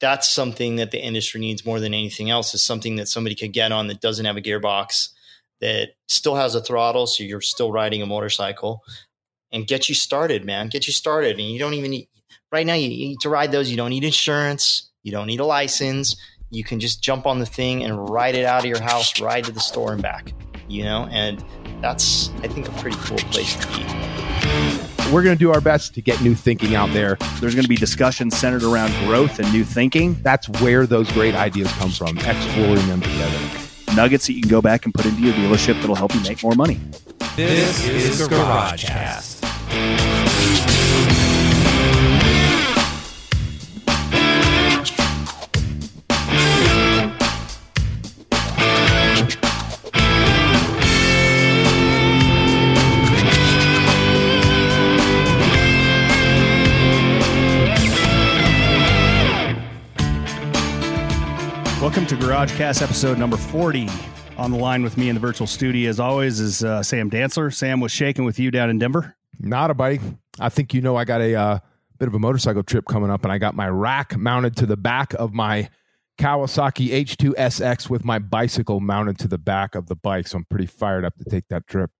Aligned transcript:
that's 0.00 0.28
something 0.28 0.76
that 0.76 0.90
the 0.90 1.00
industry 1.00 1.40
needs 1.40 1.64
more 1.64 1.80
than 1.80 1.94
anything 1.94 2.30
else. 2.30 2.54
Is 2.54 2.62
something 2.62 2.96
that 2.96 3.08
somebody 3.08 3.34
could 3.34 3.52
get 3.52 3.72
on 3.72 3.86
that 3.88 4.00
doesn't 4.00 4.24
have 4.24 4.36
a 4.36 4.40
gearbox 4.40 5.08
that 5.60 5.90
still 6.08 6.36
has 6.36 6.54
a 6.54 6.62
throttle 6.62 7.06
so 7.06 7.22
you're 7.22 7.40
still 7.40 7.70
riding 7.70 8.00
a 8.00 8.06
motorcycle 8.06 8.82
and 9.52 9.66
get 9.66 9.88
you 9.88 9.94
started 9.94 10.44
man. 10.44 10.68
Get 10.68 10.86
you 10.86 10.92
started 10.92 11.38
and 11.38 11.50
you 11.50 11.58
don't 11.58 11.74
even 11.74 11.90
need 11.90 12.08
right 12.50 12.66
now 12.66 12.74
you 12.74 12.88
need 12.88 13.20
to 13.20 13.28
ride 13.28 13.52
those. 13.52 13.70
You 13.70 13.76
don't 13.76 13.90
need 13.90 14.04
insurance. 14.04 14.90
You 15.02 15.12
don't 15.12 15.26
need 15.26 15.40
a 15.40 15.46
license. 15.46 16.16
You 16.50 16.64
can 16.64 16.80
just 16.80 17.02
jump 17.02 17.26
on 17.26 17.38
the 17.38 17.46
thing 17.46 17.84
and 17.84 18.08
ride 18.08 18.34
it 18.34 18.44
out 18.44 18.60
of 18.60 18.66
your 18.66 18.82
house 18.82 19.20
ride 19.20 19.44
to 19.44 19.52
the 19.52 19.60
store 19.60 19.92
and 19.92 20.02
back 20.02 20.32
you 20.70 20.84
know? 20.84 21.08
And 21.10 21.44
that's 21.80 22.30
i 22.42 22.48
think 22.48 22.68
a 22.68 22.72
pretty 22.72 22.96
cool 23.00 23.16
place 23.16 23.56
to 23.56 23.66
be 23.68 24.29
we're 25.12 25.22
going 25.22 25.36
to 25.36 25.38
do 25.38 25.52
our 25.52 25.60
best 25.60 25.94
to 25.94 26.02
get 26.02 26.20
new 26.22 26.34
thinking 26.34 26.74
out 26.74 26.90
there. 26.92 27.16
There's 27.40 27.54
going 27.54 27.64
to 27.64 27.68
be 27.68 27.76
discussions 27.76 28.36
centered 28.36 28.62
around 28.62 28.92
growth 29.06 29.38
and 29.38 29.52
new 29.52 29.64
thinking. 29.64 30.20
That's 30.22 30.48
where 30.60 30.86
those 30.86 31.10
great 31.12 31.34
ideas 31.34 31.70
come 31.72 31.90
from, 31.90 32.18
exploring 32.18 32.86
them 32.86 33.00
together. 33.00 33.38
Nuggets 33.94 34.26
that 34.26 34.34
you 34.34 34.42
can 34.42 34.50
go 34.50 34.62
back 34.62 34.84
and 34.84 34.94
put 34.94 35.06
into 35.06 35.20
your 35.20 35.34
dealership 35.34 35.80
that'll 35.80 35.96
help 35.96 36.14
you 36.14 36.22
make 36.22 36.42
more 36.42 36.54
money. 36.54 36.80
This, 37.36 37.84
this 37.84 38.20
is 38.20 38.28
GarageCast. 38.28 40.39
Welcome 61.90 62.06
to 62.06 62.24
GarageCast 62.24 62.82
episode 62.82 63.18
number 63.18 63.36
40. 63.36 63.88
On 64.36 64.52
the 64.52 64.56
line 64.56 64.84
with 64.84 64.96
me 64.96 65.08
in 65.08 65.16
the 65.16 65.20
virtual 65.20 65.48
studio, 65.48 65.90
as 65.90 65.98
always, 65.98 66.38
is 66.38 66.62
uh, 66.62 66.84
Sam 66.84 67.10
Dantzler. 67.10 67.52
Sam 67.52 67.80
was 67.80 67.90
shaking 67.90 68.24
with 68.24 68.38
you 68.38 68.52
down 68.52 68.70
in 68.70 68.78
Denver. 68.78 69.16
Not 69.40 69.72
a 69.72 69.74
bike. 69.74 70.00
I 70.38 70.50
think 70.50 70.72
you 70.72 70.82
know 70.82 70.94
I 70.94 71.04
got 71.04 71.20
a 71.20 71.34
uh, 71.34 71.58
bit 71.98 72.06
of 72.06 72.14
a 72.14 72.20
motorcycle 72.20 72.62
trip 72.62 72.84
coming 72.84 73.10
up, 73.10 73.24
and 73.24 73.32
I 73.32 73.38
got 73.38 73.56
my 73.56 73.68
rack 73.68 74.16
mounted 74.16 74.56
to 74.58 74.66
the 74.66 74.76
back 74.76 75.14
of 75.14 75.34
my 75.34 75.68
Kawasaki 76.16 76.90
H2SX 76.90 77.90
with 77.90 78.04
my 78.04 78.20
bicycle 78.20 78.78
mounted 78.78 79.18
to 79.18 79.26
the 79.26 79.38
back 79.38 79.74
of 79.74 79.88
the 79.88 79.96
bike. 79.96 80.28
So 80.28 80.38
I'm 80.38 80.44
pretty 80.44 80.66
fired 80.66 81.04
up 81.04 81.16
to 81.18 81.24
take 81.24 81.48
that 81.48 81.66
trip. 81.66 81.90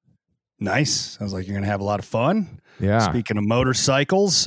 Nice. 0.60 1.18
Sounds 1.18 1.32
like 1.32 1.48
you're 1.48 1.54
going 1.54 1.64
to 1.64 1.70
have 1.70 1.80
a 1.80 1.84
lot 1.84 1.98
of 1.98 2.04
fun. 2.04 2.60
Yeah. 2.78 3.00
Speaking 3.00 3.36
of 3.38 3.44
motorcycles, 3.44 4.46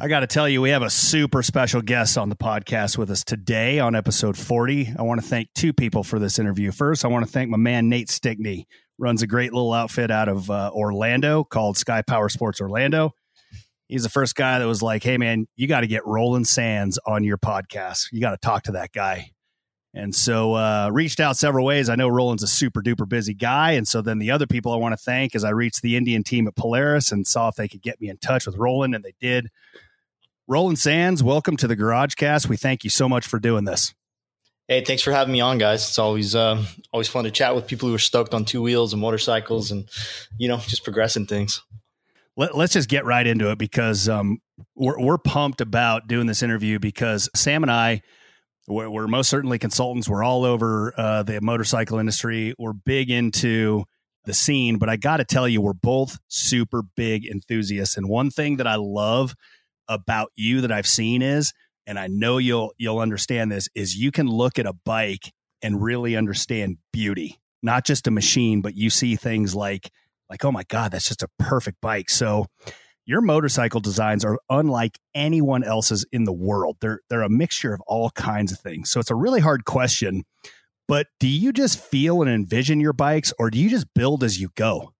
I 0.00 0.06
got 0.06 0.20
to 0.20 0.28
tell 0.28 0.48
you, 0.48 0.60
we 0.60 0.70
have 0.70 0.82
a 0.82 0.90
super 0.90 1.42
special 1.42 1.82
guest 1.82 2.16
on 2.16 2.28
the 2.28 2.36
podcast 2.36 2.96
with 2.96 3.10
us 3.10 3.24
today 3.24 3.80
on 3.80 3.96
episode 3.96 4.36
40. 4.36 4.94
I 4.96 5.02
want 5.02 5.20
to 5.20 5.26
thank 5.26 5.48
two 5.54 5.72
people 5.72 6.04
for 6.04 6.20
this 6.20 6.38
interview. 6.38 6.70
First, 6.70 7.04
I 7.04 7.08
want 7.08 7.26
to 7.26 7.30
thank 7.30 7.50
my 7.50 7.56
man, 7.56 7.88
Nate 7.88 8.08
Stickney, 8.08 8.68
runs 8.96 9.22
a 9.22 9.26
great 9.26 9.52
little 9.52 9.72
outfit 9.72 10.12
out 10.12 10.28
of 10.28 10.50
uh, 10.50 10.70
Orlando 10.72 11.42
called 11.42 11.78
Sky 11.78 12.02
Power 12.02 12.28
Sports 12.28 12.60
Orlando. 12.60 13.12
He's 13.88 14.04
the 14.04 14.08
first 14.08 14.36
guy 14.36 14.60
that 14.60 14.66
was 14.66 14.82
like, 14.82 15.02
hey, 15.02 15.16
man, 15.16 15.48
you 15.56 15.66
got 15.66 15.80
to 15.80 15.88
get 15.88 16.06
Roland 16.06 16.46
Sands 16.46 17.00
on 17.04 17.24
your 17.24 17.38
podcast. 17.38 18.08
You 18.12 18.20
got 18.20 18.32
to 18.32 18.36
talk 18.36 18.64
to 18.64 18.72
that 18.72 18.92
guy. 18.92 19.32
And 19.98 20.14
so 20.14 20.54
uh, 20.54 20.90
reached 20.92 21.18
out 21.18 21.36
several 21.36 21.66
ways. 21.66 21.88
I 21.88 21.96
know 21.96 22.06
Roland's 22.06 22.44
a 22.44 22.46
super 22.46 22.82
duper 22.82 23.08
busy 23.08 23.34
guy. 23.34 23.72
And 23.72 23.86
so 23.86 24.00
then 24.00 24.20
the 24.20 24.30
other 24.30 24.46
people 24.46 24.72
I 24.72 24.76
want 24.76 24.92
to 24.92 24.96
thank 24.96 25.34
is 25.34 25.42
I 25.42 25.50
reached 25.50 25.82
the 25.82 25.96
Indian 25.96 26.22
team 26.22 26.46
at 26.46 26.54
Polaris 26.54 27.10
and 27.10 27.26
saw 27.26 27.48
if 27.48 27.56
they 27.56 27.66
could 27.66 27.82
get 27.82 28.00
me 28.00 28.08
in 28.08 28.16
touch 28.18 28.46
with 28.46 28.56
Roland, 28.56 28.94
and 28.94 29.04
they 29.04 29.14
did. 29.20 29.48
Roland 30.46 30.78
Sands, 30.78 31.20
welcome 31.20 31.56
to 31.56 31.66
the 31.66 31.74
Garage 31.74 32.14
Cast. 32.14 32.48
We 32.48 32.56
thank 32.56 32.84
you 32.84 32.90
so 32.90 33.08
much 33.08 33.26
for 33.26 33.40
doing 33.40 33.64
this. 33.64 33.92
Hey, 34.68 34.84
thanks 34.84 35.02
for 35.02 35.10
having 35.10 35.32
me 35.32 35.40
on, 35.40 35.58
guys. 35.58 35.88
It's 35.88 35.98
always 35.98 36.36
uh, 36.36 36.62
always 36.92 37.08
fun 37.08 37.24
to 37.24 37.32
chat 37.32 37.56
with 37.56 37.66
people 37.66 37.88
who 37.88 37.94
are 37.96 37.98
stoked 37.98 38.34
on 38.34 38.44
two 38.44 38.62
wheels 38.62 38.92
and 38.92 39.02
motorcycles, 39.02 39.72
and 39.72 39.88
you 40.38 40.46
know, 40.46 40.58
just 40.58 40.84
progressing 40.84 41.26
things. 41.26 41.60
Let, 42.36 42.54
us 42.54 42.70
just 42.70 42.88
get 42.88 43.04
right 43.04 43.26
into 43.26 43.50
it 43.50 43.58
because 43.58 44.08
um, 44.08 44.38
we're, 44.76 45.00
we're 45.00 45.18
pumped 45.18 45.60
about 45.60 46.06
doing 46.06 46.28
this 46.28 46.40
interview 46.40 46.78
because 46.78 47.28
Sam 47.34 47.64
and 47.64 47.72
I 47.72 48.02
we're, 48.68 48.90
we're 48.90 49.08
most 49.08 49.28
certainly 49.28 49.58
consultants. 49.58 50.08
We're 50.08 50.24
all 50.24 50.44
over 50.44 50.92
uh, 50.96 51.22
the 51.22 51.40
motorcycle 51.40 51.98
industry. 51.98 52.54
We're 52.58 52.72
big 52.72 53.10
into 53.10 53.84
the 54.24 54.34
scene, 54.34 54.76
but 54.76 54.88
I 54.88 54.96
got 54.96 55.18
to 55.18 55.24
tell 55.24 55.48
you, 55.48 55.60
we're 55.60 55.72
both 55.72 56.18
super 56.28 56.82
big 56.82 57.26
enthusiasts. 57.26 57.96
And 57.96 58.08
one 58.08 58.30
thing 58.30 58.58
that 58.58 58.66
I 58.66 58.76
love 58.76 59.34
about 59.88 60.30
you 60.36 60.60
that 60.60 60.70
I've 60.70 60.86
seen 60.86 61.22
is, 61.22 61.52
and 61.86 61.98
I 61.98 62.08
know 62.08 62.36
you'll 62.36 62.72
you'll 62.76 62.98
understand 62.98 63.50
this, 63.50 63.68
is 63.74 63.96
you 63.96 64.10
can 64.10 64.26
look 64.26 64.58
at 64.58 64.66
a 64.66 64.74
bike 64.74 65.32
and 65.62 65.82
really 65.82 66.14
understand 66.14 66.76
beauty, 66.92 67.40
not 67.62 67.86
just 67.86 68.06
a 68.06 68.10
machine, 68.10 68.60
but 68.60 68.74
you 68.76 68.90
see 68.90 69.16
things 69.16 69.54
like 69.54 69.90
like 70.28 70.44
oh 70.44 70.52
my 70.52 70.64
god, 70.64 70.92
that's 70.92 71.08
just 71.08 71.22
a 71.22 71.28
perfect 71.38 71.80
bike. 71.80 72.10
So 72.10 72.46
your 73.08 73.22
motorcycle 73.22 73.80
designs 73.80 74.22
are 74.22 74.38
unlike 74.50 74.98
anyone 75.14 75.64
else's 75.64 76.04
in 76.12 76.24
the 76.24 76.32
world. 76.32 76.76
They're 76.80 77.00
they're 77.08 77.22
a 77.22 77.30
mixture 77.30 77.72
of 77.72 77.80
all 77.86 78.10
kinds 78.10 78.52
of 78.52 78.60
things. 78.60 78.90
So 78.90 79.00
it's 79.00 79.10
a 79.10 79.14
really 79.14 79.40
hard 79.40 79.64
question. 79.64 80.24
But 80.86 81.06
do 81.18 81.26
you 81.26 81.52
just 81.54 81.80
feel 81.80 82.20
and 82.20 82.30
envision 82.30 82.80
your 82.80 82.92
bikes 82.92 83.32
or 83.38 83.50
do 83.50 83.58
you 83.58 83.70
just 83.70 83.86
build 83.94 84.22
as 84.22 84.38
you 84.38 84.50
go? 84.56 84.92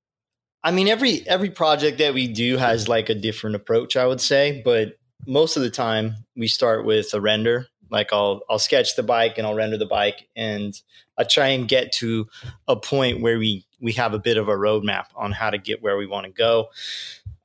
I 0.65 0.71
mean 0.71 0.89
every 0.89 1.29
every 1.29 1.51
project 1.51 1.99
that 1.99 2.15
we 2.15 2.29
do 2.29 2.57
has 2.57 2.89
like 2.89 3.11
a 3.11 3.15
different 3.15 3.57
approach, 3.57 3.95
I 3.95 4.07
would 4.07 4.23
say, 4.23 4.63
but 4.65 4.95
most 5.27 5.59
of 5.59 5.63
the 5.63 5.71
time 5.71 6.15
we 6.35 6.49
start 6.49 6.87
with 6.87 7.13
a 7.13 7.21
render. 7.21 7.67
Like 7.91 8.13
I'll 8.13 8.43
I'll 8.49 8.59
sketch 8.59 8.97
the 8.97 9.03
bike 9.03 9.39
and 9.39 9.47
I'll 9.47 9.55
render 9.55 9.79
the 9.79 9.87
bike 9.87 10.29
and 10.37 10.81
I 11.17 11.25
try 11.25 11.49
and 11.49 11.69
get 11.69 11.93
to 11.93 12.29
a 12.67 12.77
point 12.77 13.21
where 13.21 13.39
we 13.39 13.65
we 13.81 13.93
have 13.93 14.15
a 14.15 14.19
bit 14.19 14.37
of 14.37 14.49
a 14.49 14.55
roadmap 14.55 15.07
on 15.17 15.33
how 15.33 15.51
to 15.51 15.59
get 15.59 15.83
where 15.83 15.97
we 15.97 16.07
want 16.07 16.27
to 16.27 16.33
go 16.33 16.69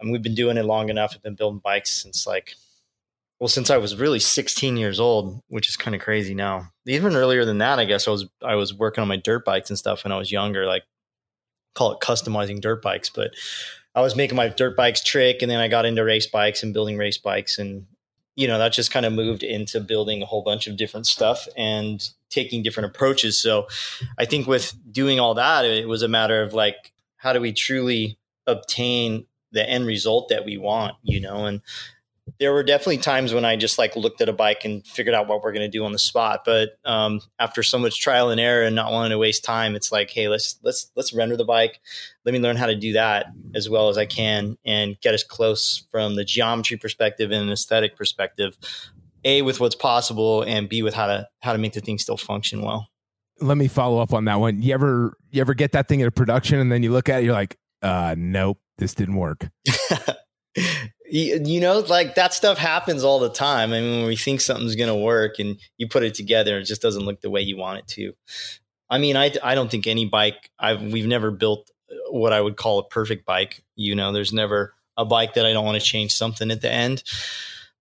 and 0.04 0.12
we've 0.12 0.22
been 0.22 0.36
doing 0.36 0.58
it 0.58 0.66
long 0.66 0.90
enough. 0.90 1.14
I've 1.16 1.24
been 1.24 1.36
building 1.36 1.62
bikes 1.64 1.92
since 1.92 2.28
like, 2.28 2.56
well, 3.40 3.48
since 3.48 3.70
I 3.70 3.78
was 3.78 3.96
really 3.96 4.20
16 4.20 4.78
years 4.78 5.00
old, 5.00 5.42
which 5.48 5.70
is 5.70 5.78
kind 5.78 5.96
of 5.96 6.02
crazy 6.02 6.36
now. 6.36 6.72
Even 6.86 7.16
earlier 7.16 7.46
than 7.46 7.58
that, 7.60 7.80
I 7.80 7.86
guess 7.86 8.08
I 8.08 8.12
was 8.12 8.26
I 8.42 8.56
was 8.56 8.74
working 8.74 9.02
on 9.02 9.08
my 9.08 9.18
dirt 9.18 9.46
bikes 9.46 9.70
and 9.70 9.80
stuff 9.80 10.04
when 10.04 10.12
I 10.12 10.18
was 10.18 10.32
younger, 10.32 10.66
like 10.66 10.84
call 11.74 11.94
it 11.94 12.00
customizing 12.02 12.62
dirt 12.62 12.82
bikes, 12.82 13.10
but 13.10 13.32
I 13.96 14.02
was 14.02 14.16
making 14.16 14.36
my 14.36 14.50
dirt 14.50 14.76
bikes 14.76 15.04
trick, 15.04 15.42
and 15.42 15.50
then 15.50 15.60
I 15.60 15.68
got 15.68 15.86
into 15.86 16.04
race 16.04 16.28
bikes 16.28 16.64
and 16.64 16.74
building 16.74 16.98
race 16.98 17.18
bikes, 17.18 17.58
and 17.58 17.88
you 18.36 18.48
know 18.48 18.58
that 18.58 18.74
just 18.74 18.92
kind 18.92 19.06
of 19.06 19.14
moved 19.14 19.44
into 19.44 19.80
building 19.80 20.22
a 20.22 20.26
whole 20.26 20.44
bunch 20.44 20.68
of 20.68 20.78
different 20.78 21.06
stuff 21.08 21.48
and 21.56 22.10
taking 22.30 22.64
different 22.64 22.90
approaches. 22.90 23.40
So 23.42 23.68
I 24.18 24.26
think 24.26 24.48
with 24.48 24.74
doing 24.92 25.20
all 25.20 25.36
that, 25.36 25.66
it 25.66 25.88
was 25.88 26.02
a 26.02 26.08
matter 26.08 26.42
of 26.42 26.54
like, 26.54 26.94
how 27.18 27.32
do 27.32 27.40
we 27.40 27.54
truly 27.54 28.18
obtain 28.48 29.26
the 29.52 29.68
end 29.68 29.86
result 29.86 30.30
that 30.30 30.46
we 30.46 30.58
want, 30.58 30.96
you 31.04 31.22
know, 31.22 31.46
and 31.46 31.62
there 32.40 32.54
were 32.54 32.64
definitely 32.64 32.98
times 32.98 33.34
when 33.34 33.46
I 33.46 33.56
just 33.56 33.78
like 33.78 33.96
looked 33.96 34.22
at 34.22 34.30
a 34.30 34.34
bike 34.34 34.66
and 34.66 34.86
figured 34.86 35.16
out 35.16 35.28
what 35.28 35.44
we're 35.44 35.52
going 35.52 35.70
to 35.70 35.78
do 35.78 35.86
on 35.86 35.92
the 35.92 36.00
spot. 36.00 36.42
But 36.46 36.78
um, 36.84 37.22
after 37.40 37.64
so 37.64 37.78
much 37.78 38.02
trial 38.02 38.30
and 38.30 38.40
error 38.40 38.64
and 38.64 38.76
not 38.76 38.92
wanting 38.92 39.12
to 39.12 39.18
waste 39.18 39.44
time, 39.44 39.76
it's 39.76 39.92
like, 39.92 40.10
hey, 40.10 40.28
let's 40.28 40.60
let's 40.64 40.92
let's 40.96 41.14
render 41.14 41.38
the 41.38 41.46
bike. 41.46 41.80
Let 42.26 42.34
me 42.34 42.40
learn 42.40 42.56
how 42.56 42.66
to 42.66 42.76
do 42.76 42.94
that 42.94 43.28
as 43.54 43.70
well 43.70 43.90
as 43.90 43.98
I 43.98 44.06
can 44.06 44.58
and 44.66 45.00
get 45.02 45.14
as 45.14 45.24
close 45.24 45.86
from 45.92 46.16
the 46.16 46.26
geometry 46.26 46.78
perspective 46.78 47.32
and 47.32 47.44
an 47.44 47.52
aesthetic 47.52 47.96
perspective. 47.96 48.58
A 49.26 49.42
with 49.42 49.60
what's 49.60 49.76
possible 49.76 50.42
and 50.42 50.68
B 50.68 50.84
with 50.84 50.94
how 50.94 51.08
to 51.08 51.28
how 51.42 51.54
to 51.54 51.60
make 51.60 51.74
the 51.74 51.82
thing 51.82 51.98
still 51.98 52.18
function 52.18 52.62
well. 52.62 52.90
Let 53.40 53.58
me 53.58 53.68
follow 53.68 54.00
up 54.00 54.14
on 54.14 54.26
that 54.26 54.40
one. 54.40 54.62
You 54.62 54.74
ever 54.74 55.18
you 55.32 55.42
ever 55.42 55.54
get 55.54 55.72
that 55.74 55.88
thing 55.88 56.00
into 56.02 56.12
production 56.12 56.60
and 56.60 56.72
then 56.72 56.84
you 56.84 56.92
look 56.92 57.10
at 57.10 57.22
it, 57.22 57.26
you're 57.26 57.34
like, 57.34 57.58
uh, 57.82 58.16
nope, 58.18 58.60
this 58.78 58.94
didn't 58.94 59.16
work. 59.16 59.50
you, 61.10 61.60
know, 61.60 61.80
like 61.80 62.16
that 62.16 62.34
stuff 62.34 62.58
happens 62.58 63.04
all 63.04 63.20
the 63.20 63.30
time. 63.30 63.74
I 63.74 63.80
mean, 63.80 64.00
when 64.00 64.08
we 64.08 64.16
think 64.16 64.42
something's 64.42 64.76
going 64.76 64.90
to 64.90 64.96
work 64.96 65.40
and 65.40 65.58
you 65.78 65.88
put 65.88 66.04
it 66.04 66.14
together, 66.14 66.58
it 66.58 66.64
just 66.64 66.82
doesn't 66.82 67.04
look 67.04 67.22
the 67.22 67.30
way 67.30 67.42
you 67.42 67.58
want 67.58 67.80
it 67.80 67.88
to. 67.90 68.14
I 68.90 68.98
mean, 68.98 69.18
I, 69.18 69.34
I 69.44 69.56
don't 69.56 69.70
think 69.70 69.88
any 69.88 70.06
bike 70.06 70.50
I've, 70.60 70.82
we've 70.82 71.08
never 71.08 71.32
built 71.32 71.70
uh, 71.92 72.12
what 72.12 72.34
I 72.34 72.42
would 72.42 72.58
call 72.58 72.80
a 72.80 72.88
perfect 72.88 73.26
bike. 73.26 73.64
You 73.76 73.96
know, 73.96 74.12
there's 74.12 74.34
never 74.34 74.74
a 74.98 75.06
bike 75.06 75.34
that 75.34 75.46
I 75.46 75.54
don't 75.54 75.66
want 75.66 75.80
to 75.80 75.86
change 75.86 76.14
something 76.14 76.52
at 76.52 76.62
the 76.62 76.72
end. 76.72 77.04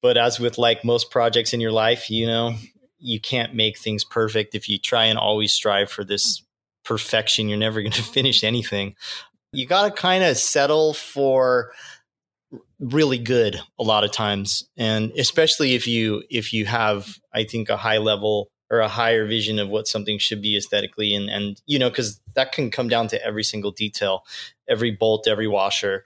But 0.02 0.18
as 0.18 0.40
with 0.40 0.58
like 0.58 0.84
most 0.84 1.10
projects 1.10 1.54
in 1.54 1.62
your 1.62 1.72
life, 1.72 2.10
you 2.10 2.28
know, 2.28 2.56
you 3.00 3.20
can't 3.20 3.56
make 3.56 3.78
things 3.78 4.04
perfect. 4.04 4.54
If 4.54 4.70
you 4.70 4.78
try 4.78 5.06
and 5.06 5.18
always 5.18 5.54
strive 5.54 5.90
for 5.90 6.04
this 6.04 6.44
perfection, 6.84 7.48
you're 7.50 7.58
never 7.58 7.82
going 7.82 7.92
to 7.94 8.04
finish 8.04 8.44
anything 8.44 8.96
you 9.52 9.66
got 9.66 9.86
to 9.86 10.02
kind 10.02 10.24
of 10.24 10.38
settle 10.38 10.94
for 10.94 11.72
really 12.80 13.18
good 13.18 13.60
a 13.78 13.84
lot 13.84 14.04
of 14.04 14.12
times 14.12 14.70
and 14.78 15.12
especially 15.18 15.76
if 15.76 15.88
you 15.88 16.24
if 16.30 16.54
you 16.54 16.66
have 16.66 17.18
i 17.34 17.44
think 17.44 17.70
a 17.70 17.78
high 17.78 17.98
level 17.98 18.50
or 18.70 18.80
a 18.80 18.88
higher 18.88 19.26
vision 19.26 19.60
of 19.60 19.68
what 19.68 19.88
something 19.88 20.18
should 20.18 20.42
be 20.42 20.56
aesthetically 20.56 21.14
and 21.14 21.30
and 21.30 21.62
you 21.66 21.78
know 21.78 21.90
because 21.90 22.22
that 22.36 22.52
can 22.52 22.72
come 22.72 22.88
down 22.88 23.08
to 23.08 23.22
every 23.26 23.44
single 23.44 23.72
detail 23.72 24.24
every 24.70 24.92
bolt 24.92 25.28
every 25.28 25.48
washer 25.48 26.06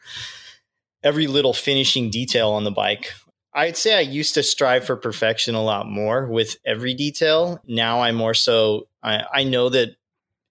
every 1.04 1.28
little 1.28 1.54
finishing 1.54 2.10
detail 2.10 2.50
on 2.52 2.64
the 2.64 2.72
bike 2.72 3.14
I'd 3.54 3.76
say 3.76 3.98
I 3.98 4.02
used 4.02 4.36
to 4.36 4.44
strive 4.44 4.86
for 4.86 4.96
perfection 4.96 5.56
a 5.56 5.62
lot 5.62 5.86
more 5.86 6.26
with 6.26 6.56
every 6.66 6.94
detail. 6.94 7.60
Now 7.68 8.02
i'm 8.02 8.16
more 8.16 8.34
so 8.34 8.88
I, 9.04 9.26
I 9.34 9.44
know 9.44 9.68
that 9.68 9.90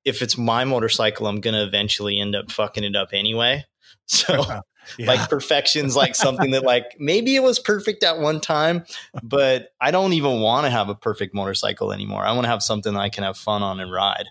if 0.05 0.23
it's 0.23 0.37
my 0.37 0.65
motorcycle, 0.65 1.27
I'm 1.27 1.41
gonna 1.41 1.65
eventually 1.65 2.21
end 2.21 2.35
up 2.35 2.51
fucking 2.51 2.85
it 2.85 2.97
up 2.97 3.11
anyway. 3.13 3.65
So 4.07 4.43
Yeah. 4.99 5.07
like 5.07 5.29
perfection's 5.29 5.97
like 5.97 6.15
something 6.15 6.51
that 6.53 6.65
like 6.65 6.97
maybe 6.99 7.37
it 7.37 7.43
was 7.43 7.59
perfect 7.59 8.03
at 8.05 8.19
one 8.19 8.41
time, 8.41 8.85
but 9.23 9.73
I 9.81 9.91
don't 9.91 10.13
even 10.13 10.41
want 10.41 10.67
to 10.67 10.71
have 10.71 10.89
a 10.89 10.95
perfect 10.95 11.35
motorcycle 11.35 11.93
anymore. 11.93 12.25
I 12.25 12.33
want 12.33 12.45
to 12.45 12.49
have 12.51 12.63
something 12.63 12.95
that 12.95 13.01
I 13.01 13.09
can 13.09 13.25
have 13.25 13.37
fun 13.37 13.63
on 13.63 13.81
and 13.81 13.93
ride. 13.93 14.27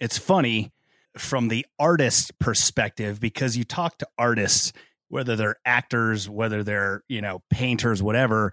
it's 0.00 0.18
funny 0.18 0.72
from 1.16 1.48
the 1.48 1.64
artist 1.78 2.38
perspective 2.38 3.20
because 3.20 3.56
you 3.56 3.64
talk 3.64 3.98
to 3.98 4.08
artists 4.18 4.72
whether 5.08 5.36
they're 5.36 5.56
actors 5.64 6.28
whether 6.28 6.64
they're 6.64 7.02
you 7.08 7.20
know 7.20 7.42
painters 7.50 8.02
whatever 8.02 8.52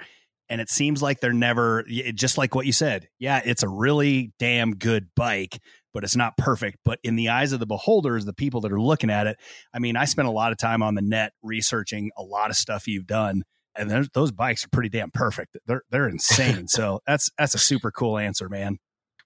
and 0.52 0.62
it 0.62 0.70
seems 0.70 1.02
like 1.02 1.20
they're 1.20 1.34
never 1.34 1.84
just 2.14 2.38
like 2.38 2.54
what 2.54 2.68
you 2.68 2.72
said 2.72 3.08
yeah 3.18 3.42
it's 3.44 3.64
a 3.64 3.70
really 3.70 4.32
damn 4.38 4.76
good 4.76 5.08
bike 5.16 5.58
but 5.94 6.04
it's 6.04 6.16
not 6.16 6.38
perfect 6.38 6.78
but 6.86 7.00
in 7.04 7.16
the 7.16 7.30
eyes 7.30 7.54
of 7.54 7.60
the 7.60 7.66
beholders 7.66 8.26
the 8.26 8.34
people 8.34 8.62
that 8.62 8.72
are 8.72 8.82
looking 8.82 9.10
at 9.10 9.26
it 9.26 9.38
i 9.74 9.80
mean 9.80 9.96
i 9.96 10.06
spent 10.06 10.28
a 10.28 10.32
lot 10.32 10.52
of 10.52 10.58
time 10.60 10.84
on 10.84 10.94
the 10.94 11.02
net 11.02 11.32
researching 11.42 12.12
a 12.18 12.22
lot 12.22 12.52
of 12.52 12.56
stuff 12.56 12.88
you've 12.88 13.08
done 13.08 13.42
and 13.76 14.10
those 14.14 14.32
bikes 14.32 14.66
are 14.66 14.70
pretty 14.70 14.90
damn 14.90 15.12
perfect. 15.12 15.58
They're 15.66 15.84
they're 15.90 16.08
insane. 16.08 16.68
So 16.72 17.02
that's 17.06 17.30
that's 17.38 17.56
a 17.56 17.60
super 17.60 17.92
cool 17.92 18.18
answer 18.18 18.50
man. 18.50 18.78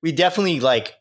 We 0.01 0.11
definitely 0.11 0.59
like 0.59 0.93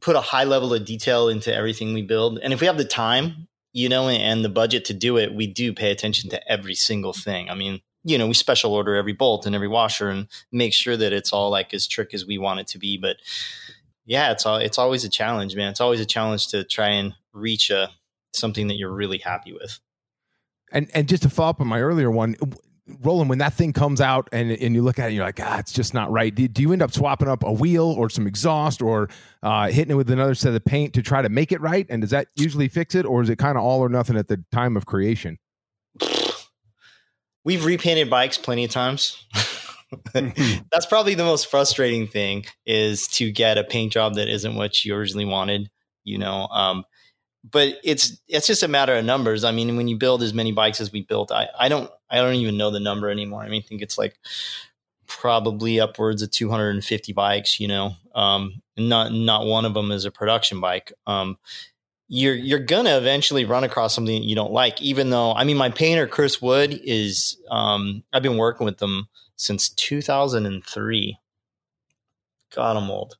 put 0.00 0.16
a 0.16 0.20
high 0.20 0.44
level 0.44 0.74
of 0.74 0.84
detail 0.84 1.28
into 1.28 1.54
everything 1.54 1.94
we 1.94 2.02
build 2.02 2.38
and 2.42 2.52
if 2.52 2.60
we 2.60 2.66
have 2.66 2.78
the 2.78 2.84
time 2.84 3.48
you 3.72 3.88
know 3.88 4.08
and 4.08 4.44
the 4.44 4.48
budget 4.48 4.84
to 4.86 4.94
do 4.94 5.16
it 5.16 5.34
we 5.34 5.46
do 5.46 5.72
pay 5.72 5.90
attention 5.90 6.30
to 6.30 6.50
every 6.50 6.74
single 6.74 7.12
thing. 7.12 7.50
I 7.50 7.54
mean 7.54 7.80
you 8.04 8.16
know 8.16 8.26
we 8.26 8.34
special 8.34 8.72
order 8.74 8.94
every 8.94 9.12
bolt 9.12 9.46
and 9.46 9.54
every 9.54 9.68
washer 9.68 10.08
and 10.08 10.28
make 10.52 10.72
sure 10.72 10.96
that 10.96 11.12
it's 11.12 11.32
all 11.32 11.50
like 11.50 11.74
as 11.74 11.86
trick 11.86 12.14
as 12.14 12.26
we 12.26 12.38
want 12.38 12.60
it 12.60 12.66
to 12.66 12.78
be 12.78 12.96
but 12.96 13.16
yeah 14.06 14.32
it's 14.32 14.46
all 14.46 14.56
it's 14.56 14.78
always 14.78 15.04
a 15.04 15.08
challenge 15.08 15.54
man 15.54 15.70
it's 15.70 15.80
always 15.80 16.00
a 16.00 16.06
challenge 16.06 16.48
to 16.48 16.64
try 16.64 16.88
and 16.88 17.14
reach 17.32 17.70
a 17.70 17.90
something 18.32 18.68
that 18.68 18.76
you're 18.76 18.92
really 18.92 19.18
happy 19.18 19.52
with 19.52 19.80
And 20.72 20.90
and 20.94 21.08
just 21.08 21.22
to 21.24 21.30
follow 21.30 21.50
up 21.50 21.60
on 21.60 21.66
my 21.66 21.80
earlier 21.80 22.10
one, 22.10 22.36
Roland, 23.02 23.28
when 23.28 23.38
that 23.38 23.54
thing 23.54 23.72
comes 23.72 24.00
out 24.00 24.28
and 24.32 24.50
and 24.50 24.74
you 24.74 24.82
look 24.82 24.98
at 24.98 25.10
it, 25.10 25.14
you're 25.14 25.24
like, 25.24 25.40
ah, 25.40 25.58
it's 25.58 25.72
just 25.72 25.94
not 25.94 26.10
right. 26.10 26.34
Do, 26.34 26.46
do 26.48 26.62
you 26.62 26.72
end 26.72 26.82
up 26.82 26.92
swapping 26.92 27.28
up 27.28 27.42
a 27.42 27.52
wheel 27.52 27.86
or 27.86 28.08
some 28.08 28.26
exhaust 28.26 28.82
or 28.82 29.08
uh, 29.42 29.68
hitting 29.68 29.92
it 29.92 29.94
with 29.94 30.10
another 30.10 30.34
set 30.34 30.54
of 30.54 30.64
paint 30.64 30.94
to 30.94 31.02
try 31.02 31.22
to 31.22 31.28
make 31.28 31.52
it 31.52 31.60
right? 31.60 31.86
And 31.88 32.02
does 32.02 32.10
that 32.10 32.28
usually 32.36 32.68
fix 32.68 32.94
it, 32.94 33.04
or 33.04 33.22
is 33.22 33.28
it 33.28 33.36
kind 33.36 33.56
of 33.58 33.64
all 33.64 33.80
or 33.80 33.88
nothing 33.88 34.16
at 34.16 34.28
the 34.28 34.42
time 34.52 34.76
of 34.76 34.86
creation? 34.86 35.38
We've 37.44 37.64
repainted 37.64 38.10
bikes 38.10 38.38
plenty 38.38 38.64
of 38.64 38.70
times. 38.70 39.24
That's 40.12 40.86
probably 40.86 41.14
the 41.14 41.24
most 41.24 41.50
frustrating 41.50 42.06
thing 42.06 42.44
is 42.64 43.08
to 43.08 43.30
get 43.32 43.58
a 43.58 43.64
paint 43.64 43.92
job 43.92 44.14
that 44.14 44.28
isn't 44.28 44.54
what 44.54 44.84
you 44.84 44.94
originally 44.94 45.24
wanted 45.24 45.68
you 46.04 46.16
know 46.16 46.46
um, 46.46 46.84
but 47.48 47.74
it's 47.82 48.20
it's 48.28 48.46
just 48.46 48.62
a 48.62 48.68
matter 48.68 48.94
of 48.94 49.04
numbers. 49.04 49.44
I 49.44 49.52
mean 49.52 49.76
when 49.76 49.88
you 49.88 49.96
build 49.96 50.22
as 50.22 50.34
many 50.34 50.52
bikes 50.52 50.80
as 50.80 50.92
we 50.92 51.02
built 51.02 51.32
i 51.32 51.48
i 51.58 51.68
don't 51.68 51.90
i 52.10 52.16
don't 52.16 52.34
even 52.34 52.56
know 52.56 52.70
the 52.70 52.80
number 52.80 53.10
anymore. 53.10 53.42
I 53.42 53.48
mean 53.48 53.62
i 53.62 53.66
think 53.66 53.82
it's 53.82 53.98
like 53.98 54.18
probably 55.06 55.80
upwards 55.80 56.22
of 56.22 56.30
250 56.30 57.12
bikes 57.12 57.58
you 57.58 57.66
know 57.66 57.94
um, 58.14 58.62
not 58.76 59.12
not 59.12 59.46
one 59.46 59.64
of 59.64 59.74
them 59.74 59.92
is 59.92 60.04
a 60.04 60.10
production 60.10 60.60
bike. 60.60 60.92
Um, 61.06 61.38
you're 62.12 62.34
you're 62.34 62.58
gonna 62.58 62.98
eventually 62.98 63.44
run 63.44 63.62
across 63.62 63.94
something 63.94 64.20
that 64.20 64.26
you 64.26 64.34
don't 64.34 64.52
like 64.52 64.82
even 64.82 65.10
though 65.10 65.32
i 65.32 65.44
mean 65.44 65.56
my 65.56 65.70
painter 65.70 66.06
chris 66.06 66.42
wood 66.42 66.78
is 66.84 67.38
um, 67.50 68.02
i've 68.12 68.22
been 68.22 68.36
working 68.36 68.64
with 68.64 68.78
them 68.78 69.08
since 69.36 69.70
2003 69.70 71.18
god 72.54 72.76
i'm 72.76 72.90
old 72.90 73.16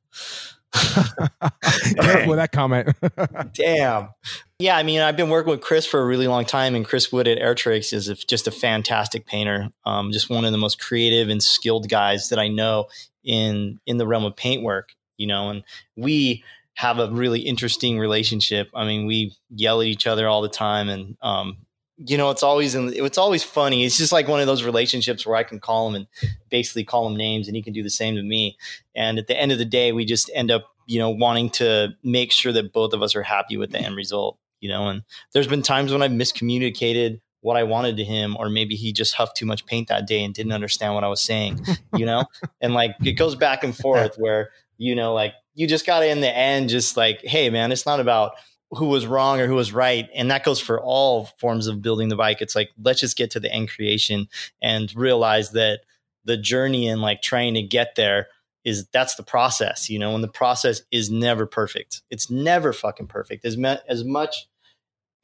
Careful 0.73 2.29
with 2.29 2.37
that 2.37 2.51
comment. 2.53 2.95
Damn. 3.53 4.09
Yeah, 4.57 4.77
I 4.77 4.83
mean, 4.83 5.01
I've 5.01 5.17
been 5.17 5.29
working 5.29 5.51
with 5.51 5.59
Chris 5.59 5.85
for 5.85 5.99
a 5.99 6.05
really 6.05 6.29
long 6.29 6.45
time, 6.45 6.75
and 6.75 6.85
Chris 6.85 7.11
Wood 7.11 7.27
at 7.27 7.39
Airtrix 7.39 7.91
is 7.91 8.07
a, 8.07 8.15
just 8.15 8.47
a 8.47 8.51
fantastic 8.51 9.25
painter. 9.25 9.67
Um, 9.85 10.13
just 10.13 10.29
one 10.29 10.45
of 10.45 10.53
the 10.53 10.57
most 10.57 10.79
creative 10.79 11.27
and 11.27 11.43
skilled 11.43 11.89
guys 11.89 12.29
that 12.29 12.39
I 12.39 12.47
know 12.47 12.87
in 13.21 13.81
in 13.85 13.97
the 13.97 14.07
realm 14.07 14.23
of 14.23 14.37
paintwork. 14.37 14.93
You 15.17 15.27
know, 15.27 15.49
and 15.49 15.63
we 15.97 16.45
have 16.81 16.97
a 16.97 17.11
really 17.11 17.41
interesting 17.41 17.99
relationship. 17.99 18.67
I 18.73 18.85
mean, 18.85 19.05
we 19.05 19.35
yell 19.51 19.81
at 19.81 19.87
each 19.87 20.07
other 20.07 20.27
all 20.27 20.41
the 20.41 20.49
time, 20.49 20.89
and 20.89 21.15
um, 21.21 21.57
you 21.95 22.17
know, 22.17 22.31
it's 22.31 22.41
always 22.41 22.73
in, 22.73 22.91
it's 22.91 23.19
always 23.19 23.43
funny. 23.43 23.85
It's 23.85 23.97
just 23.97 24.11
like 24.11 24.27
one 24.27 24.39
of 24.39 24.47
those 24.47 24.63
relationships 24.63 25.23
where 25.23 25.35
I 25.35 25.43
can 25.43 25.59
call 25.59 25.89
him 25.89 25.93
and 25.93 26.07
basically 26.49 26.83
call 26.83 27.07
him 27.07 27.15
names, 27.15 27.47
and 27.47 27.55
he 27.55 27.61
can 27.61 27.73
do 27.73 27.83
the 27.83 27.91
same 27.91 28.15
to 28.15 28.23
me. 28.23 28.57
And 28.95 29.19
at 29.19 29.27
the 29.27 29.39
end 29.39 29.51
of 29.51 29.59
the 29.59 29.65
day, 29.65 29.91
we 29.91 30.05
just 30.05 30.31
end 30.33 30.49
up, 30.49 30.71
you 30.87 30.97
know, 30.97 31.11
wanting 31.11 31.51
to 31.51 31.89
make 32.03 32.31
sure 32.31 32.51
that 32.51 32.73
both 32.73 32.93
of 32.93 33.03
us 33.03 33.15
are 33.15 33.21
happy 33.21 33.57
with 33.57 33.69
the 33.69 33.77
end 33.77 33.95
result. 33.95 34.39
You 34.59 34.69
know, 34.69 34.87
and 34.87 35.03
there's 35.33 35.47
been 35.47 35.61
times 35.61 35.91
when 35.91 36.01
I've 36.01 36.09
miscommunicated 36.09 37.21
what 37.41 37.57
I 37.57 37.63
wanted 37.63 37.97
to 37.97 38.03
him, 38.03 38.35
or 38.39 38.49
maybe 38.49 38.75
he 38.75 38.91
just 38.91 39.13
huffed 39.13 39.37
too 39.37 39.45
much 39.45 39.67
paint 39.67 39.87
that 39.89 40.07
day 40.07 40.23
and 40.23 40.33
didn't 40.33 40.51
understand 40.51 40.95
what 40.95 41.03
I 41.03 41.09
was 41.09 41.21
saying. 41.21 41.63
You 41.95 42.07
know, 42.07 42.25
and 42.59 42.73
like 42.73 42.95
it 43.03 43.13
goes 43.13 43.35
back 43.35 43.63
and 43.63 43.77
forth 43.77 44.15
where 44.17 44.49
you 44.81 44.95
know, 44.95 45.13
like 45.13 45.35
you 45.53 45.67
just 45.67 45.85
got 45.85 45.99
to 45.99 46.07
in 46.07 46.21
the 46.21 46.35
end 46.35 46.69
just 46.69 46.97
like, 46.97 47.21
hey, 47.23 47.49
man, 47.49 47.71
it's 47.71 47.85
not 47.85 47.99
about 47.99 48.33
who 48.71 48.87
was 48.87 49.05
wrong 49.05 49.41
or 49.41 49.47
who 49.47 49.55
was 49.55 49.73
right. 49.73 50.09
And 50.15 50.31
that 50.31 50.45
goes 50.45 50.59
for 50.59 50.79
all 50.79 51.25
forms 51.39 51.67
of 51.67 51.81
building 51.81 52.07
the 52.07 52.15
bike. 52.15 52.41
It's 52.41 52.55
like, 52.55 52.71
let's 52.81 53.01
just 53.01 53.17
get 53.17 53.31
to 53.31 53.39
the 53.39 53.51
end 53.51 53.69
creation 53.69 54.27
and 54.61 54.93
realize 54.95 55.51
that 55.51 55.81
the 56.23 56.37
journey 56.37 56.87
and 56.87 57.01
like 57.01 57.21
trying 57.21 57.55
to 57.55 57.61
get 57.61 57.95
there 57.95 58.27
is 58.63 58.87
that's 58.93 59.15
the 59.15 59.23
process, 59.23 59.89
you 59.89 59.99
know, 59.99 60.13
and 60.15 60.23
the 60.23 60.29
process 60.29 60.83
is 60.91 61.09
never 61.09 61.45
perfect. 61.45 62.01
It's 62.09 62.29
never 62.29 62.71
fucking 62.73 63.07
perfect. 63.07 63.43
As, 63.43 63.57
me- 63.57 63.79
as 63.89 64.03
much 64.03 64.47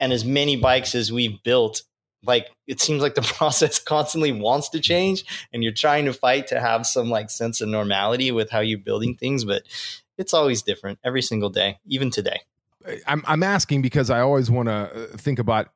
and 0.00 0.12
as 0.12 0.24
many 0.24 0.56
bikes 0.56 0.94
as 0.94 1.12
we've 1.12 1.42
built, 1.42 1.82
like 2.24 2.48
it 2.66 2.80
seems 2.80 3.00
like 3.00 3.14
the 3.14 3.22
process 3.36 3.78
constantly 3.78 4.32
wants 4.32 4.68
to 4.70 4.80
change 4.80 5.24
and 5.52 5.62
you're 5.62 5.72
trying 5.72 6.04
to 6.06 6.12
fight 6.12 6.48
to 6.48 6.60
have 6.60 6.86
some 6.86 7.08
like 7.08 7.30
sense 7.30 7.60
of 7.60 7.68
normality 7.68 8.30
with 8.32 8.50
how 8.50 8.60
you're 8.60 8.78
building 8.78 9.14
things, 9.14 9.44
but 9.44 9.62
it's 10.18 10.34
always 10.34 10.62
different 10.62 10.98
every 11.04 11.22
single 11.22 11.48
day, 11.48 11.78
even 11.86 12.10
today. 12.10 12.40
I'm 13.06 13.22
I'm 13.26 13.42
asking 13.42 13.82
because 13.82 14.10
I 14.10 14.20
always 14.20 14.50
want 14.50 14.68
to 14.68 15.08
think 15.16 15.38
about 15.38 15.68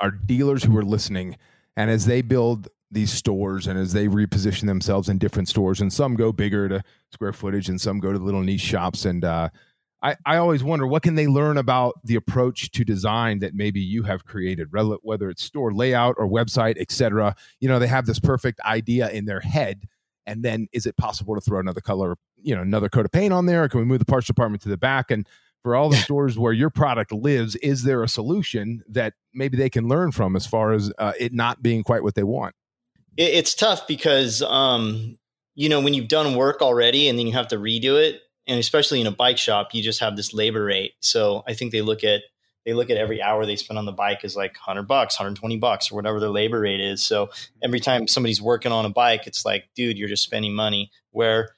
our 0.00 0.10
dealers 0.10 0.62
who 0.62 0.76
are 0.76 0.84
listening, 0.84 1.36
and 1.76 1.90
as 1.90 2.06
they 2.06 2.22
build 2.22 2.68
these 2.90 3.12
stores 3.12 3.66
and 3.66 3.78
as 3.78 3.92
they 3.92 4.06
reposition 4.08 4.66
themselves 4.66 5.08
in 5.08 5.18
different 5.18 5.48
stores, 5.48 5.80
and 5.80 5.92
some 5.92 6.14
go 6.14 6.32
bigger 6.32 6.68
to 6.68 6.82
square 7.12 7.32
footage, 7.32 7.68
and 7.68 7.80
some 7.80 7.98
go 8.00 8.12
to 8.12 8.18
little 8.18 8.42
niche 8.42 8.60
shops, 8.60 9.04
and 9.04 9.24
uh, 9.24 9.48
I 10.02 10.16
I 10.24 10.36
always 10.36 10.62
wonder 10.64 10.86
what 10.86 11.02
can 11.02 11.14
they 11.14 11.26
learn 11.26 11.58
about 11.58 11.94
the 12.04 12.16
approach 12.16 12.70
to 12.72 12.84
design 12.84 13.40
that 13.40 13.54
maybe 13.54 13.80
you 13.80 14.02
have 14.04 14.24
created, 14.24 14.68
whether 15.02 15.30
it's 15.30 15.42
store 15.42 15.72
layout 15.72 16.16
or 16.18 16.28
website, 16.28 16.80
etc. 16.80 17.34
You 17.60 17.68
know, 17.68 17.78
they 17.78 17.86
have 17.86 18.06
this 18.06 18.18
perfect 18.20 18.60
idea 18.60 19.10
in 19.10 19.24
their 19.24 19.40
head. 19.40 19.88
And 20.26 20.42
then, 20.42 20.68
is 20.72 20.84
it 20.84 20.94
possible 20.98 21.34
to 21.34 21.40
throw 21.40 21.58
another 21.58 21.80
color, 21.80 22.14
you 22.42 22.54
know, 22.54 22.62
another 22.62 22.88
coat 22.88 23.04
of 23.04 23.12
paint 23.12 23.32
on 23.32 23.46
there? 23.46 23.64
Or 23.64 23.68
can 23.68 23.80
we 23.80 23.86
move 23.86 23.98
the 23.98 24.04
parts 24.04 24.26
department 24.26 24.62
to 24.62 24.68
the 24.68 24.76
back? 24.76 25.10
And 25.10 25.26
for 25.62 25.74
all 25.74 25.88
the 25.88 25.96
stores 25.96 26.38
where 26.38 26.52
your 26.52 26.70
product 26.70 27.12
lives, 27.12 27.56
is 27.56 27.82
there 27.82 28.02
a 28.02 28.08
solution 28.08 28.82
that 28.88 29.14
maybe 29.34 29.56
they 29.56 29.70
can 29.70 29.88
learn 29.88 30.12
from 30.12 30.36
as 30.36 30.46
far 30.46 30.72
as 30.72 30.92
uh, 30.98 31.12
it 31.18 31.32
not 31.32 31.62
being 31.62 31.82
quite 31.82 32.02
what 32.02 32.14
they 32.14 32.22
want? 32.22 32.54
It, 33.16 33.34
it's 33.34 33.54
tough 33.54 33.86
because, 33.86 34.42
um, 34.42 35.18
you 35.54 35.68
know, 35.68 35.80
when 35.80 35.94
you've 35.94 36.08
done 36.08 36.36
work 36.36 36.62
already 36.62 37.08
and 37.08 37.18
then 37.18 37.26
you 37.26 37.32
have 37.32 37.48
to 37.48 37.56
redo 37.56 38.00
it, 38.00 38.20
and 38.46 38.58
especially 38.58 39.00
in 39.00 39.06
a 39.06 39.12
bike 39.12 39.36
shop, 39.36 39.74
you 39.74 39.82
just 39.82 40.00
have 40.00 40.16
this 40.16 40.32
labor 40.32 40.64
rate. 40.64 40.92
So 41.00 41.42
I 41.46 41.54
think 41.54 41.72
they 41.72 41.82
look 41.82 42.02
at 42.02 42.22
they 42.64 42.74
look 42.74 42.90
at 42.90 42.98
every 42.98 43.22
hour 43.22 43.46
they 43.46 43.56
spend 43.56 43.78
on 43.78 43.86
the 43.86 43.92
bike 43.92 44.24
as 44.24 44.36
like 44.36 44.52
100 44.52 44.82
bucks 44.82 45.18
120 45.18 45.56
bucks 45.56 45.90
or 45.90 45.94
whatever 45.94 46.20
their 46.20 46.28
labor 46.28 46.60
rate 46.60 46.80
is 46.80 47.02
so 47.02 47.30
every 47.62 47.80
time 47.80 48.06
somebody's 48.06 48.42
working 48.42 48.72
on 48.72 48.84
a 48.84 48.90
bike 48.90 49.26
it's 49.26 49.46
like 49.46 49.70
dude 49.74 49.96
you're 49.96 50.08
just 50.08 50.22
spending 50.22 50.54
money 50.54 50.90
where 51.12 51.56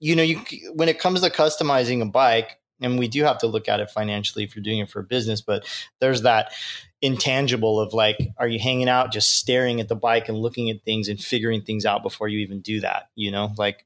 you 0.00 0.14
know 0.14 0.22
you 0.22 0.40
when 0.74 0.88
it 0.88 0.98
comes 0.98 1.20
to 1.20 1.30
customizing 1.30 2.02
a 2.02 2.06
bike 2.06 2.58
and 2.80 2.98
we 2.98 3.08
do 3.08 3.24
have 3.24 3.38
to 3.38 3.46
look 3.46 3.68
at 3.68 3.80
it 3.80 3.90
financially 3.90 4.44
if 4.44 4.54
you're 4.54 4.62
doing 4.62 4.78
it 4.78 4.90
for 4.90 5.00
a 5.00 5.04
business 5.04 5.40
but 5.40 5.66
there's 6.00 6.22
that 6.22 6.52
intangible 7.02 7.80
of 7.80 7.92
like 7.92 8.16
are 8.38 8.48
you 8.48 8.58
hanging 8.58 8.88
out 8.88 9.12
just 9.12 9.36
staring 9.36 9.80
at 9.80 9.88
the 9.88 9.94
bike 9.94 10.28
and 10.28 10.38
looking 10.38 10.68
at 10.70 10.82
things 10.82 11.08
and 11.08 11.20
figuring 11.20 11.62
things 11.62 11.86
out 11.86 12.02
before 12.02 12.28
you 12.28 12.38
even 12.38 12.60
do 12.60 12.80
that 12.80 13.08
you 13.14 13.30
know? 13.30 13.52
Like 13.56 13.84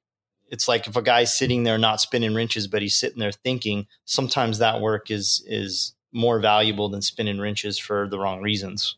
it's 0.49 0.69
like 0.69 0.87
if 0.87 0.97
a 0.97 1.03
guy's 1.03 1.35
sitting 1.35 1.65
there 1.65 1.79
not 1.79 2.01
spinning 2.01 2.35
wrenches 2.35 2.67
but 2.67 2.83
he's 2.83 2.97
sitting 2.97 3.19
there 3.19 3.33
thinking 3.33 3.87
sometimes 4.05 4.59
that 4.59 4.81
work 4.81 5.11
is 5.11 5.45
is 5.47 5.95
more 6.13 6.41
valuable 6.41 6.89
than 6.89 7.03
spinning 7.03 7.41
wrenches 7.41 7.79
for 7.79 8.09
the 8.09 8.19
wrong 8.19 8.41
reasons 8.43 8.97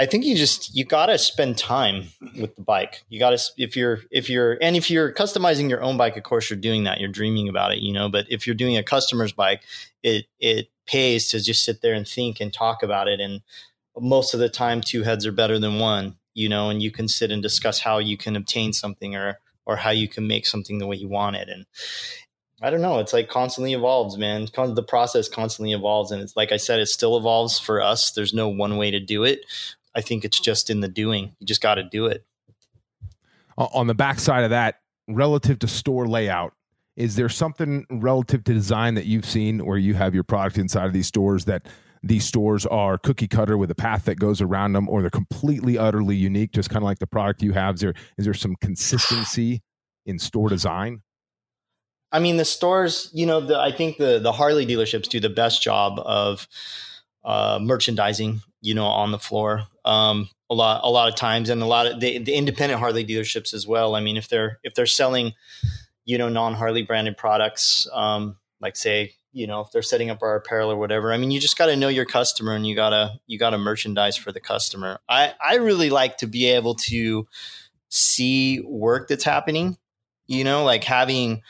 i 0.00 0.06
think 0.06 0.24
you 0.24 0.34
just 0.34 0.74
you 0.74 0.84
got 0.84 1.06
to 1.06 1.16
spend 1.16 1.56
time 1.56 2.08
with 2.40 2.56
the 2.56 2.62
bike 2.62 3.04
you 3.08 3.20
got 3.20 3.30
to 3.30 3.52
if 3.56 3.76
you're 3.76 4.00
if 4.10 4.28
you're 4.28 4.58
and 4.60 4.76
if 4.76 4.90
you're 4.90 5.12
customizing 5.12 5.70
your 5.70 5.82
own 5.82 5.96
bike 5.96 6.16
of 6.16 6.24
course 6.24 6.50
you're 6.50 6.58
doing 6.58 6.84
that 6.84 6.98
you're 6.98 7.08
dreaming 7.08 7.48
about 7.48 7.72
it 7.72 7.78
you 7.78 7.92
know 7.92 8.08
but 8.08 8.26
if 8.28 8.46
you're 8.46 8.56
doing 8.56 8.76
a 8.76 8.82
customer's 8.82 9.32
bike 9.32 9.62
it 10.02 10.26
it 10.40 10.68
pays 10.86 11.28
to 11.28 11.40
just 11.40 11.64
sit 11.64 11.82
there 11.82 11.94
and 11.94 12.08
think 12.08 12.40
and 12.40 12.52
talk 12.52 12.82
about 12.82 13.06
it 13.06 13.20
and 13.20 13.42
most 14.00 14.34
of 14.34 14.40
the 14.40 14.48
time 14.48 14.80
two 14.80 15.04
heads 15.04 15.24
are 15.24 15.32
better 15.32 15.58
than 15.58 15.78
one 15.78 16.16
you 16.34 16.48
know, 16.48 16.70
and 16.70 16.82
you 16.82 16.90
can 16.90 17.08
sit 17.08 17.30
and 17.30 17.42
discuss 17.42 17.80
how 17.80 17.98
you 17.98 18.16
can 18.16 18.36
obtain 18.36 18.72
something 18.72 19.14
or 19.14 19.38
or 19.66 19.76
how 19.76 19.90
you 19.90 20.08
can 20.08 20.26
make 20.26 20.46
something 20.46 20.78
the 20.78 20.86
way 20.86 20.96
you 20.96 21.08
want 21.08 21.36
it. 21.36 21.48
And 21.48 21.66
I 22.62 22.70
don't 22.70 22.80
know, 22.80 22.98
it's 22.98 23.12
like 23.12 23.28
constantly 23.28 23.72
evolves, 23.72 24.16
man. 24.16 24.48
The 24.54 24.82
process 24.82 25.28
constantly 25.28 25.72
evolves, 25.72 26.10
and 26.10 26.22
it's 26.22 26.36
like 26.36 26.52
I 26.52 26.56
said, 26.56 26.80
it 26.80 26.86
still 26.86 27.16
evolves 27.16 27.58
for 27.58 27.82
us. 27.82 28.12
There's 28.12 28.34
no 28.34 28.48
one 28.48 28.76
way 28.76 28.90
to 28.90 29.00
do 29.00 29.24
it. 29.24 29.44
I 29.94 30.00
think 30.00 30.24
it's 30.24 30.40
just 30.40 30.70
in 30.70 30.80
the 30.80 30.88
doing. 30.88 31.34
You 31.38 31.46
just 31.46 31.60
got 31.60 31.76
to 31.76 31.82
do 31.82 32.06
it. 32.06 32.24
On 33.56 33.86
the 33.86 33.94
backside 33.94 34.44
of 34.44 34.50
that, 34.50 34.80
relative 35.08 35.58
to 35.60 35.68
store 35.68 36.06
layout, 36.06 36.54
is 36.96 37.16
there 37.16 37.28
something 37.28 37.86
relative 37.90 38.44
to 38.44 38.54
design 38.54 38.94
that 38.94 39.06
you've 39.06 39.24
seen 39.24 39.64
where 39.64 39.78
you 39.78 39.94
have 39.94 40.14
your 40.14 40.24
product 40.24 40.58
inside 40.58 40.86
of 40.86 40.92
these 40.92 41.06
stores 41.06 41.44
that 41.46 41.66
these 42.02 42.24
stores 42.24 42.66
are 42.66 42.98
cookie 42.98 43.28
cutter 43.28 43.58
with 43.58 43.70
a 43.70 43.74
path 43.74 44.04
that 44.04 44.18
goes 44.18 44.40
around 44.40 44.72
them 44.72 44.88
or 44.88 45.00
they're 45.00 45.10
completely 45.10 45.78
utterly 45.78 46.16
unique 46.16 46.52
just 46.52 46.70
kind 46.70 46.82
of 46.82 46.86
like 46.86 46.98
the 46.98 47.06
product 47.06 47.42
you 47.42 47.52
have 47.52 47.74
is 47.74 47.80
there 47.80 47.94
is 48.16 48.24
there 48.24 48.34
some 48.34 48.56
consistency 48.60 49.62
in 50.06 50.18
store 50.18 50.48
design 50.48 51.02
i 52.12 52.18
mean 52.18 52.36
the 52.36 52.44
stores 52.44 53.10
you 53.12 53.26
know 53.26 53.40
the, 53.40 53.58
i 53.58 53.70
think 53.70 53.98
the 53.98 54.18
the 54.18 54.32
harley 54.32 54.66
dealerships 54.66 55.08
do 55.08 55.20
the 55.20 55.28
best 55.28 55.62
job 55.62 55.98
of 56.04 56.48
uh, 57.22 57.58
merchandising 57.60 58.40
you 58.60 58.74
know 58.74 58.86
on 58.86 59.10
the 59.10 59.18
floor 59.18 59.64
um, 59.84 60.28
a 60.50 60.54
lot 60.54 60.80
a 60.84 60.90
lot 60.90 61.08
of 61.08 61.14
times 61.14 61.48
and 61.48 61.62
a 61.62 61.66
lot 61.66 61.86
of 61.86 62.00
the, 62.00 62.18
the 62.18 62.34
independent 62.34 62.80
harley 62.80 63.04
dealerships 63.04 63.54
as 63.54 63.66
well. 63.66 63.94
I 63.94 64.00
mean 64.00 64.16
if 64.16 64.28
they're 64.28 64.58
if 64.62 64.74
they're 64.74 64.86
selling 64.86 65.32
you 66.04 66.18
know 66.18 66.28
non 66.28 66.54
harley 66.54 66.82
branded 66.82 67.16
products 67.16 67.86
um, 67.92 68.36
like 68.60 68.76
say 68.76 69.14
you 69.32 69.46
know 69.46 69.60
if 69.60 69.70
they're 69.70 69.82
setting 69.82 70.10
up 70.10 70.22
our 70.22 70.36
apparel 70.36 70.72
or 70.72 70.76
whatever 70.76 71.12
i 71.12 71.16
mean 71.16 71.30
you 71.30 71.38
just 71.38 71.56
got 71.56 71.66
to 71.66 71.76
know 71.76 71.88
your 71.88 72.04
customer 72.04 72.52
and 72.52 72.66
you 72.66 72.74
got 72.74 72.90
to 72.90 73.12
you 73.26 73.38
got 73.38 73.50
to 73.50 73.58
merchandise 73.58 74.16
for 74.16 74.32
the 74.32 74.40
customer. 74.40 74.98
I 75.08 75.34
i 75.40 75.56
really 75.56 75.90
like 75.90 76.18
to 76.18 76.26
be 76.26 76.46
able 76.46 76.74
to 76.74 77.26
see 77.88 78.60
work 78.60 79.08
that's 79.08 79.24
happening 79.24 79.76
you 80.26 80.44
know 80.44 80.64
like 80.64 80.84
having 80.84 81.42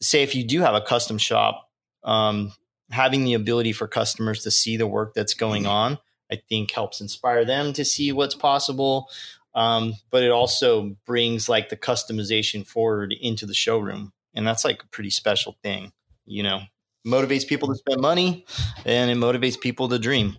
say 0.00 0.22
if 0.22 0.34
you 0.34 0.44
do 0.44 0.60
have 0.60 0.74
a 0.74 0.80
custom 0.80 1.18
shop 1.18 1.68
um 2.04 2.52
having 2.90 3.24
the 3.24 3.34
ability 3.34 3.72
for 3.72 3.88
customers 3.88 4.42
to 4.42 4.50
see 4.50 4.76
the 4.76 4.86
work 4.86 5.14
that's 5.14 5.34
going 5.34 5.66
on 5.66 5.98
i 6.30 6.36
think 6.48 6.70
helps 6.70 7.00
inspire 7.00 7.44
them 7.44 7.72
to 7.72 7.84
see 7.84 8.12
what's 8.12 8.34
possible 8.34 9.08
um, 9.56 9.94
but 10.10 10.24
it 10.24 10.32
also 10.32 10.96
brings 11.06 11.48
like 11.48 11.68
the 11.68 11.76
customization 11.76 12.66
forward 12.66 13.14
into 13.20 13.46
the 13.46 13.54
showroom 13.54 14.12
and 14.34 14.46
that's 14.46 14.64
like 14.64 14.82
a 14.82 14.88
pretty 14.88 15.10
special 15.10 15.56
thing 15.62 15.92
you 16.26 16.42
know 16.42 16.62
motivates 17.06 17.46
people 17.46 17.68
to 17.68 17.74
spend 17.74 18.00
money 18.00 18.44
and 18.84 19.10
it 19.10 19.16
motivates 19.16 19.60
people 19.60 19.88
to 19.88 19.98
dream. 19.98 20.36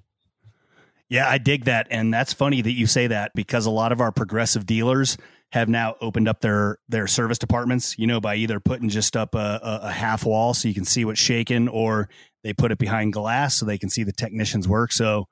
Yeah, 1.07 1.29
I 1.29 1.37
dig 1.37 1.65
that. 1.65 1.87
And 1.91 2.13
that's 2.13 2.33
funny 2.33 2.61
that 2.61 2.71
you 2.71 2.87
say 2.87 3.07
that 3.07 3.31
because 3.35 3.65
a 3.65 3.71
lot 3.71 3.91
of 3.91 4.01
our 4.01 4.11
progressive 4.11 4.65
dealers 4.65 5.17
have 5.51 5.69
now 5.69 5.95
opened 6.01 6.27
up 6.27 6.41
their 6.41 6.79
their 6.89 7.05
service 7.05 7.37
departments, 7.37 7.97
you 7.99 8.07
know, 8.07 8.19
by 8.19 8.35
either 8.35 8.59
putting 8.59 8.89
just 8.89 9.15
up 9.15 9.35
a, 9.35 9.59
a, 9.83 9.91
half 9.91 10.25
wall 10.25 10.55
so 10.55 10.67
you 10.67 10.73
can 10.73 10.83
see 10.83 11.05
what's 11.05 11.19
shaking 11.19 11.67
or 11.67 12.09
they 12.43 12.51
put 12.51 12.71
it 12.71 12.79
behind 12.79 13.13
glass 13.13 13.55
so 13.55 13.65
they 13.65 13.77
can 13.77 13.89
see 13.89 14.03
the 14.03 14.11
technicians 14.11 14.67
work. 14.67 14.91
So 14.91 15.27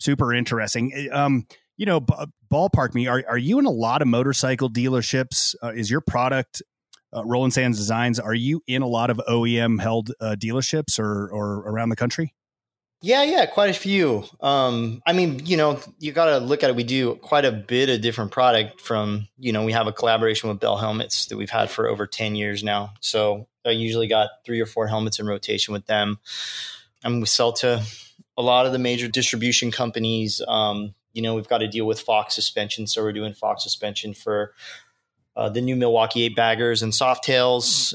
super 0.00 0.34
interesting. 0.34 0.92
Eh, 0.94 1.08
um, 1.08 1.46
you 1.76 1.86
know, 1.86 2.00
b- 2.00 2.14
ballpark 2.52 2.94
me. 2.94 3.06
Are, 3.06 3.24
are 3.28 3.38
you 3.38 3.58
in 3.58 3.64
a 3.64 3.70
lot 3.70 4.02
of 4.02 4.08
motorcycle 4.08 4.68
dealerships? 4.68 5.54
Uh, 5.62 5.68
is 5.68 5.90
your 5.90 6.00
product 6.00 6.62
uh, 7.14 7.24
Roland 7.24 7.52
Sands 7.52 7.78
Designs, 7.78 8.20
are 8.20 8.34
you 8.34 8.62
in 8.66 8.82
a 8.82 8.86
lot 8.86 9.10
of 9.10 9.20
OEM 9.28 9.80
held 9.80 10.12
uh, 10.20 10.36
dealerships 10.38 10.98
or 10.98 11.28
or 11.30 11.58
around 11.68 11.88
the 11.88 11.96
country? 11.96 12.34
Yeah, 13.02 13.22
yeah, 13.22 13.46
quite 13.46 13.70
a 13.70 13.74
few. 13.74 14.24
Um, 14.40 15.00
I 15.06 15.14
mean, 15.14 15.46
you 15.46 15.56
know, 15.56 15.80
you 15.98 16.12
got 16.12 16.26
to 16.26 16.38
look 16.38 16.62
at 16.62 16.68
it. 16.68 16.76
We 16.76 16.84
do 16.84 17.14
quite 17.14 17.46
a 17.46 17.52
bit 17.52 17.88
of 17.88 18.02
different 18.02 18.30
product 18.30 18.78
from, 18.82 19.26
you 19.38 19.52
know, 19.52 19.64
we 19.64 19.72
have 19.72 19.86
a 19.86 19.92
collaboration 19.92 20.50
with 20.50 20.60
Bell 20.60 20.76
Helmets 20.76 21.24
that 21.26 21.38
we've 21.38 21.48
had 21.48 21.70
for 21.70 21.88
over 21.88 22.06
10 22.06 22.34
years 22.34 22.62
now. 22.62 22.92
So 23.00 23.48
I 23.64 23.70
usually 23.70 24.06
got 24.06 24.28
three 24.44 24.60
or 24.60 24.66
four 24.66 24.86
helmets 24.86 25.18
in 25.18 25.26
rotation 25.26 25.72
with 25.72 25.86
them. 25.86 26.18
We 27.02 27.24
sell 27.24 27.54
to 27.54 27.82
a 28.36 28.42
lot 28.42 28.66
of 28.66 28.72
the 28.72 28.78
major 28.78 29.08
distribution 29.08 29.70
companies. 29.70 30.40
Um, 30.46 30.94
you 31.12 31.22
know, 31.22 31.34
we've 31.34 31.48
got 31.48 31.58
to 31.58 31.68
deal 31.68 31.86
with 31.86 32.00
Fox 32.00 32.34
suspension. 32.34 32.86
So 32.86 33.02
we're 33.02 33.12
doing 33.12 33.32
Fox 33.32 33.62
suspension 33.62 34.14
for 34.14 34.54
uh, 35.36 35.48
the 35.48 35.60
new 35.60 35.76
Milwaukee 35.76 36.22
eight 36.22 36.36
baggers 36.36 36.82
and 36.82 36.92
Softails. 36.92 37.94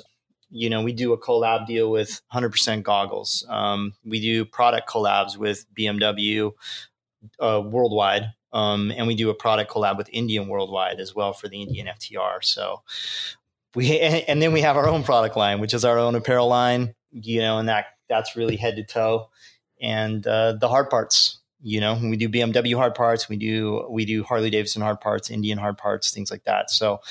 You 0.49 0.69
know, 0.69 0.83
we 0.83 0.93
do 0.93 1.13
a 1.13 1.17
collab 1.17 1.65
deal 1.65 1.89
with 1.89 2.21
100% 2.33 2.83
goggles. 2.83 3.45
Um, 3.49 3.93
we 4.05 4.19
do 4.19 4.45
product 4.45 4.89
collabs 4.89 5.37
with 5.37 5.65
BMW 5.77 6.51
uh, 7.39 7.61
worldwide. 7.65 8.33
Um, 8.53 8.93
and 8.95 9.05
we 9.05 9.15
do 9.15 9.29
a 9.29 9.33
product 9.33 9.71
collab 9.71 9.97
with 9.97 10.09
Indian 10.13 10.47
worldwide 10.47 11.01
as 11.01 11.13
well 11.13 11.33
for 11.33 11.49
the 11.49 11.61
Indian 11.61 11.87
FTR. 11.87 12.41
So 12.41 12.83
we, 13.75 13.99
and, 13.99 14.41
then 14.41 14.53
we 14.53 14.61
have 14.61 14.77
our 14.77 14.87
own 14.87 15.03
product 15.03 15.35
line, 15.35 15.59
which 15.59 15.73
is 15.73 15.83
our 15.83 15.99
own 15.99 16.15
apparel 16.15 16.47
line, 16.47 16.95
you 17.11 17.41
know, 17.41 17.57
and 17.57 17.67
that 17.67 17.87
that's 18.07 18.37
really 18.37 18.55
head 18.55 18.77
to 18.77 18.83
toe. 18.83 19.29
And 19.85 20.25
uh, 20.25 20.53
the 20.53 20.67
hard 20.67 20.89
parts, 20.89 21.39
you 21.65 21.79
know 21.79 21.99
we 22.01 22.15
do 22.15 22.29
bmw 22.29 22.75
hard 22.75 22.93
parts 22.93 23.27
we 23.27 23.37
do 23.37 23.85
we 23.89 24.05
do 24.05 24.23
harley 24.23 24.51
davidson 24.51 24.83
hard 24.83 25.01
parts 25.01 25.31
indian 25.31 25.57
hard 25.57 25.77
parts 25.77 26.11
things 26.11 26.29
like 26.29 26.43
that. 26.43 26.69
So 26.69 27.01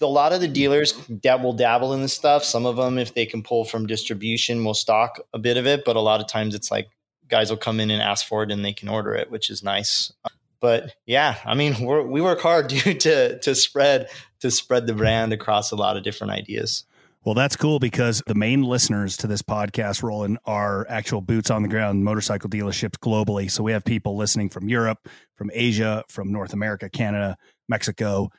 a 0.00 0.06
lot 0.06 0.32
of 0.32 0.40
the 0.40 0.48
dealers 0.48 0.94
that 1.22 1.40
will 1.40 1.52
dabble 1.52 1.92
in 1.92 2.02
this 2.02 2.12
stuff 2.12 2.42
some 2.42 2.66
of 2.66 2.74
them 2.74 2.98
if 2.98 3.14
they 3.14 3.24
can 3.24 3.44
pull 3.44 3.64
from 3.64 3.86
distribution 3.86 4.64
will 4.64 4.74
stock 4.74 5.20
a 5.32 5.38
bit 5.38 5.56
of 5.56 5.64
it 5.64 5.84
but 5.84 5.94
a 5.94 6.00
lot 6.00 6.20
of 6.20 6.26
times 6.26 6.56
it's 6.56 6.72
like 6.72 6.90
guys 7.28 7.50
will 7.50 7.56
come 7.56 7.78
in 7.78 7.92
and 7.92 8.02
ask 8.02 8.26
for 8.26 8.42
it 8.42 8.50
and 8.50 8.64
they 8.64 8.72
can 8.72 8.88
order 8.88 9.14
it 9.14 9.30
which 9.30 9.48
is 9.48 9.62
nice. 9.62 10.12
But 10.58 10.96
yeah 11.06 11.36
i 11.44 11.54
mean 11.54 11.86
we 12.10 12.20
work 12.20 12.40
hard 12.40 12.66
dude 12.68 12.98
to 13.00 13.38
to 13.38 13.54
spread 13.54 14.08
to 14.40 14.50
spread 14.50 14.88
the 14.88 14.94
brand 14.94 15.32
across 15.32 15.70
a 15.70 15.76
lot 15.76 15.96
of 15.96 16.02
different 16.02 16.32
ideas 16.32 16.84
well, 17.24 17.34
that's 17.34 17.54
cool 17.54 17.78
because 17.78 18.20
the 18.26 18.34
main 18.34 18.62
listeners 18.62 19.16
to 19.18 19.28
this 19.28 19.42
podcast, 19.42 20.02
Roland, 20.02 20.38
are 20.44 20.86
actual 20.88 21.20
boots 21.20 21.50
on 21.50 21.62
the 21.62 21.68
ground 21.68 22.04
motorcycle 22.04 22.50
dealerships 22.50 22.96
globally. 22.98 23.48
So 23.48 23.62
we 23.62 23.72
have 23.72 23.84
people 23.84 24.16
listening 24.16 24.48
from 24.48 24.68
Europe, 24.68 25.08
from 25.36 25.50
Asia, 25.54 26.02
from 26.08 26.32
North 26.32 26.52
America, 26.52 26.90
Canada, 26.90 27.36
Mexico. 27.68 28.30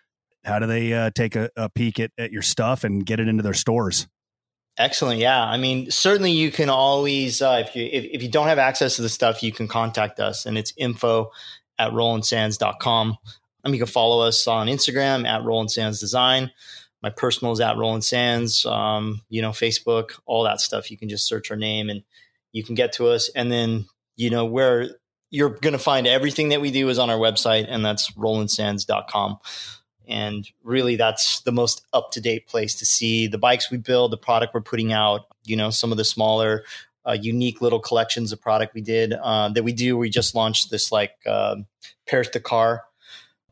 How 0.44 0.60
do 0.60 0.68
they 0.68 0.92
uh, 0.92 1.12
take 1.16 1.38
a, 1.38 1.50
a 1.56 1.70
peek 1.70 1.98
at, 2.00 2.12
at 2.18 2.32
your 2.32 2.42
stuff 2.42 2.84
and 2.84 3.06
get 3.06 3.22
it 3.22 3.30
into 3.30 3.42
their 3.42 3.54
stores? 3.54 4.08
Excellent. 4.78 5.20
Yeah. 5.20 5.42
I 5.42 5.58
mean, 5.58 5.90
certainly 5.90 6.32
you 6.32 6.52
can 6.52 6.70
always, 6.70 7.42
uh, 7.42 7.64
if 7.66 7.76
you, 7.78 7.88
if, 7.90 8.06
if, 8.06 8.24
you 8.24 8.30
don't 8.30 8.48
have 8.48 8.58
access 8.58 8.98
to 8.98 9.02
the 9.02 9.10
stuff, 9.10 9.44
you 9.44 9.54
can 9.54 9.68
contact 9.68 10.20
us 10.20 10.46
and 10.46 10.58
it's 10.58 10.74
info 10.76 11.32
at 11.80 11.94
rolandsands.com. 11.94 13.18
And 13.64 13.74
you 13.74 13.80
can 13.80 13.88
follow 13.88 14.28
us 14.28 14.46
on 14.46 14.68
Instagram 14.68 15.26
at 15.26 15.44
Roland 15.44 15.72
Sands 15.72 16.02
Design 16.02 16.52
my 17.04 17.10
personal 17.10 17.52
is 17.52 17.60
at 17.60 17.78
Roland 17.78 18.06
Sands, 18.06 18.66
um, 18.66 19.22
you 19.30 19.42
know, 19.42 19.52
Facebook, 19.52 20.20
all 20.26 20.44
that 20.44 20.62
stuff. 20.62 20.90
You 20.90 20.98
can 20.98 21.10
just 21.10 21.28
search 21.28 21.52
our 21.52 21.58
name 21.58 21.90
and 21.90 22.02
you 22.54 22.64
can 22.64 22.76
get 22.76 22.94
to 22.94 23.10
us. 23.10 23.30
And 23.36 23.52
then, 23.52 23.86
you 24.16 24.30
know, 24.30 24.46
where 24.46 24.90
you're 25.30 25.50
going 25.50 25.74
to 25.74 25.80
find 25.80 26.08
everything 26.08 26.50
that 26.50 26.62
we 26.62 26.72
do 26.72 26.88
is 26.88 26.98
on 26.98 27.10
our 27.10 27.18
website, 27.18 27.66
and 27.68 27.84
that's 27.84 28.16
rolandsands.com. 28.16 29.38
And 30.08 30.50
really, 30.64 30.96
that's 30.96 31.42
the 31.42 31.52
most 31.52 31.86
up 31.92 32.12
to 32.12 32.22
date 32.22 32.48
place 32.48 32.76
to 32.76 32.86
see 32.86 33.28
the 33.28 33.38
bikes 33.38 33.70
we 33.70 33.78
build, 33.78 34.12
the 34.12 34.18
product 34.18 34.54
we're 34.54 34.62
putting 34.62 34.94
out, 34.94 35.22
you 35.44 35.58
know, 35.58 35.72
some 35.72 35.92
of 35.92 35.98
the 35.98 36.04
smaller, 36.06 36.64
uh, 37.06 37.18
unique 37.20 37.62
little 37.62 37.80
collections 37.80 38.32
of 38.32 38.40
product 38.40 38.74
we 38.74 38.82
did 38.82 39.14
uh, 39.14 39.50
that 39.50 39.64
we 39.64 39.74
do. 39.74 39.98
We 39.98 40.10
just 40.10 40.36
launched 40.36 40.72
this 40.72 40.92
like 40.92 41.16
uh, 41.26 41.58
Paris 42.08 42.30
Dakar 42.30 42.84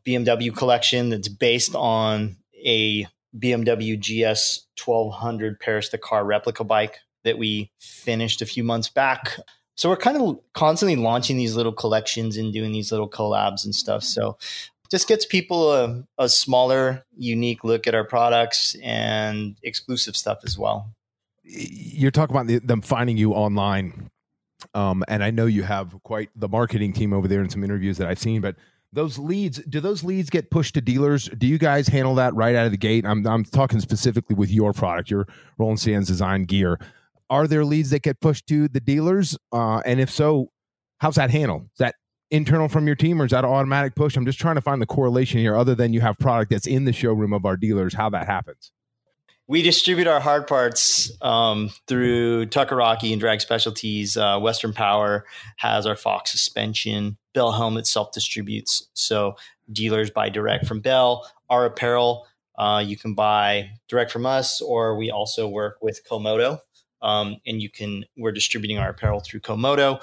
BMW 0.06 0.54
collection 0.56 1.10
that's 1.10 1.28
based 1.28 1.74
on 1.74 2.36
a 2.64 3.06
BMW 3.38 3.98
GS 3.98 4.66
1200 4.82 5.58
Paris 5.60 5.88
Dakar 5.88 6.24
replica 6.24 6.64
bike 6.64 6.98
that 7.24 7.38
we 7.38 7.70
finished 7.80 8.42
a 8.42 8.46
few 8.46 8.64
months 8.64 8.88
back. 8.88 9.38
So 9.74 9.88
we're 9.88 9.96
kind 9.96 10.16
of 10.16 10.38
constantly 10.52 10.96
launching 10.96 11.36
these 11.36 11.56
little 11.56 11.72
collections 11.72 12.36
and 12.36 12.52
doing 12.52 12.72
these 12.72 12.92
little 12.92 13.08
collabs 13.08 13.64
and 13.64 13.74
stuff. 13.74 14.02
So 14.02 14.36
just 14.90 15.08
gets 15.08 15.24
people 15.24 15.72
a, 15.72 16.04
a 16.18 16.28
smaller, 16.28 17.04
unique 17.16 17.64
look 17.64 17.86
at 17.86 17.94
our 17.94 18.04
products 18.04 18.76
and 18.82 19.56
exclusive 19.62 20.16
stuff 20.16 20.40
as 20.44 20.58
well. 20.58 20.92
You're 21.44 22.10
talking 22.10 22.36
about 22.36 22.46
the, 22.46 22.58
them 22.58 22.82
finding 22.82 23.16
you 23.16 23.32
online. 23.32 24.10
Um, 24.74 25.02
and 25.08 25.24
I 25.24 25.30
know 25.30 25.46
you 25.46 25.62
have 25.62 25.96
quite 26.02 26.28
the 26.36 26.48
marketing 26.48 26.92
team 26.92 27.12
over 27.12 27.26
there 27.26 27.40
in 27.40 27.48
some 27.48 27.64
interviews 27.64 27.98
that 27.98 28.06
I've 28.06 28.18
seen, 28.18 28.42
but 28.42 28.56
those 28.92 29.18
leads 29.18 29.58
do 29.64 29.80
those 29.80 30.04
leads 30.04 30.30
get 30.30 30.50
pushed 30.50 30.74
to 30.74 30.80
dealers? 30.80 31.28
Do 31.38 31.46
you 31.46 31.58
guys 31.58 31.88
handle 31.88 32.14
that 32.16 32.34
right 32.34 32.54
out 32.54 32.66
of 32.66 32.72
the 32.72 32.78
gate? 32.78 33.06
I'm, 33.06 33.26
I'm 33.26 33.44
talking 33.44 33.80
specifically 33.80 34.36
with 34.36 34.50
your 34.50 34.72
product 34.72 35.10
your 35.10 35.26
roland 35.58 35.80
sands 35.80 36.08
design 36.08 36.44
gear. 36.44 36.78
Are 37.30 37.46
there 37.46 37.64
leads 37.64 37.90
that 37.90 38.02
get 38.02 38.20
pushed 38.20 38.46
to 38.48 38.68
the 38.68 38.80
dealers? 38.80 39.36
Uh, 39.52 39.78
and 39.86 40.00
if 40.00 40.10
so 40.10 40.50
how's 40.98 41.14
that 41.14 41.30
handled? 41.30 41.62
Is 41.64 41.78
that 41.78 41.94
internal 42.30 42.68
from 42.68 42.86
your 42.86 42.96
team 42.96 43.20
or 43.20 43.24
is 43.24 43.30
that 43.32 43.44
automatic 43.44 43.94
push? 43.94 44.16
I'm 44.16 44.26
just 44.26 44.38
trying 44.38 44.56
to 44.56 44.60
find 44.60 44.80
the 44.80 44.86
correlation 44.86 45.40
here 45.40 45.56
other 45.56 45.74
than 45.74 45.92
you 45.92 46.00
have 46.00 46.18
product 46.18 46.50
that's 46.50 46.66
in 46.66 46.84
the 46.84 46.92
showroom 46.92 47.32
of 47.32 47.44
our 47.44 47.56
dealers 47.56 47.94
how 47.94 48.10
that 48.10 48.26
happens 48.26 48.72
we 49.48 49.62
distribute 49.62 50.06
our 50.06 50.20
hard 50.20 50.46
parts 50.46 51.10
um, 51.20 51.70
through 51.86 52.46
Tucker-Rocky 52.46 53.12
and 53.12 53.20
Drag 53.20 53.40
Specialties. 53.40 54.16
Uh, 54.16 54.38
Western 54.38 54.72
Power 54.72 55.26
has 55.56 55.86
our 55.86 55.96
Fox 55.96 56.30
suspension. 56.30 57.16
Bell 57.34 57.52
Helmet 57.52 57.86
self 57.86 58.12
distributes. 58.12 58.88
So 58.94 59.36
dealers 59.70 60.10
buy 60.10 60.28
direct 60.28 60.66
from 60.66 60.80
Bell. 60.80 61.30
Our 61.50 61.66
apparel 61.66 62.26
uh, 62.56 62.82
you 62.86 62.96
can 62.96 63.14
buy 63.14 63.70
direct 63.88 64.10
from 64.10 64.26
us, 64.26 64.60
or 64.60 64.96
we 64.96 65.10
also 65.10 65.48
work 65.48 65.78
with 65.80 66.00
Comoto. 66.08 66.58
Um, 67.00 67.38
and 67.46 67.60
you 67.60 67.68
can 67.68 68.04
we're 68.16 68.32
distributing 68.32 68.78
our 68.78 68.90
apparel 68.90 69.20
through 69.20 69.40
Comoto, 69.40 70.00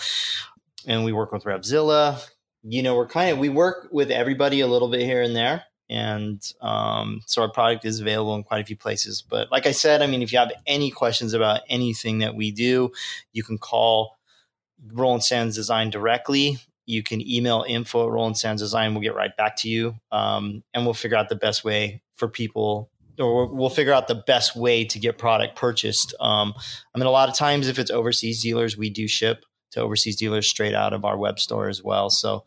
and 0.85 1.05
we 1.05 1.13
work 1.13 1.31
with 1.31 1.43
Revzilla. 1.43 2.21
You 2.63 2.83
know, 2.83 2.95
we're 2.95 3.07
kind 3.07 3.31
of 3.31 3.37
we 3.37 3.49
work 3.49 3.87
with 3.91 4.11
everybody 4.11 4.59
a 4.59 4.67
little 4.67 4.89
bit 4.89 5.01
here 5.01 5.21
and 5.21 5.35
there 5.35 5.63
and 5.89 6.53
um, 6.61 7.21
so 7.25 7.41
our 7.41 7.51
product 7.51 7.83
is 7.83 7.99
available 7.99 8.35
in 8.35 8.43
quite 8.43 8.61
a 8.61 8.65
few 8.65 8.77
places. 8.77 9.23
But 9.27 9.51
like 9.51 9.65
I 9.65 9.71
said, 9.71 10.01
I 10.01 10.07
mean, 10.07 10.21
if 10.21 10.31
you 10.31 10.37
have 10.39 10.51
any 10.67 10.91
questions 10.91 11.33
about 11.33 11.61
anything 11.67 12.19
that 12.19 12.35
we 12.35 12.51
do, 12.51 12.91
you 13.33 13.43
can 13.43 13.57
call 13.57 14.19
Roland 14.93 15.23
Sands 15.23 15.55
Design 15.55 15.89
directly. 15.89 16.59
You 16.85 17.03
can 17.03 17.27
email 17.27 17.65
info 17.67 18.05
at 18.05 18.11
Roland 18.11 18.37
Sands 18.37 18.61
Design. 18.61 18.93
We'll 18.93 19.03
get 19.03 19.15
right 19.15 19.35
back 19.35 19.55
to 19.57 19.69
you, 19.69 19.95
um, 20.11 20.63
and 20.73 20.85
we'll 20.85 20.93
figure 20.93 21.17
out 21.17 21.29
the 21.29 21.35
best 21.35 21.63
way 21.63 22.01
for 22.15 22.27
people. 22.27 22.89
Or 23.17 23.47
we'll 23.47 23.69
figure 23.69 23.91
out 23.91 24.07
the 24.07 24.15
best 24.15 24.55
way 24.55 24.85
to 24.85 24.97
get 24.97 25.17
product 25.17 25.57
purchased. 25.57 26.13
Um, 26.21 26.53
I 26.95 26.97
mean, 26.97 27.05
a 27.05 27.11
lot 27.11 27.27
of 27.27 27.35
times, 27.35 27.67
if 27.67 27.77
it's 27.77 27.91
overseas 27.91 28.41
dealers, 28.41 28.77
we 28.77 28.89
do 28.89 29.09
ship 29.09 29.43
to 29.71 29.81
overseas 29.81 30.15
dealers 30.15 30.47
straight 30.47 30.73
out 30.73 30.93
of 30.93 31.03
our 31.03 31.17
web 31.17 31.39
store 31.39 31.67
as 31.67 31.83
well. 31.83 32.09
So 32.09 32.45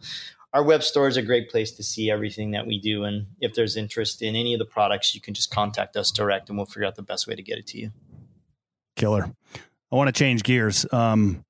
our 0.53 0.63
web 0.63 0.83
store 0.83 1.09
is 1.09 1.17
a 1.17 1.23
great 1.23 1.51
place 1.51 1.73
to 1.73 1.83
see 1.83 2.11
everything 2.11 2.51
that 2.51 2.67
we 2.67 2.79
do. 2.79 3.05
And 3.05 3.27
if 3.41 3.55
there's 3.55 3.77
interest 3.77 4.21
in 4.21 4.37
any 4.37 4.53
of 4.53 4.59
the 4.59 4.67
products, 4.67 5.15
you 5.15 5.21
can 5.21 5.35
just 5.35 5.51
contact 5.51 5.97
us 5.97 6.11
direct 6.11 6.49
and 6.49 6.59
we'll 6.59 6.67
figure 6.67 6.85
out 6.85 6.95
the 6.95 7.03
best 7.03 7.27
way 7.27 7.35
to 7.35 7.43
get 7.43 7.59
it 7.59 7.67
to 7.69 7.79
you. 7.79 7.93
Killer. 8.97 9.33
I 9.91 9.97
want 9.97 10.09
to 10.09 10.13
change 10.13 10.43
gears. 10.43 10.87
Um, 10.93 11.45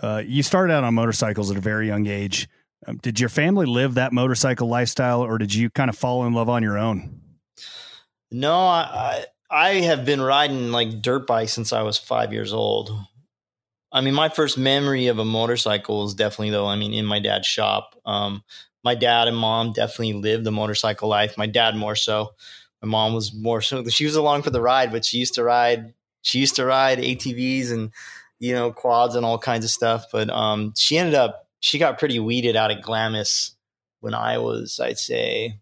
uh, 0.00 0.22
you 0.24 0.42
started 0.42 0.72
out 0.72 0.84
on 0.84 0.94
motorcycles 0.94 1.50
at 1.50 1.56
a 1.56 1.60
very 1.60 1.88
young 1.88 2.06
age. 2.06 2.48
Um, 2.86 2.98
did 2.98 3.18
your 3.18 3.28
family 3.28 3.66
live 3.66 3.94
that 3.94 4.12
motorcycle 4.12 4.68
lifestyle 4.68 5.22
or 5.22 5.36
did 5.36 5.52
you 5.52 5.68
kind 5.68 5.90
of 5.90 5.98
fall 5.98 6.24
in 6.24 6.32
love 6.32 6.48
on 6.48 6.62
your 6.62 6.78
own? 6.78 7.20
No, 8.30 8.54
I, 8.54 9.24
I 9.50 9.70
have 9.80 10.04
been 10.04 10.20
riding 10.20 10.70
like 10.70 11.02
dirt 11.02 11.26
bikes 11.26 11.52
since 11.52 11.72
I 11.72 11.82
was 11.82 11.98
five 11.98 12.32
years 12.32 12.52
old. 12.52 12.92
I 13.92 14.00
mean, 14.00 14.14
my 14.14 14.28
first 14.28 14.56
memory 14.56 15.08
of 15.08 15.18
a 15.18 15.24
motorcycle 15.24 16.04
is 16.06 16.14
definitely 16.14 16.50
though. 16.50 16.66
I 16.66 16.76
mean, 16.76 16.94
in 16.94 17.06
my 17.06 17.18
dad's 17.18 17.46
shop. 17.46 17.96
Um, 18.06 18.44
my 18.84 18.94
dad 18.94 19.28
and 19.28 19.36
mom 19.36 19.72
definitely 19.72 20.14
lived 20.14 20.44
the 20.44 20.52
motorcycle 20.52 21.08
life. 21.08 21.36
My 21.36 21.46
dad 21.46 21.76
more 21.76 21.96
so. 21.96 22.30
My 22.82 22.88
mom 22.88 23.14
was 23.14 23.34
more 23.34 23.60
so. 23.60 23.84
She 23.88 24.04
was 24.04 24.16
along 24.16 24.42
for 24.42 24.50
the 24.50 24.60
ride, 24.60 24.90
but 24.90 25.04
she 25.04 25.18
used 25.18 25.34
to 25.34 25.44
ride. 25.44 25.92
She 26.22 26.38
used 26.38 26.56
to 26.56 26.64
ride 26.64 26.98
ATVs 26.98 27.72
and 27.72 27.90
you 28.38 28.54
know 28.54 28.72
quads 28.72 29.16
and 29.16 29.26
all 29.26 29.38
kinds 29.38 29.64
of 29.64 29.70
stuff. 29.70 30.06
But 30.10 30.30
um, 30.30 30.72
she 30.76 30.96
ended 30.96 31.14
up. 31.14 31.48
She 31.60 31.78
got 31.78 31.98
pretty 31.98 32.18
weeded 32.18 32.56
out 32.56 32.70
at 32.70 32.80
Glamis 32.80 33.54
when 34.00 34.14
I 34.14 34.38
was, 34.38 34.80
I'd 34.80 34.98
say, 34.98 35.58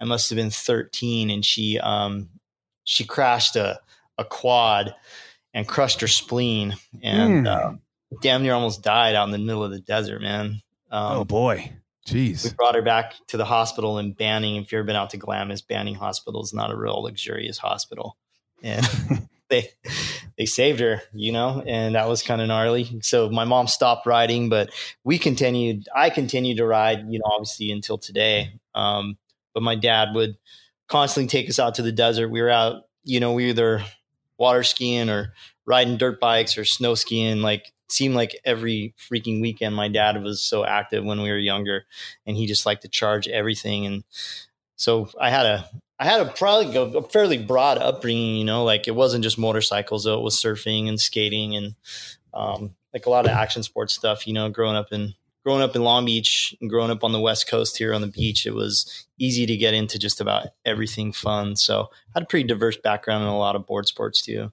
I 0.00 0.04
must 0.04 0.30
have 0.30 0.36
been 0.36 0.50
thirteen, 0.50 1.28
and 1.28 1.44
she 1.44 1.80
um, 1.80 2.28
she 2.84 3.04
crashed 3.04 3.56
a 3.56 3.80
a 4.18 4.24
quad 4.24 4.94
and 5.54 5.66
crushed 5.66 6.00
her 6.00 6.08
spleen 6.08 6.74
and 7.02 7.46
mm. 7.46 7.48
uh, 7.48 7.76
damn 8.22 8.42
near 8.42 8.54
almost 8.54 8.82
died 8.82 9.14
out 9.14 9.26
in 9.26 9.32
the 9.32 9.38
middle 9.38 9.64
of 9.64 9.70
the 9.70 9.80
desert, 9.80 10.20
man. 10.20 10.62
Um, 10.90 11.18
oh 11.18 11.24
boy. 11.24 11.72
Jeez. 12.06 12.44
We 12.44 12.50
brought 12.54 12.74
her 12.74 12.82
back 12.82 13.14
to 13.28 13.36
the 13.36 13.44
hospital 13.44 13.98
in 13.98 14.12
Banning. 14.12 14.56
If 14.56 14.72
you've 14.72 14.80
ever 14.80 14.86
been 14.86 14.96
out 14.96 15.10
to 15.10 15.16
Glamis, 15.16 15.62
Banning 15.62 15.94
Hospital 15.94 16.42
is 16.42 16.52
not 16.52 16.72
a 16.72 16.76
real 16.76 17.02
luxurious 17.02 17.58
hospital. 17.58 18.16
And 18.60 18.84
they 19.48 19.68
they 20.36 20.46
saved 20.46 20.80
her, 20.80 21.02
you 21.12 21.30
know, 21.30 21.62
and 21.64 21.94
that 21.94 22.08
was 22.08 22.22
kind 22.22 22.40
of 22.40 22.48
gnarly. 22.48 23.00
So 23.02 23.30
my 23.30 23.44
mom 23.44 23.68
stopped 23.68 24.06
riding, 24.06 24.48
but 24.48 24.70
we 25.04 25.18
continued. 25.18 25.86
I 25.94 26.10
continued 26.10 26.56
to 26.56 26.66
ride, 26.66 27.06
you 27.08 27.20
know, 27.20 27.26
obviously 27.26 27.70
until 27.70 27.98
today. 27.98 28.58
Um, 28.74 29.16
but 29.54 29.62
my 29.62 29.76
dad 29.76 30.08
would 30.14 30.36
constantly 30.88 31.28
take 31.28 31.48
us 31.48 31.60
out 31.60 31.76
to 31.76 31.82
the 31.82 31.92
desert. 31.92 32.30
We 32.30 32.42
were 32.42 32.50
out, 32.50 32.84
you 33.04 33.20
know, 33.20 33.32
we 33.32 33.50
either 33.50 33.84
water 34.42 34.64
skiing 34.64 35.08
or 35.08 35.32
riding 35.64 35.96
dirt 35.96 36.20
bikes 36.20 36.58
or 36.58 36.64
snow 36.64 36.94
skiing 36.94 37.40
like 37.40 37.72
seemed 37.88 38.14
like 38.14 38.36
every 38.44 38.94
freaking 38.98 39.40
weekend 39.40 39.74
my 39.74 39.88
dad 39.88 40.20
was 40.22 40.42
so 40.42 40.64
active 40.64 41.04
when 41.04 41.22
we 41.22 41.30
were 41.30 41.38
younger 41.38 41.84
and 42.26 42.36
he 42.36 42.46
just 42.46 42.66
liked 42.66 42.82
to 42.82 42.88
charge 42.88 43.28
everything. 43.28 43.86
And 43.86 44.04
so 44.82 45.08
i 45.20 45.30
had 45.30 45.46
a 45.46 45.64
i 46.00 46.04
had 46.04 46.20
a 46.20 46.24
probably 46.32 46.74
a 46.76 47.02
fairly 47.02 47.38
broad 47.38 47.78
upbringing 47.78 48.36
you 48.36 48.44
know 48.44 48.64
like 48.64 48.88
it 48.88 48.96
wasn't 48.96 49.22
just 49.22 49.38
motorcycles 49.38 50.04
though 50.04 50.18
it 50.18 50.24
was 50.24 50.34
surfing 50.34 50.88
and 50.88 51.00
skating 51.00 51.54
and 51.54 51.74
um, 52.34 52.74
like 52.92 53.06
a 53.06 53.10
lot 53.10 53.24
of 53.26 53.30
action 53.30 53.62
sports 53.62 53.94
stuff 53.94 54.26
you 54.26 54.32
know 54.32 54.48
growing 54.50 54.74
up 54.76 54.88
in 54.90 55.14
growing 55.44 55.62
up 55.62 55.74
in 55.74 55.82
long 55.82 56.04
beach 56.04 56.54
and 56.60 56.70
growing 56.70 56.90
up 56.90 57.04
on 57.04 57.12
the 57.12 57.20
west 57.20 57.48
coast 57.48 57.76
here 57.76 57.92
on 57.92 58.00
the 58.00 58.06
beach 58.06 58.46
it 58.46 58.54
was 58.54 59.06
easy 59.18 59.46
to 59.46 59.56
get 59.56 59.74
into 59.74 59.98
just 59.98 60.20
about 60.20 60.48
everything 60.64 61.12
fun 61.12 61.56
so 61.56 61.88
i 61.92 62.10
had 62.14 62.22
a 62.22 62.26
pretty 62.26 62.46
diverse 62.46 62.76
background 62.76 63.22
in 63.22 63.28
a 63.28 63.38
lot 63.38 63.56
of 63.56 63.66
board 63.66 63.86
sports 63.86 64.22
too 64.22 64.50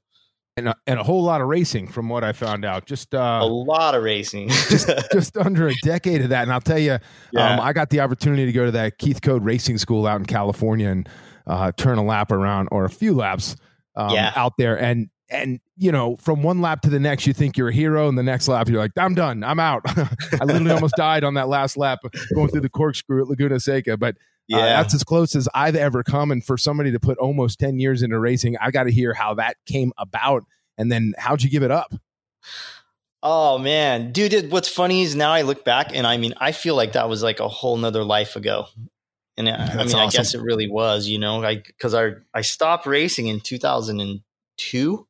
and 0.60 0.70
a, 0.70 0.76
and 0.86 1.00
a 1.00 1.04
whole 1.04 1.24
lot 1.24 1.42
of 1.42 1.48
racing 1.48 1.88
from 1.88 2.10
what 2.10 2.24
I 2.24 2.34
found 2.34 2.66
out. 2.66 2.86
Just 2.86 3.16
uh, 3.16 3.40
a 3.42 3.46
lot 3.46 3.96
of 3.96 4.04
racing, 4.04 4.50
just, 4.70 4.90
just, 5.12 5.38
under 5.38 5.70
a 5.70 5.74
decade 5.84 6.22
of 6.22 6.30
that. 6.30 6.44
And 6.44 6.52
I'll 6.52 6.62
tell 6.62 6.78
you, 6.78 6.98
yeah. 7.32 7.54
um, 7.54 7.60
I 7.60 7.74
got 7.74 7.90
the 7.90 8.02
opportunity 8.02 8.46
to 8.46 8.52
go 8.52 8.66
to 8.66 8.72
that 8.72 8.98
Keith 8.98 9.22
Code 9.22 9.44
Racing 9.44 9.78
School 9.78 10.06
out 10.06 10.20
in 10.20 10.26
California 10.26 10.90
and 10.90 11.10
uh, 11.48 11.72
turn 11.78 11.98
a 11.98 12.04
lap 12.04 12.32
around 12.32 12.68
or 12.72 12.86
a 12.86 12.90
few 12.90 13.14
laps 13.14 13.56
um, 13.96 14.12
yeah. 14.12 14.34
out 14.36 14.54
there. 14.58 14.80
And 14.80 15.10
and 15.30 15.60
you 15.78 15.92
know, 15.92 16.16
from 16.18 16.44
one 16.44 16.62
lap 16.62 16.82
to 16.82 16.90
the 16.90 17.00
next, 17.00 17.28
you 17.28 17.34
think 17.34 17.58
you're 17.58 17.70
a 17.70 17.74
hero, 17.74 18.08
and 18.08 18.18
the 18.18 18.24
next 18.24 18.48
lap, 18.48 18.68
you're 18.68 18.80
like, 18.80 18.92
I'm 18.98 19.16
done, 19.16 19.44
I'm 19.44 19.60
out. 19.60 19.84
I 19.88 20.44
literally 20.44 20.72
almost 20.72 20.96
died 20.98 21.24
on 21.24 21.36
that 21.36 21.48
last 21.48 21.78
lap 21.78 22.00
going 22.34 22.50
through 22.50 22.62
the 22.62 22.70
corkscrew 22.70 23.22
at 23.22 23.28
Laguna 23.28 23.60
Seca, 23.60 23.98
but. 23.98 24.16
Uh, 24.52 24.58
yeah. 24.58 24.64
Uh, 24.64 24.66
that's 24.82 24.96
as 24.96 25.04
close 25.04 25.36
as 25.36 25.48
I've 25.54 25.76
ever 25.76 26.02
come. 26.02 26.32
And 26.32 26.44
for 26.44 26.58
somebody 26.58 26.92
to 26.94 27.00
put 27.00 27.20
almost 27.20 27.60
10 27.60 27.80
years 27.80 28.02
into 28.02 28.18
racing, 28.18 28.58
I 28.60 28.72
got 28.72 28.86
to 28.86 28.92
hear 28.92 29.14
how 29.14 29.36
that 29.36 29.58
came 29.68 29.94
about 29.96 30.44
and 30.80 30.92
then 30.92 31.14
how'd 31.20 31.44
you 31.44 31.52
give 31.52 31.62
it 31.62 31.70
up? 31.70 31.94
Oh 33.22 33.58
man, 33.58 34.14
dude! 34.14 34.50
What's 34.50 34.70
funny 34.70 35.02
is 35.02 35.14
now 35.14 35.32
I 35.32 35.42
look 35.42 35.66
back 35.66 35.94
and 35.94 36.08
I 36.08 36.18
mean 36.18 36.34
I 36.38 36.54
feel 36.54 36.76
like 36.76 36.94
that 36.94 37.10
was 37.10 37.22
like 37.22 37.42
a 37.42 37.50
whole 37.50 37.76
nother 37.76 38.04
life 38.04 38.38
ago, 38.38 38.68
and 39.36 39.50
I, 39.50 39.56
I 39.56 39.76
mean 39.76 39.88
awesome. 39.88 40.00
I 40.00 40.08
guess 40.08 40.34
it 40.34 40.42
really 40.42 40.70
was, 40.70 41.08
you 41.08 41.20
know, 41.20 41.44
I 41.44 41.58
because 41.58 41.94
I 41.94 42.12
I 42.34 42.42
stopped 42.42 42.86
racing 42.86 43.28
in 43.28 43.42
2002, 43.42 45.08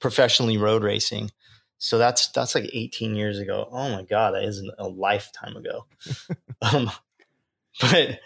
professionally 0.00 0.56
road 0.56 0.82
racing, 0.82 1.30
so 1.78 1.98
that's 1.98 2.28
that's 2.28 2.54
like 2.54 2.68
18 2.72 3.14
years 3.14 3.38
ago. 3.38 3.68
Oh 3.70 3.90
my 3.90 4.02
god, 4.02 4.32
that 4.32 4.44
isn't 4.44 4.70
a 4.78 4.88
lifetime 4.88 5.56
ago. 5.56 5.86
um, 6.62 6.90
but 7.80 8.20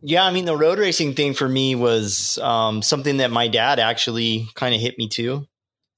yeah, 0.00 0.24
I 0.24 0.30
mean 0.30 0.44
the 0.44 0.56
road 0.56 0.78
racing 0.78 1.14
thing 1.14 1.34
for 1.34 1.48
me 1.48 1.74
was 1.74 2.38
um, 2.38 2.82
something 2.82 3.16
that 3.18 3.30
my 3.30 3.48
dad 3.48 3.78
actually 3.78 4.48
kind 4.54 4.74
of 4.74 4.80
hit 4.80 4.96
me 4.98 5.08
to 5.10 5.46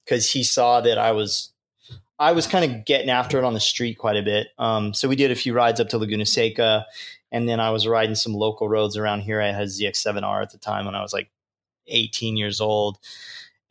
because 0.05 0.31
he 0.31 0.43
saw 0.43 0.81
that 0.81 0.97
I 0.97 1.11
was 1.11 1.51
I 2.17 2.33
was 2.33 2.45
kind 2.45 2.63
of 2.63 2.85
getting 2.85 3.09
after 3.09 3.39
it 3.39 3.43
on 3.43 3.53
the 3.53 3.59
street 3.59 3.97
quite 3.97 4.15
a 4.15 4.21
bit. 4.21 4.49
Um, 4.59 4.93
so 4.93 5.07
we 5.07 5.15
did 5.15 5.31
a 5.31 5.35
few 5.35 5.53
rides 5.53 5.79
up 5.79 5.89
to 5.89 5.97
Laguna 5.97 6.25
Seca, 6.25 6.85
and 7.31 7.49
then 7.49 7.59
I 7.59 7.71
was 7.71 7.87
riding 7.87 8.15
some 8.15 8.33
local 8.33 8.69
roads 8.69 8.95
around 8.95 9.21
here. 9.21 9.41
I 9.41 9.51
had 9.51 9.69
ZX7R 9.69 10.43
at 10.43 10.51
the 10.51 10.59
time 10.59 10.85
when 10.85 10.93
I 10.93 11.01
was 11.01 11.13
like 11.13 11.31
18 11.87 12.37
years 12.37 12.61
old, 12.61 12.99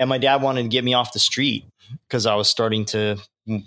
and 0.01 0.09
my 0.09 0.19
dad 0.19 0.43
wanted 0.43 0.63
to 0.63 0.69
get 0.69 0.83
me 0.83 0.95
off 0.95 1.13
the 1.13 1.21
street 1.21 1.65
because 2.09 2.27
I 2.27 2.35
was 2.35 2.49
starting 2.49 2.87
to 2.87 3.19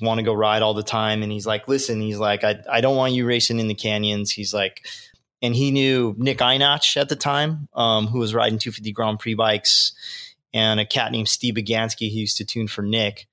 want 0.02 0.18
to 0.18 0.24
go 0.24 0.34
ride 0.34 0.62
all 0.62 0.74
the 0.74 0.84
time. 0.84 1.24
And 1.24 1.32
he's 1.32 1.46
like, 1.46 1.68
"Listen," 1.70 2.02
he's 2.02 2.18
like, 2.18 2.44
"I 2.44 2.58
I 2.70 2.82
don't 2.82 2.98
want 2.98 3.14
you 3.14 3.26
racing 3.26 3.60
in 3.60 3.70
the 3.70 3.76
canyons." 3.76 4.32
He's 4.32 4.54
like. 4.54 4.86
And 5.42 5.54
he 5.54 5.72
knew 5.72 6.16
Nick 6.18 6.38
Ienatsch 6.38 6.96
at 6.96 7.10
the 7.10 7.18
time, 7.18 7.68
um, 7.74 8.08
who 8.08 8.20
was 8.20 8.34
riding 8.34 8.60
250 8.60 8.94
Grand 8.94 9.20
Prix 9.20 9.34
bikes 9.34 9.92
and 10.54 10.80
a 10.80 10.86
cat 10.86 11.12
named 11.12 11.28
Steve 11.28 11.56
Baganski 11.56 12.10
who 12.10 12.20
used 12.20 12.38
to 12.38 12.46
tune 12.46 12.70
for 12.70 12.82
Nick. 12.82 13.28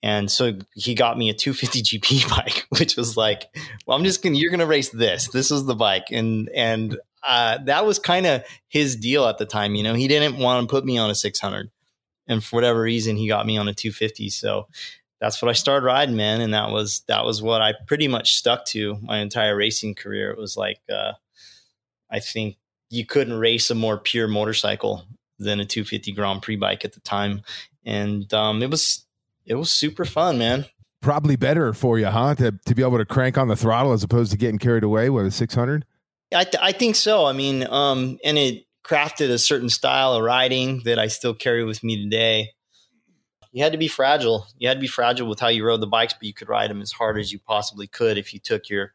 And 0.00 0.30
so 0.30 0.58
he 0.74 0.94
got 0.94 1.18
me 1.18 1.28
a 1.28 1.34
250 1.34 1.82
GP 1.82 2.30
bike, 2.36 2.66
which 2.78 2.96
was 2.96 3.16
like, 3.16 3.48
well, 3.84 3.98
I'm 3.98 4.04
just 4.04 4.22
gonna, 4.22 4.36
you're 4.36 4.52
gonna 4.52 4.64
race 4.64 4.90
this. 4.90 5.28
This 5.28 5.50
is 5.50 5.64
the 5.64 5.74
bike, 5.74 6.12
and 6.12 6.48
and 6.50 6.96
uh, 7.26 7.58
that 7.64 7.84
was 7.84 7.98
kind 7.98 8.26
of 8.26 8.44
his 8.68 8.94
deal 8.94 9.26
at 9.26 9.38
the 9.38 9.46
time. 9.46 9.74
You 9.74 9.82
know, 9.82 9.94
he 9.94 10.06
didn't 10.06 10.38
want 10.38 10.68
to 10.68 10.70
put 10.70 10.84
me 10.84 10.98
on 10.98 11.10
a 11.10 11.14
600, 11.16 11.70
and 12.26 12.42
for 12.42 12.56
whatever 12.56 12.82
reason, 12.82 13.16
he 13.16 13.28
got 13.28 13.46
me 13.46 13.56
on 13.56 13.68
a 13.68 13.74
250. 13.74 14.30
So 14.30 14.68
that's 15.20 15.40
what 15.40 15.48
I 15.48 15.52
started 15.52 15.86
riding, 15.86 16.16
man, 16.16 16.40
and 16.40 16.52
that 16.52 16.70
was 16.70 17.02
that 17.08 17.24
was 17.24 17.42
what 17.42 17.62
I 17.62 17.74
pretty 17.86 18.08
much 18.08 18.34
stuck 18.36 18.64
to 18.66 18.98
my 19.02 19.18
entire 19.18 19.56
racing 19.56 19.94
career. 19.94 20.30
It 20.30 20.38
was 20.38 20.56
like, 20.56 20.80
uh, 20.92 21.12
I 22.10 22.20
think 22.20 22.56
you 22.90 23.06
couldn't 23.06 23.38
race 23.38 23.70
a 23.70 23.74
more 23.74 23.98
pure 23.98 24.28
motorcycle 24.28 25.04
than 25.38 25.60
a 25.60 25.64
250 25.64 26.12
Grand 26.12 26.42
Prix 26.42 26.56
bike 26.56 26.84
at 26.84 26.92
the 26.92 27.00
time, 27.00 27.42
and 27.84 28.32
um, 28.34 28.62
it 28.62 28.70
was 28.70 29.06
it 29.46 29.54
was 29.54 29.70
super 29.70 30.04
fun, 30.04 30.38
man. 30.38 30.66
Probably 31.00 31.36
better 31.36 31.72
for 31.72 31.98
you, 31.98 32.06
huh? 32.06 32.34
To 32.34 32.52
to 32.66 32.74
be 32.74 32.82
able 32.82 32.98
to 32.98 33.06
crank 33.06 33.38
on 33.38 33.48
the 33.48 33.56
throttle 33.56 33.92
as 33.92 34.02
opposed 34.02 34.32
to 34.32 34.36
getting 34.36 34.58
carried 34.58 34.84
away 34.84 35.08
with 35.08 35.26
a 35.26 35.30
600. 35.30 35.86
I 36.34 36.44
th- 36.44 36.56
I 36.60 36.72
think 36.72 36.96
so. 36.96 37.24
I 37.24 37.32
mean, 37.32 37.66
um, 37.68 38.18
and 38.24 38.36
it 38.36 38.65
crafted 38.86 39.30
a 39.30 39.38
certain 39.38 39.68
style 39.68 40.14
of 40.14 40.22
riding 40.22 40.82
that 40.84 40.98
I 40.98 41.08
still 41.08 41.34
carry 41.34 41.64
with 41.64 41.82
me 41.82 42.02
today. 42.02 42.52
You 43.52 43.62
had 43.62 43.72
to 43.72 43.78
be 43.78 43.88
fragile. 43.88 44.46
You 44.58 44.68
had 44.68 44.74
to 44.74 44.80
be 44.80 44.86
fragile 44.86 45.28
with 45.28 45.40
how 45.40 45.48
you 45.48 45.64
rode 45.64 45.80
the 45.80 45.86
bikes, 45.86 46.12
but 46.12 46.24
you 46.24 46.34
could 46.34 46.48
ride 46.48 46.70
them 46.70 46.82
as 46.82 46.92
hard 46.92 47.18
as 47.18 47.32
you 47.32 47.38
possibly 47.38 47.86
could 47.86 48.18
if 48.18 48.32
you 48.32 48.40
took 48.40 48.68
your 48.68 48.92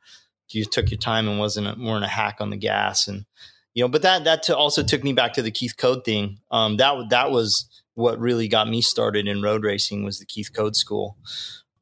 you 0.49 0.65
took 0.65 0.91
your 0.91 0.97
time 0.97 1.29
and 1.29 1.39
wasn't 1.39 1.65
a, 1.65 1.75
weren't 1.79 2.03
a 2.03 2.09
hack 2.09 2.37
on 2.41 2.49
the 2.49 2.57
gas 2.57 3.07
and 3.07 3.25
you 3.73 3.83
know. 3.83 3.87
But 3.87 4.01
that 4.01 4.23
that 4.25 4.49
also 4.49 4.83
took 4.83 5.03
me 5.03 5.13
back 5.13 5.33
to 5.33 5.41
the 5.41 5.51
Keith 5.51 5.77
Code 5.77 6.03
thing. 6.03 6.39
Um, 6.51 6.77
that 6.77 7.09
that 7.09 7.31
was 7.31 7.67
what 7.95 8.19
really 8.19 8.47
got 8.47 8.69
me 8.69 8.81
started 8.81 9.27
in 9.27 9.41
road 9.41 9.63
racing 9.63 10.03
was 10.03 10.19
the 10.19 10.25
Keith 10.25 10.51
Code 10.53 10.75
School. 10.75 11.17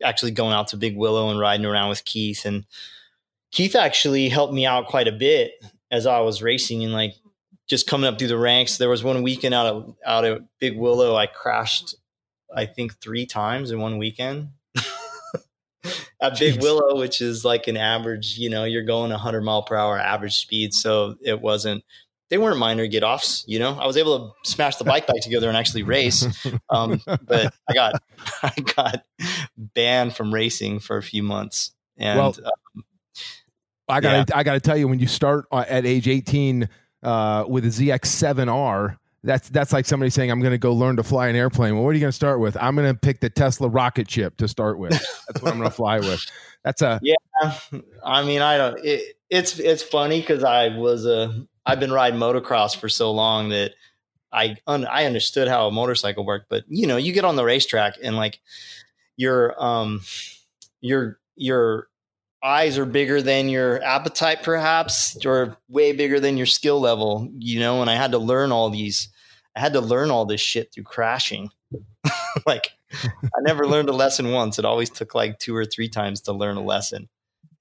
Actually, 0.03 0.31
going 0.31 0.53
out 0.53 0.67
to 0.69 0.77
Big 0.77 0.95
Willow 0.95 1.29
and 1.29 1.39
riding 1.39 1.65
around 1.65 1.89
with 1.89 2.05
Keith 2.05 2.45
and 2.45 2.65
Keith 3.51 3.75
actually 3.75 4.29
helped 4.29 4.53
me 4.53 4.65
out 4.65 4.87
quite 4.87 5.07
a 5.07 5.11
bit 5.11 5.53
as 5.91 6.05
I 6.05 6.19
was 6.19 6.41
racing 6.41 6.83
and 6.83 6.93
like 6.93 7.15
just 7.69 7.87
coming 7.87 8.07
up 8.07 8.17
through 8.17 8.27
the 8.27 8.37
ranks. 8.37 8.77
There 8.77 8.89
was 8.89 9.03
one 9.03 9.21
weekend 9.21 9.53
out 9.53 9.67
of 9.67 9.95
out 10.05 10.25
of 10.25 10.43
Big 10.59 10.77
Willow, 10.77 11.15
I 11.15 11.27
crashed, 11.27 11.95
I 12.53 12.65
think 12.65 12.99
three 12.99 13.25
times 13.25 13.71
in 13.71 13.79
one 13.79 13.97
weekend. 13.97 14.49
At 16.21 16.37
Big 16.37 16.55
Jeez. 16.55 16.61
Willow, 16.61 16.97
which 16.97 17.21
is 17.21 17.45
like 17.45 17.67
an 17.67 17.77
average, 17.77 18.37
you 18.37 18.49
know, 18.49 18.65
you're 18.65 18.83
going 18.83 19.11
100 19.11 19.41
mile 19.41 19.63
per 19.63 19.75
hour 19.75 19.97
average 19.97 20.35
speed, 20.35 20.73
so 20.73 21.15
it 21.21 21.39
wasn't. 21.39 21.83
They 22.29 22.37
weren't 22.37 22.59
minor 22.59 22.85
get 22.85 23.03
offs, 23.03 23.43
you 23.47 23.57
know. 23.57 23.79
I 23.79 23.87
was 23.87 23.97
able 23.97 24.19
to 24.19 24.49
smash 24.51 24.75
the 24.75 24.83
bike 24.83 25.07
back 25.07 25.21
together 25.21 25.47
and 25.47 25.57
actually 25.57 25.81
race, 25.83 26.27
um, 26.69 27.01
but 27.05 27.53
I 27.67 27.73
got 27.73 28.03
I 28.43 28.51
got 28.75 29.03
banned 29.57 30.15
from 30.15 30.33
racing 30.33 30.79
for 30.79 30.97
a 30.97 31.03
few 31.03 31.23
months. 31.23 31.71
And 31.97 32.19
well, 32.19 32.35
um, 32.45 32.83
I 33.87 34.01
got 34.01 34.29
yeah. 34.29 34.37
I 34.37 34.43
got 34.43 34.53
to 34.53 34.59
tell 34.59 34.77
you, 34.77 34.87
when 34.87 34.99
you 34.99 35.07
start 35.07 35.45
uh, 35.51 35.65
at 35.67 35.87
age 35.87 36.07
18 36.07 36.69
uh, 37.03 37.45
with 37.47 37.65
a 37.65 37.69
ZX7R, 37.69 38.97
that's 39.23 39.49
that's 39.49 39.73
like 39.73 39.85
somebody 39.85 40.09
saying, 40.09 40.31
"I'm 40.31 40.39
going 40.39 40.51
to 40.51 40.57
go 40.57 40.73
learn 40.73 40.95
to 40.95 41.03
fly 41.03 41.27
an 41.27 41.35
airplane." 41.35 41.75
Well, 41.75 41.83
what 41.83 41.89
are 41.89 41.93
you 41.93 41.99
going 41.99 42.11
to 42.11 42.15
start 42.15 42.39
with? 42.39 42.55
I'm 42.61 42.75
going 42.75 42.87
to 42.87 42.97
pick 42.97 43.19
the 43.19 43.29
Tesla 43.29 43.67
rocket 43.67 44.09
ship 44.09 44.37
to 44.37 44.47
start 44.47 44.79
with. 44.79 44.91
That's 44.91 45.41
what 45.41 45.51
I'm 45.51 45.57
going 45.57 45.69
to 45.69 45.75
fly 45.75 45.99
with. 45.99 46.25
That's 46.63 46.81
a 46.81 46.99
yeah. 47.03 47.15
I 48.03 48.23
mean, 48.23 48.41
I 48.41 48.57
don't. 48.57 48.79
It, 48.83 49.17
it's 49.29 49.59
it's 49.59 49.83
funny 49.83 50.21
because 50.21 50.43
I 50.43 50.69
was 50.69 51.05
a 51.05 51.45
I've 51.65 51.79
been 51.79 51.91
riding 51.91 52.19
motocross 52.19 52.75
for 52.75 52.89
so 52.89 53.11
long 53.11 53.49
that 53.49 53.73
I 54.31 54.57
un, 54.67 54.85
I 54.85 55.05
understood 55.05 55.47
how 55.47 55.67
a 55.67 55.71
motorcycle 55.71 56.25
worked. 56.25 56.47
But 56.49 56.63
you 56.67 56.87
know, 56.87 56.97
you 56.97 57.13
get 57.13 57.25
on 57.25 57.35
the 57.35 57.43
racetrack 57.43 57.95
and 58.01 58.15
like 58.15 58.39
your 59.17 59.61
um 59.61 60.01
your 60.81 61.19
your 61.35 61.87
eyes 62.43 62.77
are 62.77 62.85
bigger 62.85 63.21
than 63.21 63.49
your 63.49 63.83
appetite 63.83 64.43
perhaps 64.43 65.17
or 65.25 65.57
way 65.67 65.91
bigger 65.91 66.19
than 66.19 66.37
your 66.37 66.45
skill 66.45 66.79
level 66.79 67.29
you 67.37 67.59
know 67.59 67.81
and 67.81 67.89
i 67.89 67.95
had 67.95 68.11
to 68.11 68.17
learn 68.17 68.51
all 68.51 68.69
these 68.69 69.09
i 69.55 69.59
had 69.59 69.73
to 69.73 69.81
learn 69.81 70.09
all 70.09 70.25
this 70.25 70.41
shit 70.41 70.73
through 70.73 70.83
crashing. 70.83 71.49
Like 72.45 72.71
i 72.93 73.41
never 73.41 73.67
learned 73.67 73.89
a 73.89 73.93
lesson 73.93 74.31
once. 74.31 74.57
It 74.57 74.65
always 74.65 74.89
took 74.89 75.13
like 75.13 75.37
two 75.37 75.55
or 75.55 75.65
three 75.65 75.89
times 75.89 76.21
to 76.21 76.33
learn 76.33 76.57
a 76.57 76.63
lesson. 76.63 77.09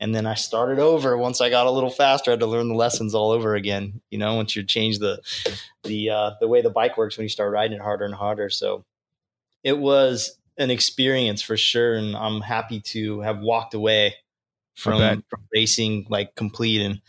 And 0.01 0.15
then 0.15 0.27
i 0.27 0.35
started 0.35 0.79
over. 0.79 1.19
Once 1.19 1.41
i 1.41 1.51
got 1.51 1.67
a 1.67 1.71
little 1.71 1.91
faster 1.91 2.31
i 2.31 2.33
had 2.33 2.41
to 2.41 2.47
learn 2.47 2.69
the 2.69 2.75
lessons 2.75 3.15
all 3.15 3.31
over 3.31 3.55
again 3.55 4.01
you 4.11 4.19
know 4.19 4.35
once 4.37 4.55
you 4.55 4.63
change 4.63 5.01
the 5.01 5.21
the 5.83 6.11
uh, 6.11 6.31
the 6.41 6.49
way 6.49 6.63
the 6.63 6.71
bike 6.71 6.97
works 6.97 7.19
when 7.19 7.25
you 7.25 7.29
start 7.29 7.53
riding 7.53 7.77
it 7.77 7.83
harder 7.83 8.05
and 8.05 8.15
harder. 8.15 8.49
So 8.49 8.85
it 9.65 9.79
was 9.79 10.39
an 10.57 10.71
experience 10.71 11.41
for 11.41 11.57
sure 11.57 11.95
and 11.95 12.17
i'm 12.17 12.41
happy 12.41 12.81
to 12.81 13.21
have 13.21 13.39
walked 13.41 13.75
away 13.75 14.15
from, 14.79 15.25
from 15.29 15.41
racing 15.53 16.07
like 16.09 16.35
complete 16.37 16.81
and 16.81 17.01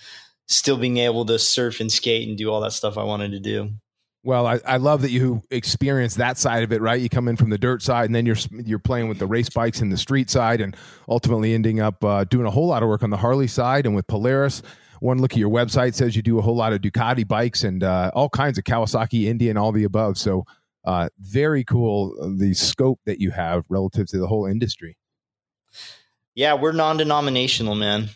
still 0.47 0.77
being 0.77 0.97
able 0.97 1.25
to 1.25 1.37
surf 1.37 1.79
and 1.79 1.91
skate 1.91 2.27
and 2.27 2.37
do 2.37 2.49
all 2.49 2.61
that 2.61 2.73
stuff 2.73 2.97
I 2.97 3.03
wanted 3.03 3.31
to 3.31 3.39
do. 3.39 3.69
Well, 4.23 4.47
I, 4.47 4.59
I 4.67 4.77
love 4.77 5.03
that 5.03 5.11
you 5.11 5.43
experience 5.49 6.15
that 6.15 6.37
side 6.37 6.63
of 6.63 6.73
it, 6.73 6.81
right? 6.81 6.99
You 6.99 7.07
come 7.07 7.29
in 7.29 7.37
from 7.37 7.51
the 7.51 7.57
dirt 7.57 7.81
side, 7.81 8.05
and 8.05 8.13
then 8.13 8.25
you're 8.25 8.35
you're 8.51 8.79
playing 8.79 9.07
with 9.07 9.17
the 9.17 9.27
race 9.27 9.49
bikes 9.49 9.79
and 9.79 9.91
the 9.91 9.97
street 9.97 10.29
side, 10.29 10.59
and 10.59 10.75
ultimately 11.07 11.53
ending 11.53 11.79
up 11.79 12.03
uh, 12.03 12.25
doing 12.25 12.45
a 12.45 12.51
whole 12.51 12.67
lot 12.67 12.83
of 12.83 12.89
work 12.89 13.01
on 13.01 13.11
the 13.11 13.17
Harley 13.17 13.47
side 13.47 13.85
and 13.85 13.95
with 13.95 14.07
Polaris. 14.07 14.61
One 14.99 15.19
look 15.19 15.31
at 15.31 15.37
your 15.37 15.49
website 15.49 15.93
says 15.93 16.17
you 16.17 16.21
do 16.21 16.37
a 16.37 16.41
whole 16.41 16.57
lot 16.57 16.73
of 16.73 16.81
Ducati 16.81 17.25
bikes 17.25 17.63
and 17.63 17.81
uh, 17.81 18.11
all 18.13 18.27
kinds 18.27 18.57
of 18.57 18.65
Kawasaki, 18.65 19.25
Indian, 19.25 19.55
all 19.55 19.71
the 19.71 19.85
above. 19.85 20.17
So, 20.17 20.43
uh, 20.83 21.07
very 21.19 21.63
cool 21.63 22.17
uh, 22.21 22.27
the 22.35 22.53
scope 22.53 22.99
that 23.05 23.21
you 23.21 23.31
have 23.31 23.63
relative 23.69 24.07
to 24.07 24.17
the 24.17 24.27
whole 24.27 24.45
industry 24.45 24.97
yeah, 26.39 26.53
we're 26.53 26.71
non-denominational, 26.71 27.75
man. 27.75 28.11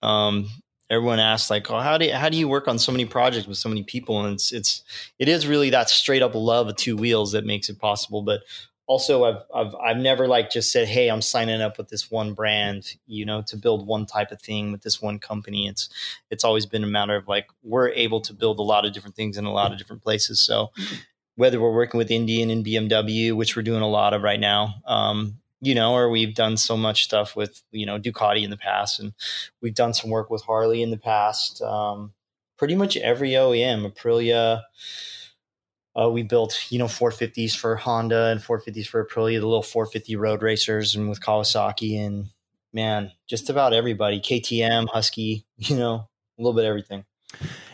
Um, 0.00 0.48
everyone 0.88 1.18
asks 1.18 1.50
like, 1.50 1.68
"Oh, 1.68 1.80
how 1.80 1.98
do 1.98 2.04
you, 2.04 2.12
how 2.12 2.28
do 2.28 2.36
you 2.36 2.46
work 2.46 2.68
on 2.68 2.78
so 2.78 2.92
many 2.92 3.06
projects 3.06 3.48
with 3.48 3.58
so 3.58 3.68
many 3.68 3.82
people?" 3.82 4.24
And 4.24 4.34
it's 4.34 4.52
it's 4.52 4.84
it 5.18 5.28
is 5.28 5.48
really 5.48 5.70
that 5.70 5.90
straight 5.90 6.22
up 6.22 6.36
love 6.36 6.68
of 6.68 6.76
two 6.76 6.96
wheels 6.96 7.32
that 7.32 7.44
makes 7.44 7.68
it 7.68 7.80
possible. 7.80 8.22
But 8.22 8.42
also, 8.86 9.24
I've 9.24 9.42
I've 9.52 9.74
I've 9.74 9.96
never 9.96 10.28
like 10.28 10.48
just 10.48 10.70
said, 10.70 10.86
"Hey, 10.86 11.08
I'm 11.08 11.20
signing 11.20 11.60
up 11.60 11.76
with 11.76 11.88
this 11.88 12.08
one 12.08 12.34
brand," 12.34 12.94
you 13.08 13.26
know, 13.26 13.42
to 13.48 13.56
build 13.56 13.84
one 13.84 14.06
type 14.06 14.30
of 14.30 14.40
thing 14.40 14.70
with 14.70 14.82
this 14.82 15.02
one 15.02 15.18
company. 15.18 15.66
It's 15.66 15.88
it's 16.30 16.44
always 16.44 16.66
been 16.66 16.84
a 16.84 16.86
matter 16.86 17.16
of 17.16 17.26
like 17.26 17.48
we're 17.64 17.88
able 17.88 18.20
to 18.20 18.32
build 18.32 18.60
a 18.60 18.62
lot 18.62 18.86
of 18.86 18.92
different 18.92 19.16
things 19.16 19.36
in 19.36 19.44
a 19.44 19.52
lot 19.52 19.72
of 19.72 19.78
different 19.78 20.04
places. 20.04 20.38
So 20.38 20.70
whether 21.34 21.60
we're 21.60 21.74
working 21.74 21.98
with 21.98 22.12
Indian 22.12 22.48
and 22.48 22.64
BMW, 22.64 23.32
which 23.32 23.56
we're 23.56 23.62
doing 23.62 23.82
a 23.82 23.88
lot 23.88 24.14
of 24.14 24.22
right 24.22 24.38
now, 24.38 24.76
um, 24.86 25.40
you 25.60 25.74
know, 25.74 25.94
or 25.94 26.10
we've 26.10 26.34
done 26.34 26.56
so 26.56 26.76
much 26.76 27.04
stuff 27.04 27.34
with, 27.34 27.62
you 27.70 27.86
know, 27.86 27.98
Ducati 27.98 28.42
in 28.42 28.50
the 28.50 28.56
past, 28.56 29.00
and 29.00 29.12
we've 29.60 29.74
done 29.74 29.94
some 29.94 30.10
work 30.10 30.30
with 30.30 30.42
Harley 30.42 30.82
in 30.82 30.90
the 30.90 30.98
past. 30.98 31.62
Um, 31.62 32.12
pretty 32.56 32.74
much 32.74 32.96
every 32.96 33.30
OEM, 33.30 33.90
Aprilia. 33.90 34.62
Uh, 35.98 36.10
we 36.10 36.22
built, 36.22 36.70
you 36.70 36.78
know, 36.78 36.86
450s 36.86 37.56
for 37.56 37.76
Honda 37.76 38.26
and 38.26 38.40
450s 38.40 38.86
for 38.86 39.04
Aprilia, 39.04 39.40
the 39.40 39.46
little 39.46 39.62
450 39.62 40.16
road 40.16 40.42
racers, 40.42 40.94
and 40.94 41.08
with 41.08 41.20
Kawasaki, 41.20 41.98
and 41.98 42.28
man, 42.72 43.12
just 43.26 43.48
about 43.48 43.72
everybody. 43.72 44.20
KTM, 44.20 44.88
Husky, 44.88 45.46
you 45.56 45.76
know, 45.76 46.08
a 46.38 46.42
little 46.42 46.54
bit 46.54 46.66
everything. 46.66 47.04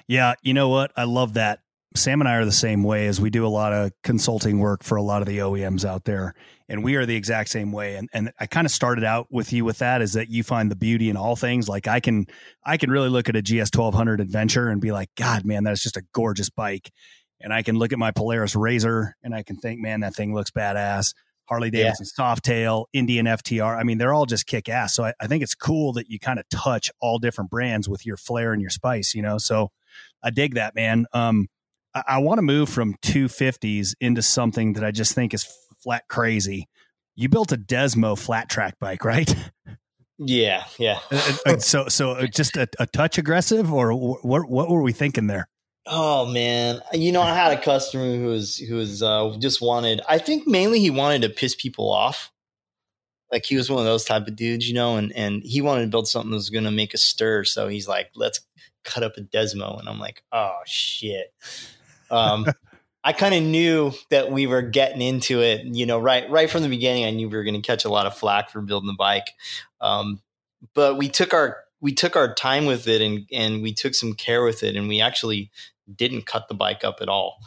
Yeah, 0.07 0.35
you 0.43 0.55
know 0.55 0.69
what? 0.69 0.93
I 0.97 1.05
love 1.05 1.35
that. 1.35 1.62
Sam 1.97 2.21
and 2.21 2.29
I 2.29 2.37
are 2.37 2.45
the 2.45 2.53
same 2.53 2.83
way 2.83 3.07
as 3.07 3.21
we 3.21 3.31
do 3.31 3.47
a 3.47 3.49
lot 3.49 3.73
of 3.73 3.93
consulting 4.03 4.59
work 4.59 4.83
for 4.83 4.97
a 4.97 5.03
lot 5.03 5.23
of 5.23 5.29
the 5.29 5.39
OEMs 5.39 5.85
out 5.85 6.05
there 6.05 6.35
and 6.69 6.83
we 6.83 6.97
are 6.97 7.05
the 7.07 7.17
exact 7.17 7.51
same 7.51 7.73
way 7.73 7.97
and 7.97 8.09
and 8.13 8.33
I 8.39 8.47
kind 8.47 8.67
of 8.67 8.71
started 8.71 9.05
out 9.05 9.27
with 9.31 9.53
you 9.53 9.65
with 9.65 9.79
that 9.79 10.03
is 10.03 10.15
that 10.15 10.29
you 10.29 10.43
find 10.43 10.71
the 10.71 10.77
beauty 10.77 11.11
in 11.11 11.17
all 11.17 11.37
things 11.37 11.69
like 11.69 11.87
I 11.87 12.01
can 12.01 12.27
I 12.65 12.77
can 12.77 12.91
really 12.91 13.09
look 13.09 13.29
at 13.29 13.37
a 13.37 13.43
GS 13.43 13.71
1200 13.75 14.21
adventure 14.21 14.69
and 14.69 14.81
be 14.81 14.93
like 14.93 15.11
god 15.17 15.45
man 15.45 15.65
that's 15.65 15.83
just 15.83 15.97
a 15.97 16.05
gorgeous 16.13 16.51
bike 16.51 16.93
and 17.41 17.53
I 17.53 17.63
can 17.63 17.77
look 17.77 17.93
at 17.93 17.99
my 17.99 18.11
Polaris 18.11 18.55
RZR 18.55 19.13
and 19.23 19.35
I 19.35 19.43
can 19.43 19.57
think 19.57 19.81
man 19.81 20.01
that 20.01 20.15
thing 20.15 20.35
looks 20.35 20.51
badass 20.51 21.15
Harley 21.47 21.71
Davidson 21.71 22.07
yeah. 22.17 22.35
Softail, 22.35 22.87
Indian 22.93 23.27
FTR. 23.27 23.77
I 23.77 23.83
mean, 23.83 23.99
they're 23.99 24.15
all 24.15 24.25
just 24.25 24.47
kick 24.47 24.69
ass. 24.69 24.95
So 24.95 25.05
I, 25.05 25.13
I 25.21 25.27
think 25.27 25.43
it's 25.43 25.55
cool 25.55 25.93
that 25.95 26.09
you 26.09 26.19
kind 26.19 26.39
of 26.39 26.49
touch 26.49 26.91
all 27.01 27.19
different 27.19 27.51
brands 27.51 27.89
with 27.89 28.07
your 28.07 28.17
flair 28.17 28.53
and 28.53 28.63
your 28.63 28.71
spice, 28.71 29.15
you 29.15 29.21
know? 29.21 29.37
So 29.37 29.71
I 30.23 30.31
dig 30.31 30.55
that, 30.55 30.75
man. 30.75 31.05
Um, 31.13 31.49
I, 31.95 32.03
I 32.07 32.19
want 32.19 32.39
to 32.39 32.43
move 32.43 32.69
from 32.69 32.95
250s 33.03 33.95
into 34.01 34.23
something 34.23 34.75
that 34.75 34.85
I 34.85 34.91
just 34.91 35.15
think 35.15 35.35
is 35.35 35.49
flat 35.83 36.09
crazy. 36.09 36.69
You 37.15 37.29
built 37.29 37.53
a 37.53 37.57
Desmo 37.57 38.19
flat 38.19 38.49
track 38.49 38.79
bike, 38.81 39.05
right? 39.05 39.35
Yeah, 40.19 40.65
yeah. 40.79 41.01
Uh, 41.11 41.37
uh, 41.47 41.59
so, 41.59 41.89
so 41.89 42.13
uh, 42.13 42.27
just 42.27 42.57
a, 42.57 42.69
a 42.79 42.87
touch 42.87 43.19
aggressive, 43.19 43.73
or 43.73 43.93
what? 43.93 44.49
What 44.49 44.71
were 44.71 44.83
we 44.83 44.93
thinking 44.93 45.27
there? 45.27 45.49
Oh 45.87 46.27
man, 46.27 46.81
you 46.93 47.11
know, 47.11 47.23
I 47.23 47.35
had 47.35 47.59
a 47.59 47.61
customer 47.61 48.17
who 48.17 48.27
was 48.27 48.57
who 48.57 48.77
was 48.77 49.03
uh, 49.03 49.35
just 49.41 49.61
wanted. 49.61 50.01
I 50.09 50.19
think 50.19 50.47
mainly 50.47 50.79
he 50.79 50.91
wanted 50.91 51.23
to 51.23 51.29
piss 51.29 51.55
people 51.57 51.91
off. 51.91 52.31
Like 53.33 53.47
he 53.47 53.57
was 53.57 53.71
one 53.71 53.81
of 53.81 53.87
those 53.87 54.05
type 54.05 54.29
of 54.29 54.37
dudes, 54.37 54.69
you 54.69 54.75
know, 54.75 54.97
and 54.97 55.13
and 55.13 55.43
he 55.43 55.61
wanted 55.61 55.83
to 55.83 55.91
build 55.91 56.07
something 56.07 56.31
that 56.31 56.37
was 56.37 56.51
going 56.51 56.65
to 56.65 56.71
make 56.71 56.95
a 56.95 56.99
stir. 56.99 57.45
So 57.45 57.67
he's 57.67 57.89
like, 57.89 58.11
"Let's 58.15 58.41
cut 58.85 59.03
up 59.03 59.17
a 59.17 59.23
Desmo," 59.23 59.79
and 59.79 59.89
I'm 59.89 59.99
like, 59.99 60.23
"Oh 60.31 60.59
shit." 60.67 61.33
Um, 62.13 62.47
I 63.05 63.13
kind 63.13 63.35
of 63.35 63.43
knew 63.43 63.93
that 64.11 64.31
we 64.31 64.47
were 64.47 64.63
getting 64.63 65.03
into 65.03 65.43
it, 65.43 65.65
you 65.65 65.87
know, 65.87 65.99
right 65.99 66.31
right 66.31 66.49
from 66.49 66.63
the 66.63 66.69
beginning. 66.69 67.05
I 67.05 67.11
knew 67.11 67.29
we 67.29 67.37
were 67.37 67.43
going 67.43 67.61
to 67.61 67.67
catch 67.67 67.85
a 67.85 67.89
lot 67.89 68.07
of 68.07 68.17
flack 68.17 68.51
for 68.51 68.61
building 68.61 68.87
the 68.87 68.95
bike, 68.97 69.27
um, 69.81 70.21
but 70.73 70.97
we 70.97 71.09
took 71.09 71.35
our 71.35 71.57
we 71.81 71.93
took 71.93 72.15
our 72.15 72.33
time 72.33 72.65
with 72.65 72.87
it 72.87 73.03
and 73.03 73.27
and 73.33 73.63
we 73.63 73.75
took 73.75 73.95
some 73.95 74.13
care 74.13 74.45
with 74.45 74.63
it, 74.63 74.77
and 74.77 74.87
we 74.87 75.01
actually 75.01 75.51
didn't 75.93 76.27
cut 76.27 76.47
the 76.47 76.55
bike 76.55 76.85
up 76.85 76.99
at 77.01 77.09
all. 77.09 77.39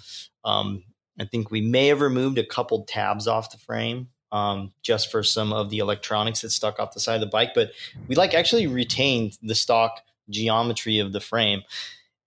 Um, 0.43 0.83
I 1.19 1.23
think 1.23 1.49
we 1.49 1.61
may 1.61 1.87
have 1.87 2.01
removed 2.01 2.37
a 2.37 2.45
couple 2.45 2.83
tabs 2.83 3.25
off 3.25 3.51
the 3.51 3.57
frame 3.57 4.09
um, 4.33 4.73
just 4.83 5.09
for 5.09 5.23
some 5.23 5.53
of 5.53 5.69
the 5.69 5.77
electronics 5.77 6.41
that 6.41 6.49
stuck 6.49 6.79
off 6.79 6.93
the 6.93 6.99
side 6.99 7.15
of 7.15 7.21
the 7.21 7.27
bike, 7.27 7.53
but 7.55 7.71
we 8.09 8.15
like 8.15 8.33
actually 8.33 8.67
retained 8.67 9.37
the 9.41 9.55
stock 9.55 10.01
geometry 10.29 10.99
of 10.99 11.13
the 11.13 11.21
frame 11.21 11.61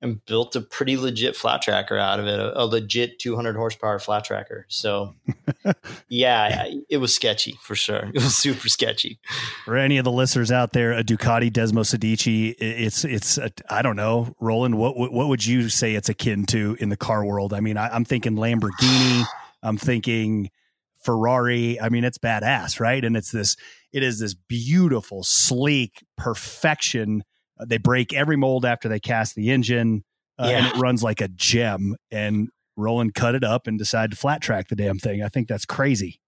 and 0.00 0.24
built 0.26 0.54
a 0.54 0.60
pretty 0.60 0.96
legit 0.96 1.34
flat 1.34 1.60
tracker 1.60 1.98
out 1.98 2.20
of 2.20 2.26
it, 2.26 2.38
a, 2.38 2.62
a 2.62 2.64
legit 2.64 3.18
200 3.18 3.56
horsepower 3.56 3.98
flat 3.98 4.24
tracker. 4.24 4.64
So, 4.68 5.14
yeah, 6.08 6.68
it 6.88 6.98
was 6.98 7.14
sketchy 7.14 7.58
for 7.62 7.74
sure. 7.74 8.10
It 8.14 8.22
was 8.22 8.36
super 8.36 8.68
sketchy. 8.68 9.18
For 9.64 9.76
any 9.76 9.98
of 9.98 10.04
the 10.04 10.12
listeners 10.12 10.52
out 10.52 10.72
there, 10.72 10.92
a 10.92 11.02
Ducati 11.02 11.50
Desmo 11.50 11.84
Sedici, 11.84 12.54
it's 12.58 13.04
it's 13.04 13.38
I 13.68 13.82
don't 13.82 13.96
know, 13.96 14.34
Roland. 14.40 14.78
What 14.78 14.96
what 14.96 15.28
would 15.28 15.44
you 15.44 15.68
say 15.68 15.94
it's 15.94 16.08
akin 16.08 16.46
to 16.46 16.76
in 16.78 16.88
the 16.90 16.96
car 16.96 17.24
world? 17.24 17.52
I 17.52 17.60
mean, 17.60 17.76
I, 17.76 17.88
I'm 17.88 18.04
thinking 18.04 18.36
Lamborghini. 18.36 19.24
I'm 19.62 19.76
thinking 19.76 20.50
Ferrari. 21.02 21.80
I 21.80 21.88
mean, 21.88 22.04
it's 22.04 22.18
badass, 22.18 22.78
right? 22.78 23.04
And 23.04 23.16
it's 23.16 23.32
this. 23.32 23.56
It 23.92 24.02
is 24.02 24.20
this 24.20 24.34
beautiful, 24.34 25.24
sleek 25.24 26.04
perfection 26.16 27.24
uh, 27.58 27.64
they 27.66 27.78
break 27.78 28.12
every 28.12 28.36
mold 28.36 28.64
after 28.64 28.88
they 28.88 29.00
cast 29.00 29.34
the 29.34 29.50
engine, 29.50 30.04
uh, 30.38 30.48
yeah. 30.48 30.58
and 30.58 30.66
it 30.66 30.76
runs 30.76 31.02
like 31.02 31.20
a 31.20 31.28
gem. 31.28 31.96
And 32.10 32.48
Roland 32.76 33.14
cut 33.14 33.34
it 33.34 33.44
up 33.44 33.66
and 33.66 33.78
decided 33.78 34.12
to 34.12 34.16
flat 34.16 34.40
track 34.40 34.68
the 34.68 34.76
damn 34.76 34.98
thing. 34.98 35.22
I 35.22 35.28
think 35.28 35.48
that's 35.48 35.66
crazy. 35.66 36.20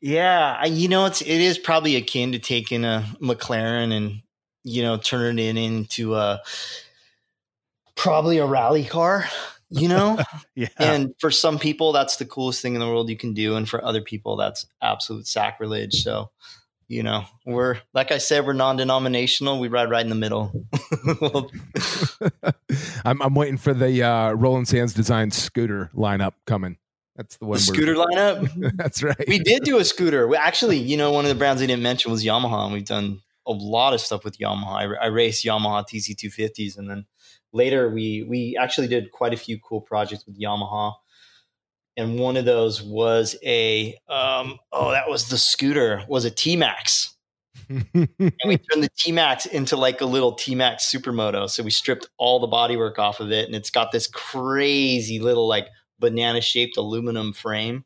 Yeah, 0.00 0.56
I, 0.58 0.66
you 0.66 0.88
know, 0.88 1.06
it's 1.06 1.20
it 1.22 1.28
is 1.28 1.58
probably 1.58 1.96
akin 1.96 2.32
to 2.32 2.38
taking 2.38 2.84
a 2.84 3.04
McLaren 3.20 3.92
and 3.92 4.22
you 4.62 4.82
know 4.82 4.96
turning 4.96 5.56
it 5.56 5.60
into 5.60 6.14
a 6.14 6.40
probably 7.96 8.38
a 8.38 8.46
rally 8.46 8.84
car. 8.84 9.26
You 9.70 9.88
know, 9.88 10.18
yeah. 10.54 10.68
And 10.78 11.14
for 11.18 11.30
some 11.30 11.58
people, 11.58 11.92
that's 11.92 12.16
the 12.16 12.24
coolest 12.24 12.62
thing 12.62 12.74
in 12.74 12.80
the 12.80 12.86
world 12.86 13.10
you 13.10 13.16
can 13.16 13.34
do, 13.34 13.56
and 13.56 13.68
for 13.68 13.84
other 13.84 14.00
people, 14.00 14.36
that's 14.36 14.66
absolute 14.80 15.26
sacrilege. 15.26 16.02
So, 16.02 16.30
you 16.88 17.02
know, 17.02 17.24
we're 17.44 17.78
like 17.92 18.10
I 18.10 18.18
said, 18.18 18.46
we're 18.46 18.54
non-denominational. 18.54 19.60
We 19.60 19.68
ride 19.68 19.90
right 19.90 20.02
in 20.02 20.08
the 20.08 20.14
middle. 20.14 20.52
I'm, 23.04 23.20
I'm 23.20 23.34
waiting 23.34 23.58
for 23.58 23.74
the 23.74 24.02
uh, 24.02 24.32
Roland 24.32 24.68
Sands 24.68 24.94
design 24.94 25.30
scooter 25.30 25.90
lineup 25.94 26.32
coming. 26.46 26.78
That's 27.14 27.36
the 27.36 27.44
one. 27.44 27.58
The 27.58 27.62
scooter 27.62 27.94
lineup. 27.94 28.72
that's 28.76 29.02
right. 29.02 29.22
We 29.28 29.38
did 29.38 29.64
do 29.64 29.78
a 29.78 29.84
scooter. 29.84 30.26
We 30.26 30.36
actually, 30.36 30.78
you 30.78 30.96
know, 30.96 31.12
one 31.12 31.26
of 31.26 31.28
the 31.28 31.34
brands 31.34 31.60
I 31.60 31.66
didn't 31.66 31.82
mention 31.82 32.10
was 32.10 32.24
Yamaha, 32.24 32.64
and 32.64 32.72
we've 32.72 32.86
done 32.86 33.20
a 33.46 33.52
lot 33.52 33.92
of 33.92 34.00
stuff 34.00 34.24
with 34.24 34.38
Yamaha. 34.38 34.96
I, 34.98 35.04
I 35.04 35.06
raced 35.08 35.44
Yamaha 35.44 35.84
TZ250s, 35.86 36.78
and 36.78 36.88
then 36.88 37.04
later 37.52 37.90
we 37.90 38.24
we 38.26 38.56
actually 38.58 38.88
did 38.88 39.12
quite 39.12 39.34
a 39.34 39.36
few 39.36 39.58
cool 39.60 39.82
projects 39.82 40.24
with 40.24 40.40
Yamaha 40.40 40.94
and 41.98 42.16
one 42.18 42.36
of 42.36 42.44
those 42.44 42.80
was 42.80 43.36
a 43.44 43.98
um, 44.08 44.58
oh 44.72 44.92
that 44.92 45.10
was 45.10 45.28
the 45.28 45.36
scooter 45.36 46.04
was 46.08 46.24
a 46.24 46.30
T 46.30 46.56
Max. 46.56 47.14
and 47.68 48.08
we 48.46 48.56
turned 48.56 48.84
the 48.84 48.88
T 48.96 49.12
Max 49.12 49.44
into 49.44 49.76
like 49.76 50.00
a 50.00 50.06
little 50.06 50.32
T 50.32 50.54
Max 50.54 50.90
supermoto. 50.90 51.50
So 51.50 51.62
we 51.62 51.70
stripped 51.70 52.08
all 52.16 52.38
the 52.38 52.48
bodywork 52.48 52.98
off 52.98 53.20
of 53.20 53.32
it, 53.32 53.46
and 53.46 53.54
it's 53.54 53.70
got 53.70 53.90
this 53.90 54.06
crazy 54.06 55.18
little 55.18 55.48
like 55.48 55.68
banana 55.98 56.40
shaped 56.40 56.76
aluminum 56.76 57.32
frame. 57.32 57.84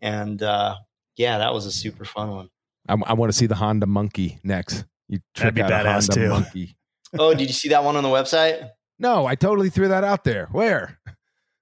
And 0.00 0.42
uh, 0.42 0.76
yeah, 1.16 1.38
that 1.38 1.52
was 1.52 1.66
a 1.66 1.72
super 1.72 2.06
fun 2.06 2.30
one. 2.30 2.48
I, 2.88 2.96
I 3.06 3.12
want 3.12 3.30
to 3.30 3.36
see 3.36 3.46
the 3.46 3.54
Honda 3.54 3.86
Monkey 3.86 4.38
next. 4.42 4.86
You 5.06 5.20
That'd 5.36 5.54
be 5.54 5.60
badass 5.60 6.12
too. 6.12 6.30
Monkey. 6.30 6.76
oh, 7.18 7.34
did 7.34 7.46
you 7.48 7.52
see 7.52 7.68
that 7.68 7.84
one 7.84 7.96
on 7.96 8.02
the 8.02 8.08
website? 8.08 8.70
No, 8.98 9.26
I 9.26 9.34
totally 9.34 9.68
threw 9.68 9.88
that 9.88 10.02
out 10.02 10.24
there. 10.24 10.48
Where? 10.50 10.98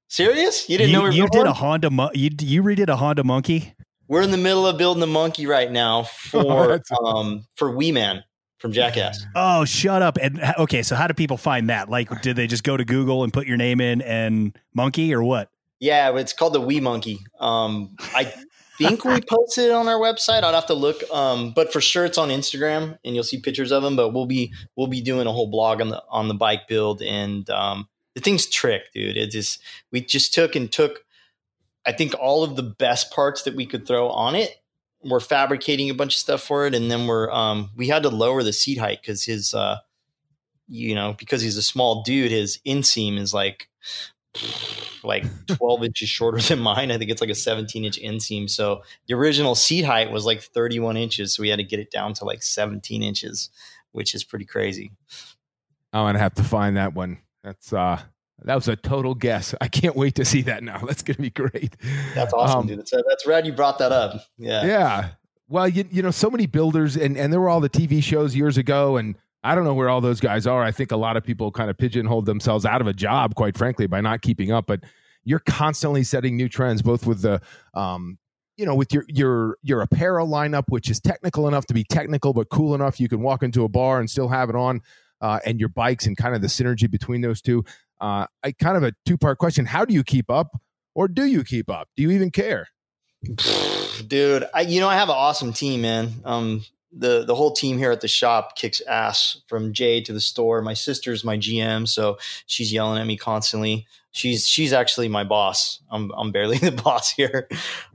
Serious? 0.09 0.69
You 0.69 0.79
didn't 0.79 0.91
you, 0.91 0.97
know 0.97 1.09
we 1.09 1.15
you 1.15 1.29
did 1.29 1.47
a 1.47 1.53
Honda? 1.53 1.91
You 2.15 2.31
you 2.41 2.63
redid 2.63 2.89
a 2.89 2.97
Honda 2.97 3.25
Monkey? 3.25 3.75
We're 4.09 4.23
in 4.23 4.31
the 4.31 4.39
middle 4.39 4.67
of 4.67 4.79
building 4.79 5.03
a 5.03 5.07
monkey 5.07 5.47
right 5.47 5.71
now 5.71 6.03
for 6.31 6.83
um 7.05 7.47
for 7.55 7.71
Wee 7.71 7.93
Man 7.93 8.25
from 8.59 8.73
Jackass. 8.73 9.25
Oh, 9.37 9.65
shut 9.65 10.03
up! 10.03 10.19
And 10.21 10.41
okay, 10.59 10.83
so 10.83 10.97
how 10.97 11.07
do 11.07 11.15
people 11.15 11.37
find 11.37 11.69
that? 11.69 11.91
Like, 11.91 12.23
did 12.23 12.37
they 12.37 12.47
just 12.47 12.65
go 12.65 12.77
to 12.77 12.85
Google 12.85 13.23
and 13.23 13.33
put 13.33 13.47
your 13.47 13.57
name 13.57 13.81
in 13.81 14.01
and 14.01 14.59
monkey 14.75 15.15
or 15.15 15.23
what? 15.23 15.51
Yeah, 15.79 16.17
it's 16.17 16.33
called 16.33 16.55
the 16.55 16.61
Wee 16.61 16.81
Monkey. 16.81 17.21
Um, 17.39 17.95
I 18.15 18.33
think 18.79 19.05
we 19.05 19.21
posted 19.29 19.67
it 19.67 19.73
on 19.73 19.87
our 19.89 19.99
website. 19.99 20.43
I'd 20.43 20.55
have 20.55 20.67
to 20.67 20.75
look, 20.75 21.03
um, 21.13 21.53
but 21.53 21.73
for 21.73 21.81
sure 21.81 22.05
it's 22.05 22.19
on 22.19 22.31
Instagram, 22.31 22.99
and 23.05 23.15
you'll 23.15 23.25
see 23.25 23.41
pictures 23.41 23.71
of 23.71 23.83
them. 23.83 23.95
But 23.95 24.15
we'll 24.15 24.27
be 24.27 24.53
we'll 24.75 24.89
be 24.89 25.03
doing 25.03 25.27
a 25.27 25.33
whole 25.33 25.51
blog 25.51 25.81
on 25.81 25.91
the 25.91 26.03
on 26.09 26.29
the 26.29 26.35
bike 26.35 26.67
build 26.67 27.03
and 27.03 27.49
um, 27.51 27.89
the 28.19 28.25
thing's 28.25 28.47
trick, 28.47 28.93
dude. 28.93 29.17
It 29.17 29.33
is 29.33 29.59
we 29.93 30.01
just 30.01 30.35
took 30.35 30.57
and 30.57 30.71
took 30.71 31.05
I 31.87 31.93
think 31.93 32.15
all 32.21 32.43
of 32.43 32.57
the 32.57 32.65
best 32.65 33.13
parts 33.13 33.43
that 33.43 33.55
we 33.55 33.65
could 33.65 33.87
throw 33.87 34.09
on 34.09 34.35
it. 34.35 34.57
We're 35.05 35.21
fabricating 35.21 35.89
a 35.89 35.95
bunch 35.95 36.15
of 36.15 36.19
stuff 36.19 36.43
for 36.43 36.67
it, 36.67 36.75
and 36.75 36.91
then 36.91 37.07
we're 37.07 37.31
um 37.31 37.71
we 37.77 37.87
had 37.87 38.03
to 38.03 38.09
lower 38.09 38.43
the 38.43 38.53
seat 38.53 38.79
height 38.79 39.01
because 39.01 39.25
his 39.25 39.55
uh 39.55 39.77
you 40.67 40.97
know 40.97 41.15
because 41.17 41.43
he's 41.43 41.57
a 41.57 41.63
small 41.63 42.03
dude, 42.03 42.33
his 42.33 42.59
inseam 42.67 43.19
is 43.19 43.33
like 43.33 43.69
like 45.05 45.25
12 45.47 45.85
inches 45.85 46.09
shorter 46.09 46.41
than 46.41 46.59
mine. 46.59 46.91
I 46.91 46.99
think 46.99 47.13
it's 47.13 47.21
like 47.21 47.31
a 47.31 47.37
17 47.37 47.85
inch 47.85 48.01
inseam. 48.01 48.51
So 48.51 48.83
the 49.07 49.15
original 49.15 49.55
seat 49.55 49.83
height 49.83 50.11
was 50.11 50.27
like 50.27 50.43
31 50.43 50.97
inches. 50.97 51.35
So 51.35 51.43
we 51.43 51.51
had 51.51 51.61
to 51.61 51.65
get 51.65 51.79
it 51.79 51.93
down 51.93 52.15
to 52.15 52.25
like 52.25 52.43
17 52.43 53.01
inches, 53.01 53.51
which 53.93 54.13
is 54.13 54.25
pretty 54.25 54.45
crazy. 54.45 54.91
I'm 55.93 56.05
gonna 56.05 56.19
have 56.19 56.35
to 56.35 56.43
find 56.43 56.77
that 56.77 56.95
one. 56.95 57.19
That's 57.43 57.73
uh 57.73 58.01
that 58.45 58.55
was 58.55 58.69
a 58.69 58.77
total 58.77 59.15
guess. 59.15 59.55
I 59.61 59.69
can't 59.69 59.97
wait 59.97 60.15
to 60.17 60.25
see 60.25 60.43
that 60.43 60.63
now. 60.63 60.79
That's 60.87 61.03
going 61.03 61.17
to 61.17 61.23
be 61.23 61.31
great. 61.31 61.77
That's 62.15 62.33
awesome, 62.33 62.61
um, 62.61 62.67
dude. 62.67 62.79
That's, 62.79 62.91
that's 62.91 63.27
rad 63.27 63.47
you 63.47 63.53
brought 63.53 63.79
that 63.79 63.93
up. 63.93 64.23
Yeah. 64.37 64.65
Yeah. 64.65 65.09
Well, 65.49 65.69
you, 65.69 65.85
you 65.91 66.03
know, 66.03 66.11
so 66.11 66.31
many 66.31 66.47
builders, 66.47 66.97
and, 66.97 67.17
and 67.17 67.33
there 67.33 67.41
were 67.41 67.49
all 67.49 67.61
the 67.61 67.71
TV 67.71 68.03
shows 68.03 68.37
years 68.37 68.59
ago, 68.59 68.99
and 68.99 69.17
I 69.43 69.55
don't 69.55 69.65
know 69.65 69.75
where 69.75 69.89
all 69.89 70.01
those 70.01 70.21
guys 70.21 70.47
are. 70.47 70.63
I 70.63 70.71
think 70.71 70.93
a 70.93 70.97
lot 70.97 71.17
of 71.17 71.25
people 71.25 71.51
kind 71.51 71.71
of 71.71 71.79
pigeonhole 71.79 72.23
themselves 72.23 72.67
out 72.67 72.81
of 72.81 72.87
a 72.87 72.93
job, 72.93 73.35
quite 73.35 73.57
frankly, 73.57 73.87
by 73.87 74.01
not 74.01 74.21
keeping 74.21 74.53
up. 74.53 74.67
But 74.67 74.85
you're 75.25 75.39
constantly 75.39 76.05
setting 76.05 76.37
new 76.37 76.49
trends, 76.49 76.83
both 76.83 77.07
with 77.07 77.23
the, 77.23 77.41
um, 77.75 78.19
you 78.57 78.67
know, 78.67 78.75
with 78.75 78.93
your 78.93 79.05
your 79.09 79.57
your 79.63 79.81
apparel 79.81 80.29
lineup, 80.29 80.65
which 80.69 80.91
is 80.91 81.01
technical 81.01 81.49
enough 81.49 81.65
to 81.67 81.75
be 81.75 81.85
technical, 81.85 82.33
but 82.33 82.51
cool 82.51 82.75
enough 82.75 83.01
you 83.01 83.09
can 83.09 83.23
walk 83.23 83.43
into 83.43 83.65
a 83.65 83.69
bar 83.69 84.01
and 84.01 84.11
still 84.11 84.29
have 84.29 84.51
it 84.51 84.57
on 84.57 84.83
uh, 85.21 85.41
and 85.45 85.61
your 85.61 85.69
bikes 85.69 86.07
and 86.07 86.17
kind 86.17 86.35
of 86.35 86.41
the 86.41 86.49
synergy 86.49 86.91
between 86.91 87.21
those 87.21 87.41
two. 87.41 87.65
Uh, 88.01 88.27
I 88.43 88.53
kind 88.53 88.77
of 88.77 88.83
a 88.83 88.93
two 89.05 89.19
part 89.19 89.39
question: 89.39 89.67
How 89.67 89.85
do 89.85 89.95
you 89.95 90.05
keep 90.05 90.31
up, 90.31 90.61
or 90.95 91.09
do 91.09 91.25
you 91.25 91.45
keep 91.45 91.71
up? 91.71 91.89
Do 91.97 92.03
you 92.03 92.11
even 92.11 92.31
care? 92.31 92.69
Dude, 94.07 94.47
I 94.55 94.63
you 94.63 94.81
know 94.81 94.89
I 94.89 94.95
have 94.95 95.09
an 95.09 95.17
awesome 95.17 95.53
team, 95.53 95.83
man. 95.83 96.13
Um, 96.25 96.65
the 96.93 97.25
the 97.25 97.35
whole 97.35 97.53
team 97.53 97.79
here 97.79 97.91
at 97.91 98.01
the 98.01 98.09
shop 98.09 98.57
kicks 98.57 98.81
ass 98.83 99.43
from 99.47 99.73
Jay 99.73 100.01
to 100.03 100.13
the 100.13 100.21
store. 100.21 100.63
My 100.63 100.75
sister's 100.75 101.25
my 101.25 101.37
GM, 101.37 101.87
so 101.89 102.19
she's 102.47 102.73
yelling 102.73 103.01
at 103.01 103.07
me 103.07 103.17
constantly. 103.17 103.87
She's 104.13 104.49
she's 104.49 104.73
actually 104.73 105.09
my 105.09 105.25
boss. 105.25 105.81
I'm 105.91 106.11
I'm 106.17 106.33
barely 106.33 106.59
the 106.59 106.73
boss 106.73 107.13
here. 107.13 107.49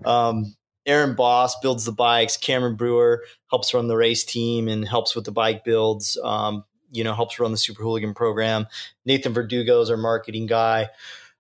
Um, 0.06 0.56
Aaron 0.86 1.16
Boss 1.16 1.58
builds 1.62 1.86
the 1.86 1.94
bikes. 1.94 2.38
Cameron 2.38 2.76
Brewer 2.76 3.24
helps 3.50 3.74
run 3.74 3.88
the 3.88 3.96
race 3.96 4.26
team 4.26 4.68
and 4.68 4.88
helps 4.88 5.16
with 5.16 5.24
the 5.26 5.32
bike 5.32 5.64
builds. 5.64 6.18
Um, 6.22 6.66
you 6.94 7.04
know, 7.04 7.14
helps 7.14 7.40
run 7.40 7.52
the 7.52 7.58
Super 7.58 7.82
Hooligan 7.84 8.14
program. 8.14 8.68
Nathan 9.06 9.34
Verdugo 9.34 9.82
is 9.82 9.90
our 9.90 9.98
marketing 9.98 10.46
guy. 10.46 10.88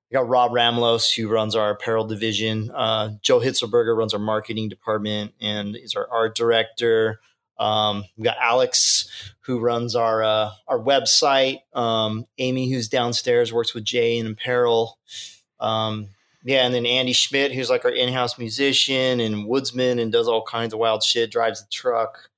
We 0.09 0.15
got 0.15 0.27
Rob 0.27 0.51
Ramlos, 0.51 1.15
who 1.15 1.29
runs 1.29 1.55
our 1.55 1.71
apparel 1.71 2.05
division. 2.05 2.71
Uh, 2.71 3.11
Joe 3.21 3.39
Hitzelberger 3.39 3.95
runs 3.95 4.13
our 4.13 4.19
marketing 4.19 4.69
department 4.69 5.33
and 5.39 5.75
is 5.75 5.95
our 5.95 6.07
art 6.11 6.35
director. 6.35 7.19
Um, 7.59 8.03
we 8.17 8.23
got 8.23 8.37
Alex, 8.41 9.07
who 9.41 9.59
runs 9.59 9.95
our 9.95 10.23
uh, 10.23 10.51
our 10.67 10.79
website. 10.79 11.59
Um, 11.73 12.25
Amy, 12.37 12.71
who's 12.71 12.89
downstairs, 12.89 13.53
works 13.53 13.73
with 13.73 13.85
Jay 13.85 14.17
in 14.17 14.27
apparel. 14.27 14.97
Um, 15.59 16.09
yeah, 16.43 16.65
and 16.65 16.73
then 16.73 16.85
Andy 16.85 17.13
Schmidt, 17.13 17.53
who's 17.53 17.69
like 17.69 17.85
our 17.85 17.91
in-house 17.91 18.37
musician 18.37 19.19
and 19.19 19.47
woodsman 19.47 19.97
and 19.99 20.11
does 20.11 20.27
all 20.27 20.43
kinds 20.43 20.73
of 20.73 20.79
wild 20.79 21.03
shit, 21.03 21.31
drives 21.31 21.61
the 21.61 21.69
truck 21.71 22.29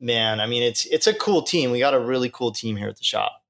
man, 0.00 0.40
I 0.40 0.46
mean, 0.46 0.62
it's 0.62 0.86
it's 0.86 1.06
a 1.06 1.14
cool 1.14 1.42
team. 1.42 1.70
We 1.70 1.78
got 1.78 1.94
a 1.94 2.00
really 2.00 2.30
cool 2.30 2.52
team 2.52 2.76
here 2.76 2.88
at 2.88 2.96
the 2.96 3.04
shop. 3.04 3.42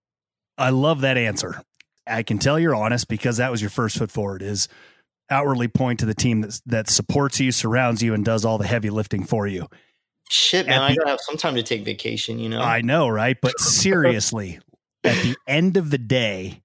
I 0.56 0.70
love 0.70 1.00
that 1.02 1.16
answer. 1.16 1.62
I 2.06 2.22
can 2.22 2.38
tell 2.38 2.58
you're 2.58 2.74
honest 2.74 3.08
because 3.08 3.36
that 3.36 3.50
was 3.50 3.60
your 3.60 3.70
first 3.70 3.98
foot 3.98 4.10
forward. 4.10 4.42
Is 4.42 4.68
outwardly 5.30 5.68
point 5.68 6.00
to 6.00 6.06
the 6.06 6.14
team 6.14 6.40
that 6.40 6.60
that 6.66 6.90
supports 6.90 7.40
you, 7.40 7.52
surrounds 7.52 8.02
you, 8.02 8.14
and 8.14 8.24
does 8.24 8.44
all 8.44 8.58
the 8.58 8.66
heavy 8.66 8.90
lifting 8.90 9.24
for 9.24 9.46
you. 9.46 9.68
Shit, 10.30 10.66
man, 10.66 10.82
I 10.82 10.94
gotta 10.94 11.10
have 11.10 11.20
some 11.20 11.36
time 11.36 11.54
to 11.54 11.62
take 11.62 11.84
vacation. 11.84 12.38
You 12.38 12.48
know, 12.50 12.60
I 12.60 12.80
know, 12.82 13.08
right? 13.08 13.36
But 13.40 13.58
seriously, 13.60 14.58
at 15.04 15.22
the 15.22 15.36
end 15.46 15.76
of 15.76 15.90
the 15.90 15.98
day, 15.98 16.62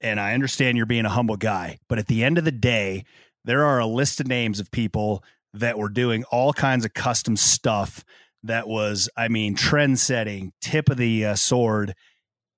and 0.00 0.20
I 0.20 0.34
understand 0.34 0.76
you're 0.76 0.86
being 0.86 1.06
a 1.06 1.10
humble 1.10 1.36
guy, 1.36 1.78
but 1.88 1.98
at 1.98 2.06
the 2.06 2.24
end 2.24 2.38
of 2.38 2.44
the 2.44 2.52
day, 2.52 3.04
there 3.44 3.64
are 3.64 3.78
a 3.78 3.86
list 3.86 4.20
of 4.20 4.26
names 4.26 4.60
of 4.60 4.70
people 4.70 5.22
that 5.54 5.78
were 5.78 5.88
doing 5.88 6.24
all 6.24 6.52
kinds 6.52 6.84
of 6.84 6.94
custom 6.94 7.36
stuff 7.36 8.04
that 8.44 8.68
was, 8.68 9.08
I 9.16 9.28
mean, 9.28 9.54
trend 9.54 9.98
setting, 9.98 10.52
tip 10.60 10.88
of 10.90 10.96
the 10.96 11.26
uh, 11.26 11.34
sword, 11.34 11.94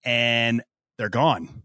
and 0.05 0.63
they're 0.99 1.09
gone. 1.09 1.63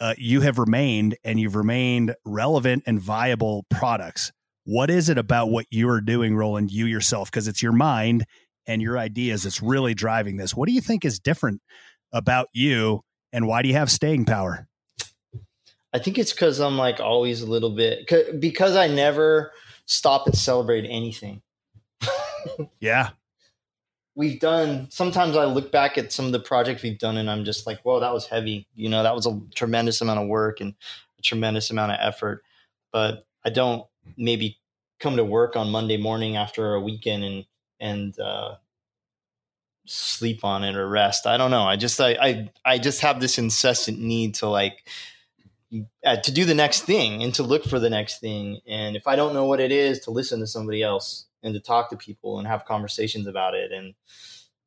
Uh, 0.00 0.14
you 0.18 0.40
have 0.40 0.58
remained 0.58 1.16
and 1.22 1.38
you've 1.38 1.54
remained 1.54 2.14
relevant 2.24 2.82
and 2.86 3.00
viable 3.00 3.64
products. 3.70 4.32
What 4.64 4.90
is 4.90 5.08
it 5.08 5.18
about 5.18 5.50
what 5.50 5.66
you 5.70 5.88
are 5.88 6.00
doing, 6.00 6.34
Roland, 6.34 6.70
you 6.70 6.86
yourself? 6.86 7.30
Because 7.30 7.46
it's 7.46 7.62
your 7.62 7.72
mind 7.72 8.24
and 8.66 8.82
your 8.82 8.98
ideas 8.98 9.44
that's 9.44 9.62
really 9.62 9.94
driving 9.94 10.36
this. 10.36 10.54
What 10.54 10.68
do 10.68 10.72
you 10.72 10.80
think 10.80 11.04
is 11.04 11.18
different 11.18 11.60
about 12.12 12.48
you 12.52 13.02
and 13.32 13.46
why 13.46 13.62
do 13.62 13.68
you 13.68 13.74
have 13.74 13.90
staying 13.90 14.24
power? 14.24 14.66
I 15.92 15.98
think 15.98 16.18
it's 16.18 16.32
because 16.32 16.58
I'm 16.58 16.78
like 16.78 17.00
always 17.00 17.42
a 17.42 17.46
little 17.46 17.70
bit 17.70 18.08
because 18.40 18.76
I 18.76 18.88
never 18.88 19.52
stop 19.86 20.26
and 20.26 20.36
celebrate 20.36 20.86
anything. 20.88 21.42
yeah. 22.80 23.10
We've 24.14 24.38
done 24.38 24.90
sometimes 24.90 25.36
I 25.36 25.46
look 25.46 25.72
back 25.72 25.96
at 25.96 26.12
some 26.12 26.26
of 26.26 26.32
the 26.32 26.40
projects 26.40 26.82
we've 26.82 26.98
done 26.98 27.16
and 27.16 27.30
I'm 27.30 27.44
just 27.44 27.66
like, 27.66 27.80
whoa, 27.82 28.00
that 28.00 28.12
was 28.12 28.26
heavy. 28.26 28.66
You 28.74 28.88
know, 28.88 29.02
that 29.02 29.14
was 29.14 29.26
a 29.26 29.40
tremendous 29.54 30.00
amount 30.00 30.20
of 30.20 30.28
work 30.28 30.60
and 30.60 30.74
a 31.18 31.22
tremendous 31.22 31.70
amount 31.70 31.92
of 31.92 31.98
effort. 32.00 32.44
But 32.92 33.26
I 33.44 33.50
don't 33.50 33.86
maybe 34.16 34.58
come 35.00 35.16
to 35.16 35.24
work 35.24 35.56
on 35.56 35.70
Monday 35.70 35.96
morning 35.96 36.36
after 36.36 36.74
a 36.74 36.80
weekend 36.80 37.24
and 37.24 37.44
and 37.80 38.18
uh, 38.20 38.56
sleep 39.86 40.44
on 40.44 40.62
it 40.62 40.76
or 40.76 40.88
rest. 40.88 41.26
I 41.26 41.36
don't 41.36 41.50
know. 41.50 41.64
I 41.64 41.76
just 41.76 42.00
I 42.00 42.10
I, 42.12 42.50
I 42.64 42.78
just 42.78 43.00
have 43.00 43.20
this 43.20 43.38
incessant 43.38 43.98
need 43.98 44.34
to 44.36 44.48
like 44.48 44.84
uh, 46.04 46.16
to 46.16 46.32
do 46.32 46.44
the 46.44 46.54
next 46.54 46.82
thing 46.82 47.22
and 47.22 47.34
to 47.34 47.42
look 47.42 47.64
for 47.64 47.78
the 47.78 47.90
next 47.90 48.20
thing. 48.20 48.60
And 48.66 48.94
if 48.94 49.06
I 49.06 49.16
don't 49.16 49.34
know 49.34 49.46
what 49.46 49.60
it 49.60 49.72
is, 49.72 50.00
to 50.00 50.10
listen 50.10 50.40
to 50.40 50.46
somebody 50.46 50.82
else 50.82 51.26
and 51.42 51.54
to 51.54 51.60
talk 51.60 51.90
to 51.90 51.96
people 51.96 52.38
and 52.38 52.46
have 52.46 52.64
conversations 52.64 53.26
about 53.26 53.54
it. 53.54 53.72
And 53.72 53.94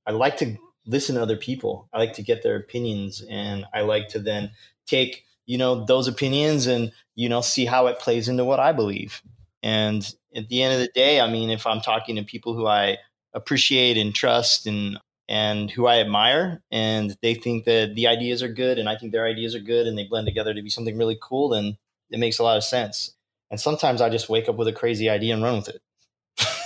I 0.05 0.11
like 0.11 0.37
to 0.37 0.57
listen 0.85 1.15
to 1.15 1.21
other 1.21 1.37
people. 1.37 1.89
I 1.93 1.99
like 1.99 2.13
to 2.13 2.23
get 2.23 2.43
their 2.43 2.55
opinions 2.55 3.23
and 3.29 3.65
I 3.73 3.81
like 3.81 4.09
to 4.09 4.19
then 4.19 4.51
take, 4.85 5.25
you 5.45 5.57
know, 5.57 5.85
those 5.85 6.07
opinions 6.07 6.67
and, 6.67 6.91
you 7.15 7.29
know, 7.29 7.41
see 7.41 7.65
how 7.65 7.87
it 7.87 7.99
plays 7.99 8.27
into 8.27 8.45
what 8.45 8.59
I 8.59 8.71
believe. 8.71 9.21
And 9.63 10.07
at 10.35 10.47
the 10.49 10.61
end 10.61 10.73
of 10.75 10.79
the 10.79 10.91
day, 10.93 11.19
I 11.19 11.29
mean, 11.31 11.49
if 11.49 11.65
I'm 11.65 11.81
talking 11.81 12.15
to 12.17 12.23
people 12.23 12.53
who 12.53 12.67
I 12.67 12.97
appreciate 13.33 13.97
and 13.97 14.13
trust 14.13 14.67
and 14.67 14.99
and 15.27 15.71
who 15.71 15.87
I 15.87 16.01
admire, 16.01 16.61
and 16.69 17.17
they 17.23 17.33
think 17.33 17.65
that 17.65 17.95
the 17.95 18.05
ideas 18.05 18.43
are 18.43 18.47
good, 18.47 18.77
and 18.77 18.87
I 18.87 18.95
think 18.95 19.11
their 19.11 19.25
ideas 19.25 19.55
are 19.55 19.59
good, 19.59 19.87
and 19.87 19.97
they 19.97 20.03
blend 20.03 20.27
together 20.27 20.53
to 20.53 20.61
be 20.61 20.69
something 20.69 20.99
really 20.99 21.17
cool, 21.19 21.49
then 21.49 21.77
it 22.11 22.19
makes 22.19 22.37
a 22.37 22.43
lot 22.43 22.57
of 22.57 22.63
sense. 22.63 23.15
And 23.49 23.59
sometimes 23.59 24.01
I 24.01 24.09
just 24.09 24.29
wake 24.29 24.47
up 24.47 24.55
with 24.55 24.67
a 24.67 24.73
crazy 24.73 25.09
idea 25.09 25.33
and 25.33 25.41
run 25.41 25.55
with 25.57 25.69
it. 25.69 25.81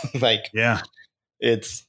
like, 0.21 0.49
yeah, 0.53 0.81
it's 1.39 1.85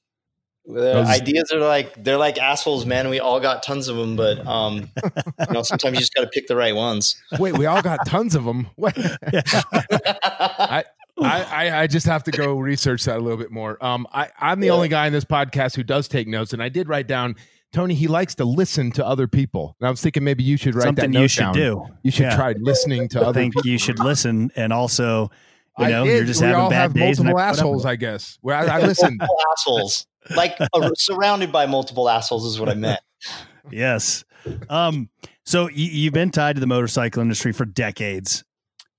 the 0.67 1.05
ideas 1.07 1.51
are 1.53 1.61
like 1.61 2.03
they're 2.03 2.19
like 2.19 2.39
assholes, 2.39 2.87
man. 2.87 3.09
We 3.09 3.21
all 3.21 3.41
got 3.41 3.63
tons 3.63 3.89
of 3.89 3.97
them, 3.97 4.17
but 4.17 4.47
um, 4.47 4.91
you 5.03 5.53
know, 5.53 5.63
sometimes 5.63 5.95
you 5.95 6.01
just 6.01 6.15
got 6.15 6.23
to 6.23 6.29
pick 6.29 6.47
the 6.47 6.57
right 6.57 6.75
ones. 6.75 7.21
Wait, 7.39 7.57
we 7.57 7.67
all 7.67 7.83
got 7.83 8.07
tons 8.07 8.35
of 8.35 8.45
them. 8.45 8.69
What? 8.77 8.97
I, 11.23 11.45
I, 11.45 11.81
I 11.83 11.87
just 11.87 12.07
have 12.07 12.25
to 12.25 12.31
go 12.31 12.59
research 12.59 13.05
that 13.05 13.19
a 13.19 13.21
little 13.21 13.39
bit 13.39 13.51
more. 13.51 13.83
Um, 13.85 14.07
I, 14.13 14.31
I'm 14.39 14.61
the 14.61 14.69
yeah. 14.69 14.73
only 14.73 14.89
guy 14.89 15.07
in 15.07 15.13
this 15.13 15.25
podcast 15.25 15.77
who 15.77 15.83
does 15.83 16.09
take 16.09 16.27
notes, 16.29 16.53
and 16.53 16.63
I 16.63 16.69
did 16.69 16.89
write 16.89 17.07
down. 17.07 17.37
Tony, 17.73 17.95
he 17.95 18.09
likes 18.09 18.35
to 18.35 18.45
listen 18.45 18.91
to 18.93 19.07
other 19.07 19.29
people. 19.29 19.77
And 19.79 19.87
I 19.87 19.91
was 19.91 20.01
thinking 20.01 20.25
maybe 20.25 20.43
you 20.43 20.57
should 20.57 20.75
write 20.75 20.87
Something 20.87 21.13
that 21.13 21.21
you 21.21 21.29
should 21.29 21.41
down. 21.41 21.55
do. 21.55 21.87
You 22.03 22.11
should 22.11 22.25
yeah. 22.25 22.35
try 22.35 22.55
listening 22.59 23.09
to 23.11 23.21
other. 23.21 23.29
I 23.29 23.33
think 23.33 23.55
people. 23.55 23.71
you 23.71 23.79
should 23.79 24.01
listen, 24.01 24.51
and 24.57 24.73
also, 24.73 25.31
you 25.79 25.89
know, 25.89 26.05
you're 26.05 26.25
just 26.25 26.41
we 26.41 26.47
having 26.47 26.61
all 26.61 26.71
bad 26.71 26.77
have 26.77 26.95
days. 26.95 27.19
Multiple 27.19 27.41
assholes, 27.41 27.87
I 27.87 27.97
guess. 27.97 28.39
Where 28.41 28.57
I, 28.57 28.67
I 28.67 28.81
listen. 28.87 29.19
assholes, 29.53 30.07
like 30.35 30.57
uh, 30.61 30.91
surrounded 30.95 31.53
by 31.53 31.67
multiple 31.67 32.09
assholes, 32.09 32.45
is 32.45 32.61
what 32.61 32.69
I 32.69 32.75
meant. 32.75 33.01
yes. 33.71 34.25
Um. 34.69 35.09
So 35.45 35.69
you, 35.69 35.87
you've 35.87 36.15
been 36.15 36.31
tied 36.31 36.57
to 36.57 36.61
the 36.61 36.67
motorcycle 36.67 37.23
industry 37.23 37.53
for 37.53 37.65
decades. 37.65 38.45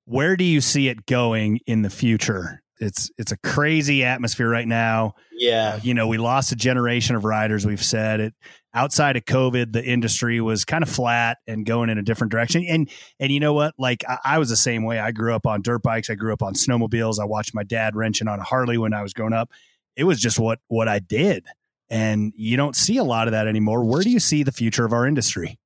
Where 0.05 0.36
do 0.36 0.43
you 0.43 0.62
see 0.62 0.88
it 0.88 1.05
going 1.05 1.60
in 1.67 1.84
the 1.84 1.89
future? 1.89 2.62
it's 2.81 3.12
it's 3.17 3.31
a 3.31 3.38
crazy 3.38 4.03
atmosphere 4.03 4.49
right 4.49 4.67
now. 4.67 5.13
Yeah. 5.31 5.79
You 5.81 5.93
know, 5.93 6.07
we 6.07 6.17
lost 6.17 6.51
a 6.51 6.55
generation 6.55 7.15
of 7.15 7.23
riders, 7.23 7.65
we've 7.65 7.84
said 7.84 8.19
it. 8.19 8.34
Outside 8.73 9.17
of 9.17 9.25
COVID, 9.25 9.73
the 9.73 9.84
industry 9.84 10.39
was 10.39 10.63
kind 10.63 10.81
of 10.81 10.89
flat 10.89 11.39
and 11.45 11.65
going 11.65 11.89
in 11.89 11.97
a 11.97 12.01
different 12.01 12.31
direction. 12.31 12.65
And 12.67 12.89
and 13.19 13.31
you 13.31 13.39
know 13.39 13.53
what? 13.53 13.73
Like 13.77 14.03
I, 14.07 14.17
I 14.23 14.39
was 14.39 14.49
the 14.49 14.55
same 14.55 14.84
way. 14.84 14.99
I 14.99 15.12
grew 15.12 15.36
up 15.36 15.45
on 15.45 15.62
dirt 15.62 15.84
bikes, 15.84 16.10
I 16.10 16.15
grew 16.15 16.34
up 16.34 16.41
on 16.41 16.53
snowmobiles. 16.53 17.19
I 17.19 17.25
watched 17.25 17.53
my 17.53 17.63
dad 17.63 17.95
wrenching 17.95 18.27
on 18.27 18.39
a 18.39 18.43
Harley 18.43 18.77
when 18.77 18.93
I 18.93 19.01
was 19.01 19.13
growing 19.13 19.34
up. 19.34 19.49
It 19.95 20.05
was 20.05 20.19
just 20.19 20.39
what 20.39 20.60
what 20.67 20.88
I 20.88 20.99
did. 20.99 21.45
And 21.89 22.31
you 22.38 22.55
don't 22.55 22.75
see 22.75 22.95
a 22.95 23.03
lot 23.03 23.27
of 23.27 23.34
that 23.34 23.47
anymore. 23.47 23.84
Where 23.84 24.01
do 24.01 24.10
you 24.10 24.21
see 24.21 24.43
the 24.43 24.53
future 24.53 24.86
of 24.86 24.93
our 24.93 25.05
industry? 25.05 25.60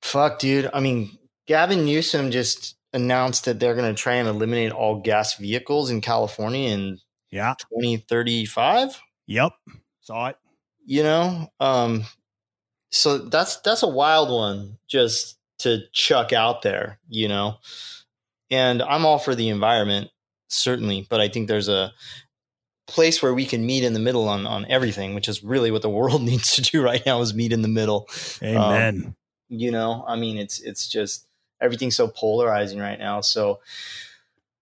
Fuck, 0.00 0.38
dude. 0.38 0.70
I 0.72 0.78
mean, 0.78 1.18
Gavin 1.46 1.84
Newsom 1.84 2.30
just 2.30 2.76
announced 2.92 3.46
that 3.46 3.58
they're 3.58 3.74
going 3.74 3.92
to 3.92 4.00
try 4.00 4.14
and 4.14 4.28
eliminate 4.28 4.70
all 4.70 5.00
gas 5.00 5.36
vehicles 5.36 5.90
in 5.90 6.00
California 6.00 6.70
in 6.70 6.98
yeah 7.30 7.54
2035. 7.74 9.00
Yep, 9.26 9.52
saw 10.00 10.28
it. 10.28 10.36
You 10.84 11.02
know, 11.02 11.52
um, 11.60 12.04
so 12.90 13.18
that's 13.18 13.56
that's 13.58 13.82
a 13.82 13.88
wild 13.88 14.30
one 14.30 14.78
just 14.88 15.38
to 15.60 15.82
chuck 15.92 16.32
out 16.32 16.62
there. 16.62 16.98
You 17.08 17.28
know, 17.28 17.56
and 18.50 18.82
I'm 18.82 19.06
all 19.06 19.18
for 19.18 19.34
the 19.34 19.48
environment 19.48 20.10
certainly, 20.48 21.06
but 21.08 21.20
I 21.20 21.28
think 21.28 21.48
there's 21.48 21.68
a 21.68 21.92
place 22.86 23.22
where 23.22 23.32
we 23.32 23.46
can 23.46 23.64
meet 23.64 23.84
in 23.84 23.94
the 23.94 23.98
middle 23.98 24.28
on 24.28 24.46
on 24.46 24.66
everything, 24.68 25.14
which 25.14 25.28
is 25.28 25.42
really 25.42 25.70
what 25.70 25.82
the 25.82 25.90
world 25.98 26.22
needs 26.22 26.52
to 26.56 26.62
do 26.62 26.82
right 26.82 27.04
now 27.04 27.20
is 27.20 27.34
meet 27.34 27.52
in 27.52 27.62
the 27.62 27.68
middle. 27.68 28.08
Amen. 28.42 29.04
Um, 29.06 29.16
you 29.48 29.70
know, 29.70 30.04
I 30.06 30.16
mean, 30.16 30.38
it's 30.38 30.60
it's 30.60 30.88
just 30.88 31.26
everything's 31.60 31.96
so 31.96 32.08
polarizing 32.08 32.78
right 32.78 32.98
now. 32.98 33.20
So 33.20 33.60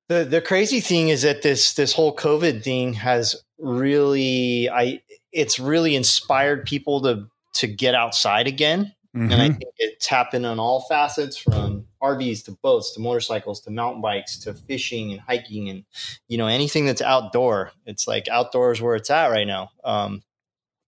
the 0.08 0.24
the 0.24 0.40
crazy 0.40 0.80
thing 0.80 1.08
is 1.08 1.22
that 1.22 1.42
this 1.42 1.74
this 1.74 1.92
whole 1.92 2.14
COVID 2.14 2.62
thing 2.62 2.94
has 2.94 3.36
really 3.58 4.68
I 4.70 5.02
it's 5.32 5.58
really 5.58 5.96
inspired 5.96 6.66
people 6.66 7.02
to 7.02 7.26
to 7.54 7.66
get 7.66 7.94
outside 7.94 8.46
again. 8.46 8.94
Mm-hmm. 9.16 9.32
And 9.32 9.42
I 9.42 9.48
mm-hmm. 9.48 9.58
think 9.58 9.72
it's 9.78 10.06
happened 10.06 10.46
on 10.46 10.60
all 10.60 10.82
facets 10.88 11.36
from 11.36 11.86
RVs 12.00 12.44
to 12.44 12.52
boats 12.52 12.94
to 12.94 13.00
motorcycles 13.00 13.60
to 13.62 13.70
mountain 13.70 14.00
bikes 14.00 14.38
to 14.40 14.54
fishing 14.54 15.10
and 15.10 15.20
hiking 15.20 15.68
and 15.68 15.84
you 16.28 16.38
know 16.38 16.46
anything 16.46 16.86
that's 16.86 17.02
outdoor. 17.02 17.72
It's 17.86 18.06
like 18.06 18.28
outdoors 18.28 18.80
where 18.80 18.94
it's 18.94 19.10
at 19.10 19.28
right 19.28 19.46
now. 19.46 19.70
Um, 19.82 20.22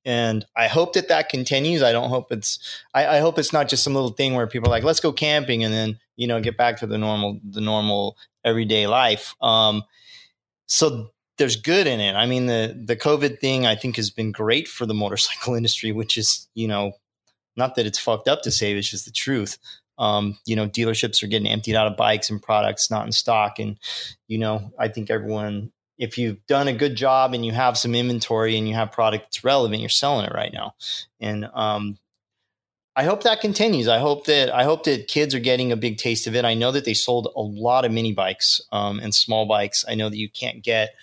and 0.04 0.44
I 0.56 0.66
hope 0.68 0.94
that 0.94 1.08
that 1.08 1.28
continues. 1.28 1.82
I 1.82 1.92
don't 1.92 2.10
hope 2.10 2.32
it's. 2.32 2.58
I, 2.94 3.18
I, 3.18 3.20
hope 3.20 3.38
it's 3.38 3.52
not 3.52 3.68
just 3.68 3.84
some 3.84 3.94
little 3.94 4.10
thing 4.10 4.34
where 4.34 4.48
people 4.48 4.68
are 4.68 4.70
like, 4.70 4.82
"Let's 4.82 5.00
go 5.00 5.12
camping," 5.12 5.62
and 5.62 5.72
then 5.72 5.98
you 6.16 6.26
know 6.26 6.40
get 6.40 6.56
back 6.56 6.78
to 6.78 6.86
the 6.86 6.98
normal, 6.98 7.38
the 7.48 7.60
normal 7.60 8.16
everyday 8.44 8.88
life. 8.88 9.34
Um, 9.40 9.84
so 10.66 11.10
there's 11.42 11.56
good 11.56 11.88
in 11.88 11.98
it. 11.98 12.14
I 12.14 12.26
mean, 12.26 12.46
the 12.46 12.80
the 12.86 12.94
COVID 12.94 13.40
thing 13.40 13.66
I 13.66 13.74
think 13.74 13.96
has 13.96 14.10
been 14.10 14.30
great 14.30 14.68
for 14.68 14.86
the 14.86 14.94
motorcycle 14.94 15.54
industry, 15.56 15.90
which 15.90 16.16
is 16.16 16.48
you 16.54 16.68
know, 16.68 16.92
not 17.56 17.74
that 17.74 17.84
it's 17.84 17.98
fucked 17.98 18.28
up 18.28 18.42
to 18.42 18.52
say, 18.52 18.72
it's 18.72 18.88
just 18.88 19.06
the 19.06 19.10
truth. 19.10 19.58
Um, 19.98 20.38
you 20.46 20.54
know, 20.54 20.68
dealerships 20.68 21.20
are 21.20 21.26
getting 21.26 21.48
emptied 21.48 21.74
out 21.74 21.88
of 21.88 21.96
bikes 21.96 22.30
and 22.30 22.40
products 22.40 22.92
not 22.92 23.06
in 23.06 23.10
stock, 23.12 23.58
and 23.58 23.76
you 24.28 24.38
know, 24.38 24.72
I 24.78 24.86
think 24.86 25.10
everyone 25.10 25.72
if 25.98 26.16
you've 26.16 26.46
done 26.46 26.68
a 26.68 26.72
good 26.72 26.94
job 26.94 27.34
and 27.34 27.44
you 27.44 27.50
have 27.50 27.76
some 27.76 27.94
inventory 27.94 28.56
and 28.56 28.68
you 28.68 28.74
have 28.74 28.92
product 28.92 29.24
that's 29.24 29.44
relevant, 29.44 29.80
you're 29.80 29.88
selling 29.88 30.26
it 30.26 30.32
right 30.32 30.52
now. 30.52 30.74
And 31.20 31.48
um, 31.52 31.98
I 32.94 33.04
hope 33.04 33.24
that 33.24 33.40
continues. 33.40 33.88
I 33.88 33.98
hope 33.98 34.26
that 34.26 34.54
I 34.54 34.62
hope 34.62 34.84
that 34.84 35.08
kids 35.08 35.34
are 35.34 35.40
getting 35.40 35.72
a 35.72 35.76
big 35.76 35.98
taste 35.98 36.28
of 36.28 36.36
it. 36.36 36.44
I 36.44 36.54
know 36.54 36.70
that 36.70 36.84
they 36.84 36.94
sold 36.94 37.32
a 37.34 37.42
lot 37.42 37.84
of 37.84 37.90
mini 37.90 38.12
bikes 38.12 38.60
um, 38.70 39.00
and 39.00 39.12
small 39.12 39.44
bikes. 39.44 39.84
I 39.88 39.96
know 39.96 40.08
that 40.08 40.16
you 40.16 40.30
can't 40.30 40.62
get 40.62 40.94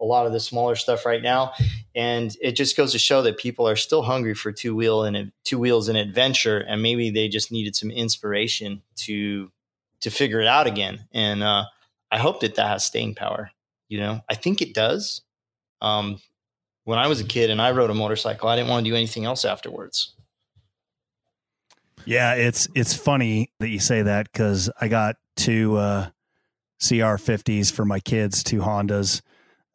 a 0.00 0.04
lot 0.04 0.26
of 0.26 0.32
the 0.32 0.40
smaller 0.40 0.76
stuff 0.76 1.06
right 1.06 1.22
now, 1.22 1.52
and 1.94 2.36
it 2.40 2.52
just 2.52 2.76
goes 2.76 2.92
to 2.92 2.98
show 2.98 3.22
that 3.22 3.38
people 3.38 3.68
are 3.68 3.76
still 3.76 4.02
hungry 4.02 4.34
for 4.34 4.52
two 4.52 4.74
wheel 4.74 5.04
and 5.04 5.32
two 5.44 5.58
wheels 5.58 5.88
and 5.88 5.96
adventure, 5.96 6.58
and 6.58 6.82
maybe 6.82 7.10
they 7.10 7.28
just 7.28 7.50
needed 7.50 7.74
some 7.74 7.90
inspiration 7.90 8.82
to 8.96 9.50
to 10.00 10.10
figure 10.10 10.40
it 10.40 10.46
out 10.46 10.66
again. 10.66 11.06
And 11.12 11.42
uh, 11.42 11.64
I 12.10 12.18
hope 12.18 12.40
that 12.40 12.56
that 12.56 12.68
has 12.68 12.84
staying 12.84 13.14
power. 13.14 13.50
You 13.88 14.00
know, 14.00 14.20
I 14.28 14.34
think 14.34 14.60
it 14.60 14.74
does. 14.74 15.22
Um, 15.80 16.20
when 16.84 16.98
I 16.98 17.08
was 17.08 17.20
a 17.20 17.24
kid 17.24 17.50
and 17.50 17.60
I 17.60 17.72
rode 17.72 17.90
a 17.90 17.94
motorcycle, 17.94 18.48
I 18.48 18.56
didn't 18.56 18.70
want 18.70 18.84
to 18.84 18.90
do 18.90 18.96
anything 18.96 19.24
else 19.24 19.44
afterwards. 19.44 20.14
Yeah, 22.04 22.34
it's 22.34 22.68
it's 22.74 22.94
funny 22.94 23.50
that 23.58 23.68
you 23.68 23.80
say 23.80 24.02
that 24.02 24.30
because 24.32 24.70
I 24.80 24.88
got 24.88 25.16
two 25.36 25.76
uh, 25.76 26.10
CR50s 26.80 27.72
for 27.72 27.84
my 27.84 28.00
kids, 28.00 28.44
two 28.44 28.60
Hondas. 28.60 29.22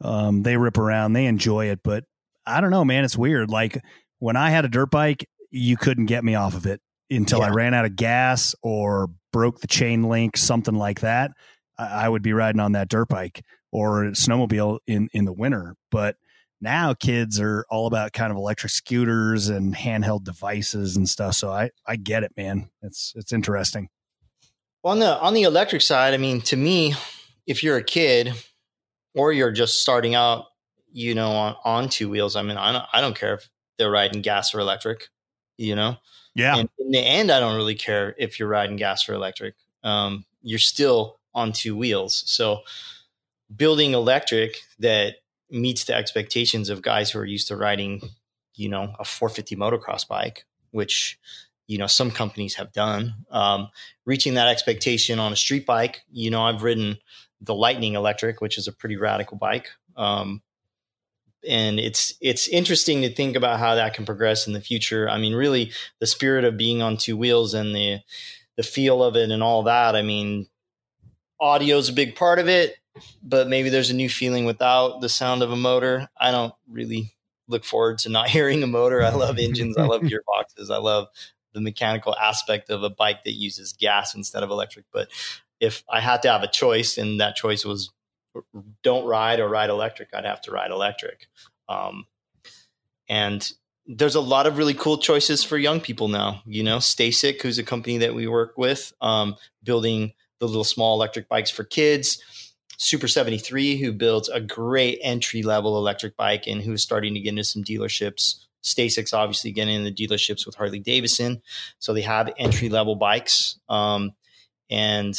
Um, 0.02 0.44
they 0.44 0.58
rip 0.58 0.78
around, 0.78 1.14
they 1.14 1.26
enjoy 1.26 1.68
it, 1.68 1.82
but 1.84 2.06
I 2.46 2.62
don't 2.62 2.72
know, 2.72 2.86
man. 2.86 3.04
It's 3.06 3.18
weird. 3.18 3.50
Like 3.50 3.82
when 4.20 4.36
I 4.36 4.50
had 4.50 4.66
a 4.66 4.70
dirt 4.70 4.92
bike, 4.92 5.28
you 5.52 5.78
couldn't 5.78 6.06
get 6.06 6.24
me 6.24 6.36
off 6.36 6.56
of 6.56 6.66
it 6.66 6.82
until 7.10 7.40
yeah. 7.40 7.46
I 7.46 7.50
ran 7.50 7.74
out 7.74 7.86
of 7.86 7.96
gas 7.96 8.56
or 8.64 9.10
broke 9.32 9.62
the 9.62 9.68
chain 9.68 10.04
link, 10.04 10.38
something 10.38 10.76
like 10.76 11.02
that. 11.02 11.32
I, 11.78 12.06
I 12.06 12.10
would 12.10 12.22
be 12.22 12.34
riding 12.34 12.60
on 12.60 12.72
that 12.72 12.90
dirt 12.90 13.10
bike 13.10 13.44
or 13.72 14.06
snowmobile 14.12 14.80
in 14.88 15.10
in 15.14 15.26
the 15.26 15.34
winter. 15.34 15.76
But 15.92 16.16
now 16.60 16.94
kids 16.94 17.40
are 17.40 17.66
all 17.70 17.88
about 17.88 18.14
kind 18.14 18.32
of 18.32 18.38
electric 18.38 18.72
scooters 18.72 19.50
and 19.50 19.76
handheld 19.76 20.24
devices 20.24 20.96
and 20.96 21.08
stuff. 21.08 21.36
So 21.36 21.52
I 21.52 21.72
I 21.86 21.96
get 21.96 22.24
it, 22.24 22.32
man. 22.38 22.70
It's 22.82 23.14
it's 23.16 23.34
interesting. 23.34 23.90
Well, 24.84 24.94
on 24.94 25.00
the 25.00 25.20
on 25.20 25.34
the 25.34 25.44
electric 25.44 25.82
side, 25.82 26.14
I 26.14 26.18
mean, 26.18 26.42
to 26.42 26.56
me, 26.56 26.96
if 27.46 27.64
you're 27.64 27.78
a 27.78 27.84
kid 27.84 28.34
or 29.16 29.32
you're 29.32 29.52
just 29.52 29.82
starting 29.82 30.16
out, 30.16 30.46
you 30.92 31.16
know, 31.16 31.32
on, 31.32 31.56
on 31.64 31.90
two 31.90 32.10
wheels, 32.10 32.36
I 32.36 32.42
mean, 32.42 32.58
I 32.58 32.72
don't, 32.72 32.86
I 32.94 33.02
don't 33.02 33.16
care 33.16 33.36
if 33.36 33.50
they're 33.78 33.92
riding 33.92 34.22
gas 34.22 34.54
or 34.54 34.60
electric, 34.60 35.10
you 35.58 35.76
know. 35.76 35.98
Yeah. 36.36 36.58
And 36.58 36.70
in 36.80 36.92
the 36.92 37.00
end, 37.00 37.32
I 37.32 37.40
don't 37.40 37.56
really 37.56 37.76
care 37.76 38.16
if 38.18 38.40
you're 38.40 38.48
riding 38.48 38.78
gas 38.78 39.08
or 39.10 39.14
electric. 39.14 39.56
Um, 39.84 40.26
you're 40.42 40.60
still 40.60 41.20
on 41.34 41.52
two 41.52 41.76
wheels. 41.76 42.24
So 42.26 42.62
building 43.56 43.94
electric 43.94 44.58
that 44.80 45.16
meets 45.50 45.84
the 45.86 45.94
expectations 45.94 46.70
of 46.70 46.82
guys 46.82 47.12
who 47.12 47.20
are 47.20 47.26
used 47.26 47.48
to 47.50 47.58
riding, 47.58 48.02
you 48.56 48.70
know, 48.70 48.94
a 49.00 49.04
450 49.04 49.56
motocross 49.56 50.08
bike, 50.08 50.46
which 50.72 51.20
you 51.68 51.78
know 51.78 51.88
some 51.88 52.12
companies 52.12 52.56
have 52.56 52.72
done. 52.72 53.14
Um, 53.30 53.70
reaching 54.06 54.34
that 54.36 54.48
expectation 54.48 55.20
on 55.20 55.34
a 55.34 55.36
street 55.36 55.66
bike, 55.66 56.02
you 56.12 56.30
know, 56.30 56.42
I've 56.42 56.64
ridden 56.64 56.98
the 57.42 57.56
Lightning 57.56 57.96
Electric, 57.96 58.40
which 58.40 58.58
is 58.58 58.68
a 58.68 58.72
pretty 58.72 58.98
radical 58.98 59.38
bike. 59.38 59.70
Um, 59.98 60.42
and 61.48 61.80
it's 61.80 62.14
it's 62.22 62.48
interesting 62.48 63.02
to 63.02 63.14
think 63.14 63.36
about 63.36 63.60
how 63.60 63.76
that 63.76 63.96
can 63.96 64.06
progress 64.06 64.46
in 64.46 64.54
the 64.54 64.62
future. 64.62 65.10
I 65.10 65.18
mean, 65.18 65.34
really, 65.34 65.72
the 66.00 66.06
spirit 66.06 66.46
of 66.46 66.58
being 66.58 66.82
on 66.82 66.98
two 66.98 67.18
wheels 67.18 67.54
and 67.54 67.76
the 67.76 68.00
the 68.58 68.64
feel 68.64 69.04
of 69.04 69.16
it 69.16 69.32
and 69.32 69.42
all 69.42 69.64
that. 69.64 69.96
I 69.96 70.04
mean, 70.04 70.48
audio 71.40 71.78
is 71.78 71.90
a 71.90 71.94
big 71.94 72.16
part 72.16 72.38
of 72.38 72.48
it, 72.48 72.78
but 73.24 73.48
maybe 73.48 73.70
there's 73.70 73.90
a 73.90 73.96
new 73.96 74.10
feeling 74.10 74.46
without 74.46 75.02
the 75.02 75.10
sound 75.10 75.42
of 75.42 75.52
a 75.52 75.56
motor. 75.56 76.08
I 76.20 76.32
don't 76.32 76.54
really 76.70 77.16
look 77.48 77.64
forward 77.64 77.98
to 78.00 78.10
not 78.10 78.30
hearing 78.36 78.62
a 78.62 78.68
motor. 78.68 79.02
I 79.02 79.10
love 79.10 79.40
engines. 79.40 79.78
I 79.78 79.86
love 79.86 80.02
gearboxes. 80.04 80.70
I 80.70 80.78
love 80.78 81.08
the 81.54 81.62
mechanical 81.62 82.16
aspect 82.16 82.70
of 82.70 82.84
a 82.84 82.90
bike 82.90 83.24
that 83.24 83.34
uses 83.34 83.74
gas 83.74 84.16
instead 84.16 84.44
of 84.44 84.52
electric. 84.52 84.86
But 84.94 85.10
if 85.62 85.84
I 85.88 86.02
had 86.02 86.24
to 86.24 86.32
have 86.32 86.44
a 86.44 86.48
choice, 86.48 86.98
and 86.98 87.22
that 87.22 87.36
choice 87.36 87.64
was 87.64 87.92
don't 88.84 89.06
ride 89.06 89.40
or 89.40 89.48
ride 89.48 89.70
electric, 89.70 90.10
I'd 90.14 90.26
have 90.26 90.42
to 90.42 90.52
ride 90.52 90.72
electric. 90.72 91.28
Um, 91.70 92.06
and 93.08 93.50
there's 93.86 94.16
a 94.16 94.22
lot 94.22 94.48
of 94.48 94.58
really 94.58 94.74
cool 94.74 94.98
choices 94.98 95.44
for 95.44 95.58
young 95.58 95.80
people 95.80 96.08
now. 96.08 96.42
You 96.46 96.64
know, 96.64 96.78
StaCyc, 96.78 97.42
who's 97.42 97.60
a 97.60 97.64
company 97.64 97.98
that 98.00 98.16
we 98.16 98.28
work 98.28 98.58
with, 98.58 98.92
um, 99.02 99.36
building 99.64 100.14
the 100.40 100.48
little 100.48 100.64
small 100.64 100.96
electric 100.96 101.30
bikes 101.30 101.52
for 101.52 101.64
kids. 101.64 102.22
Super 102.78 103.08
73, 103.08 103.78
who 103.78 103.92
builds 103.92 104.28
a 104.28 104.42
great 104.42 105.00
entry 105.04 105.44
level 105.44 105.78
electric 105.78 106.18
bike 106.18 106.48
and 106.48 106.64
who's 106.64 106.82
starting 106.82 107.14
to 107.14 107.20
get 107.20 107.30
into 107.30 107.44
some 107.44 107.64
dealerships. 107.64 108.46
StaCyc's 108.64 109.14
obviously 109.14 109.52
getting 109.52 109.76
in 109.76 109.84
the 109.84 109.94
dealerships 109.94 110.46
with 110.46 110.56
Harley 110.56 110.80
Davidson. 110.80 111.42
So 111.78 111.94
they 111.94 112.02
have 112.02 112.34
entry 112.40 112.70
level 112.70 112.96
bikes. 112.96 113.60
Um, 113.70 114.14
and 114.72 115.16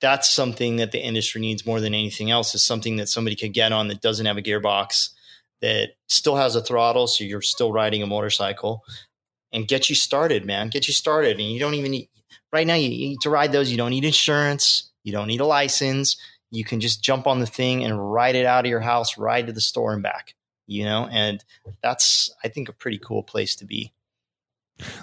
that's 0.00 0.28
something 0.28 0.76
that 0.76 0.92
the 0.92 1.02
industry 1.02 1.40
needs 1.40 1.66
more 1.66 1.80
than 1.80 1.94
anything 1.94 2.30
else 2.30 2.54
is 2.54 2.62
something 2.62 2.96
that 2.96 3.08
somebody 3.08 3.36
could 3.36 3.52
get 3.52 3.72
on 3.72 3.88
that 3.88 4.00
doesn't 4.00 4.26
have 4.26 4.38
a 4.38 4.42
gearbox 4.42 5.10
that 5.60 5.90
still 6.06 6.36
has 6.36 6.56
a 6.56 6.62
throttle 6.62 7.06
so 7.06 7.24
you're 7.24 7.42
still 7.42 7.72
riding 7.72 8.02
a 8.02 8.06
motorcycle 8.06 8.82
and 9.52 9.68
get 9.68 9.88
you 9.88 9.94
started 9.94 10.44
man. 10.44 10.68
Get 10.68 10.88
you 10.88 10.94
started 10.94 11.38
and 11.38 11.50
you 11.50 11.60
don't 11.60 11.74
even 11.74 11.90
need 11.90 12.08
right 12.52 12.66
now 12.66 12.74
you 12.74 12.88
need 12.88 13.20
to 13.22 13.30
ride 13.30 13.52
those. 13.52 13.70
You 13.70 13.76
don't 13.76 13.90
need 13.90 14.04
insurance. 14.04 14.90
You 15.04 15.12
don't 15.12 15.28
need 15.28 15.40
a 15.40 15.46
license. 15.46 16.16
You 16.50 16.64
can 16.64 16.80
just 16.80 17.02
jump 17.02 17.26
on 17.26 17.40
the 17.40 17.46
thing 17.46 17.84
and 17.84 18.12
ride 18.12 18.34
it 18.34 18.46
out 18.46 18.64
of 18.64 18.70
your 18.70 18.80
house 18.80 19.18
ride 19.18 19.46
to 19.46 19.52
the 19.52 19.60
store 19.60 19.92
and 19.92 20.02
back 20.02 20.34
you 20.66 20.84
know? 20.84 21.08
And 21.10 21.44
that's 21.82 22.30
i 22.44 22.48
think 22.48 22.68
a 22.68 22.72
pretty 22.72 22.98
cool 22.98 23.22
place 23.22 23.56
to 23.56 23.64
be. 23.64 23.92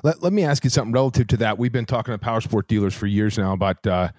Let, 0.04 0.22
let 0.22 0.34
me 0.34 0.44
ask 0.44 0.64
you 0.64 0.70
something 0.70 0.94
relative 0.94 1.28
to 1.28 1.38
that. 1.38 1.58
We've 1.58 1.72
been 1.72 1.86
talking 1.86 2.14
to 2.14 2.18
power 2.20 2.42
sport 2.42 2.68
dealers 2.68 2.94
for 2.94 3.08
years 3.08 3.40
now 3.40 3.54
about 3.54 3.86
uh, 3.88 4.10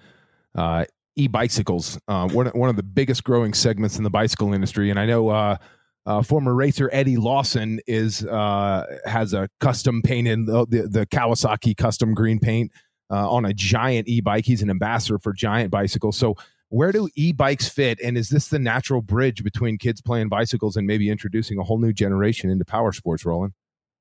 uh, 0.55 0.85
e-bicycles, 1.15 1.99
uh, 2.07 2.27
one 2.29 2.47
one 2.47 2.69
of 2.69 2.75
the 2.75 2.83
biggest 2.83 3.23
growing 3.23 3.53
segments 3.53 3.97
in 3.97 4.03
the 4.03 4.09
bicycle 4.09 4.53
industry. 4.53 4.89
And 4.89 4.99
I 4.99 5.05
know 5.05 5.29
uh, 5.29 5.57
uh 6.05 6.21
former 6.21 6.53
racer 6.53 6.89
Eddie 6.91 7.17
Lawson 7.17 7.79
is 7.87 8.25
uh, 8.25 8.85
has 9.05 9.33
a 9.33 9.49
custom 9.59 10.01
painted 10.01 10.45
the, 10.47 10.87
the, 10.89 11.05
Kawasaki 11.07 11.75
custom 11.75 12.13
green 12.13 12.39
paint 12.39 12.71
uh, 13.11 13.29
on 13.29 13.45
a 13.45 13.53
giant 13.53 14.07
e-bike. 14.07 14.45
He's 14.45 14.61
an 14.61 14.69
ambassador 14.69 15.19
for 15.19 15.33
Giant 15.33 15.71
Bicycles. 15.71 16.17
So 16.17 16.35
where 16.69 16.91
do 16.91 17.07
e-bikes 17.15 17.69
fit 17.69 17.99
and 18.01 18.17
is 18.17 18.29
this 18.29 18.47
the 18.47 18.59
natural 18.59 19.01
bridge 19.01 19.43
between 19.43 19.77
kids 19.77 20.01
playing 20.01 20.29
bicycles 20.29 20.75
and 20.75 20.87
maybe 20.87 21.09
introducing 21.09 21.59
a 21.59 21.63
whole 21.63 21.79
new 21.79 21.93
generation 21.93 22.49
into 22.49 22.65
power 22.65 22.91
sports 22.91 23.25
roland 23.25 23.53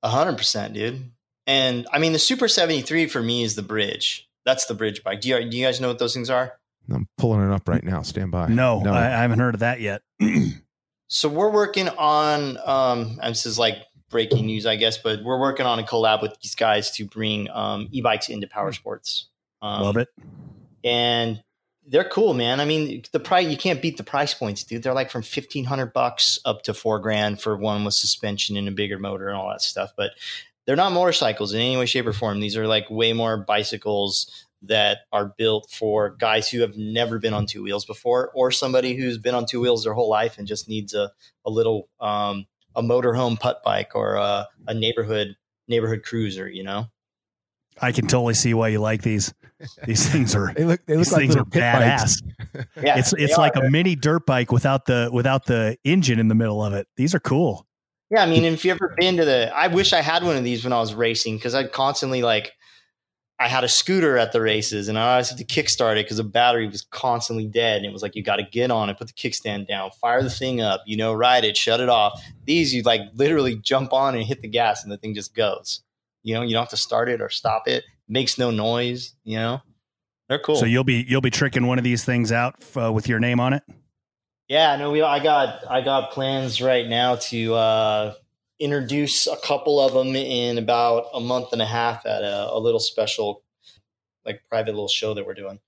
100% 0.05 0.73
dude 0.73 1.11
and 1.47 1.87
i 1.93 1.99
mean 1.99 2.13
the 2.13 2.19
super 2.19 2.49
73 2.49 3.07
for 3.07 3.23
me 3.23 3.43
is 3.43 3.55
the 3.55 3.63
bridge 3.63 4.29
that's 4.45 4.67
the 4.67 4.75
bridge 4.75 5.03
bike. 5.03 5.21
Do 5.21 5.29
you, 5.29 5.49
do 5.49 5.57
you 5.57 5.65
guys 5.65 5.81
know 5.81 5.89
what 5.89 5.99
those 5.99 6.15
things 6.15 6.31
are? 6.31 6.59
I'm 6.91 7.09
pulling 7.17 7.49
it 7.49 7.53
up 7.53 7.69
right 7.69 7.83
now. 7.83 8.03
Stand 8.03 8.31
by. 8.31 8.49
No, 8.49 8.81
no. 8.81 8.93
I, 8.93 9.07
I 9.07 9.23
haven't 9.23 9.39
heard 9.39 9.55
of 9.55 9.61
that 9.61 9.81
yet. 9.81 10.03
so 11.09 11.29
we're 11.29 11.51
working 11.51 11.89
on. 11.89 12.59
Um, 12.65 13.17
this 13.23 13.47
is 13.47 13.59
like 13.59 13.77
breaking 14.11 14.47
news, 14.47 14.67
I 14.67 14.77
guess, 14.77 14.99
but 14.99 15.23
we're 15.25 15.41
working 15.41 15.67
on 15.67 15.79
a 15.79 15.83
collab 15.83 16.23
with 16.23 16.39
these 16.43 16.55
guys 16.55 16.91
to 16.93 17.05
bring 17.05 17.49
um, 17.51 17.89
e-bikes 17.91 18.29
into 18.29 18.47
power 18.47 18.73
sports. 18.73 19.29
Um, 19.63 19.83
Love 19.83 19.97
it. 19.97 20.09
And 20.85 21.43
they're 21.87 22.09
cool, 22.09 22.35
man. 22.35 22.61
I 22.61 22.65
mean, 22.65 23.03
the 23.13 23.21
price 23.21 23.47
you 23.47 23.57
can't 23.57 23.83
beat 23.83 23.97
the 23.97 24.05
price 24.05 24.35
points, 24.35 24.65
dude. 24.65 24.83
They're 24.83 24.95
like 24.95 25.11
from 25.11 25.23
fifteen 25.23 25.65
hundred 25.65 25.93
bucks 25.93 26.39
up 26.45 26.63
to 26.63 26.75
four 26.75 26.99
grand 26.99 27.41
for 27.41 27.57
one 27.57 27.85
with 27.85 27.95
suspension 27.95 28.57
and 28.57 28.69
a 28.69 28.73
bigger 28.73 28.99
motor 28.99 29.29
and 29.29 29.37
all 29.37 29.49
that 29.51 29.63
stuff. 29.63 29.93
But 29.97 30.13
they're 30.67 30.77
not 30.77 30.93
motorcycles 30.93 31.53
in 31.53 31.61
any 31.61 31.77
way, 31.77 31.87
shape, 31.87 32.07
or 32.07 32.13
form. 32.13 32.41
These 32.41 32.57
are 32.57 32.67
like 32.67 32.89
way 32.91 33.13
more 33.13 33.37
bicycles 33.37 34.47
that 34.63 34.99
are 35.13 35.35
built 35.37 35.71
for 35.71 36.11
guys 36.11 36.49
who 36.49 36.61
have 36.61 36.77
never 36.77 37.19
been 37.19 37.35
on 37.35 37.47
two 37.47 37.63
wheels 37.63 37.85
before, 37.85 38.31
or 38.35 38.51
somebody 38.51 38.95
who's 38.95 39.19
been 39.19 39.35
on 39.35 39.47
two 39.47 39.61
wheels 39.61 39.85
their 39.85 39.93
whole 39.93 40.09
life 40.09 40.39
and 40.39 40.47
just 40.47 40.69
needs 40.69 40.95
a 40.95 41.11
a 41.45 41.51
little 41.51 41.89
um, 42.01 42.47
a 42.75 42.83
motorhome 42.83 43.39
putt 43.39 43.63
bike 43.65 43.95
or 43.95 44.15
a, 44.15 44.47
a 44.67 44.75
neighborhood 44.75 45.37
neighborhood 45.69 46.03
cruiser. 46.03 46.49
You 46.49 46.65
know. 46.65 46.87
I 47.81 47.91
can 47.91 48.07
totally 48.07 48.35
see 48.35 48.55
why 48.55 48.69
you 48.69 48.79
like 48.79 49.03
these. 49.03 49.35
These 49.85 50.09
things 50.09 50.35
are 50.35 50.53
they 50.55 50.65
look 50.65 50.85
they 50.87 50.97
look 50.97 51.11
like 51.11 51.21
things 51.21 51.37
are 51.37 51.45
badass. 51.45 52.23
yeah, 52.81 52.99
it's 52.99 53.13
it's 53.15 53.37
like 53.37 53.57
are. 53.57 53.65
a 53.65 53.71
mini 53.71 53.97
dirt 53.97 54.27
bike 54.27 54.53
without 54.53 54.87
the 54.87 55.11
without 55.13 55.47
the 55.47 55.77
engine 55.85 56.19
in 56.19 56.29
the 56.29 56.35
middle 56.35 56.63
of 56.63 56.73
it. 56.73 56.87
These 56.97 57.15
are 57.15 57.21
cool. 57.21 57.67
Yeah, 58.15 58.23
I 58.23 58.27
mean, 58.27 58.45
if 58.45 58.65
you 58.65 58.71
ever 58.71 58.95
been 58.97 59.17
to 59.17 59.25
the, 59.25 59.51
I 59.53 59.67
wish 59.67 59.93
I 59.93 60.01
had 60.01 60.23
one 60.23 60.37
of 60.37 60.45
these 60.45 60.63
when 60.63 60.73
I 60.73 60.79
was 60.79 60.95
racing 60.95 61.35
because 61.37 61.53
I'd 61.53 61.73
constantly 61.73 62.23
like, 62.23 62.53
I 63.41 63.49
had 63.49 63.65
a 63.65 63.69
scooter 63.69 64.17
at 64.17 64.31
the 64.31 64.41
races 64.41 64.87
and 64.87 64.97
I 64.97 65.15
always 65.15 65.31
had 65.31 65.39
to 65.39 65.45
kickstart 65.45 65.95
it 65.95 66.05
because 66.05 66.19
the 66.19 66.23
battery 66.23 66.69
was 66.69 66.83
constantly 66.83 67.49
dead. 67.49 67.79
And 67.79 67.87
it 67.87 67.93
was 67.93 68.03
like, 68.03 68.15
you 68.15 68.23
got 68.23 68.37
to 68.37 68.45
get 68.45 68.71
on 68.71 68.89
it, 68.89 68.99
put 68.99 69.09
the 69.09 69.15
kickstand 69.15 69.67
down, 69.67 69.91
fire 70.01 70.23
the 70.23 70.31
thing 70.31 70.61
up, 70.61 70.85
you 70.87 70.97
know, 70.97 71.13
ride 71.13 71.45
it, 71.45 71.57
shut 71.57 71.81
it 71.81 71.89
off. 71.89 72.23
These, 72.45 72.73
you 72.73 72.83
like 72.83 73.01
literally 73.15 73.57
jump 73.57 73.93
on 73.93 74.15
and 74.15 74.23
hit 74.23 74.43
the 74.43 74.49
gas 74.49 74.85
and 74.85 74.93
the 74.93 74.97
thing 74.97 75.17
just 75.17 75.35
goes. 75.35 75.83
You 76.23 76.35
know, 76.35 76.43
you 76.43 76.53
don't 76.53 76.63
have 76.63 76.71
to 76.71 76.77
start 76.77 77.09
it 77.09 77.21
or 77.21 77.29
stop 77.31 77.67
it. 77.67 77.79
it 77.79 77.85
makes 78.09 78.39
no 78.39 78.53
noise, 78.53 79.17
you 79.25 79.39
know? 79.39 79.61
They're 80.29 80.39
cool. 80.39 80.55
So 80.55 80.67
you'll 80.67 80.85
be, 80.85 81.05
you'll 81.09 81.21
be 81.21 81.31
tricking 81.31 81.67
one 81.67 81.79
of 81.79 81.85
these 81.85 82.05
things 82.05 82.31
out 82.31 82.63
uh, 82.81 82.93
with 82.93 83.09
your 83.09 83.19
name 83.19 83.41
on 83.41 83.55
it? 83.55 83.65
Yeah, 84.49 84.77
no, 84.77 84.91
we. 84.91 85.01
I 85.01 85.23
got 85.23 85.65
I 85.71 85.81
got 85.81 86.11
plans 86.11 86.61
right 86.61 86.87
now 86.87 87.17
to 87.17 87.55
uh, 87.55 88.15
introduce 88.59 89.27
a 89.27 89.37
couple 89.39 89.81
of 89.81 89.95
them 89.95 90.15
in 90.15 90.59
about 90.59 91.07
a 91.15 91.21
month 91.21 91.53
and 91.53 91.63
a 91.63 91.67
half 91.67 92.05
at 92.05 92.23
a, 92.23 92.53
a 92.53 92.59
little 92.59 92.81
special, 92.81 93.43
like 94.27 94.43
private 94.51 94.73
little 94.73 94.89
show 94.89 95.15
that 95.15 95.25
we're 95.25 95.35
doing. 95.35 95.61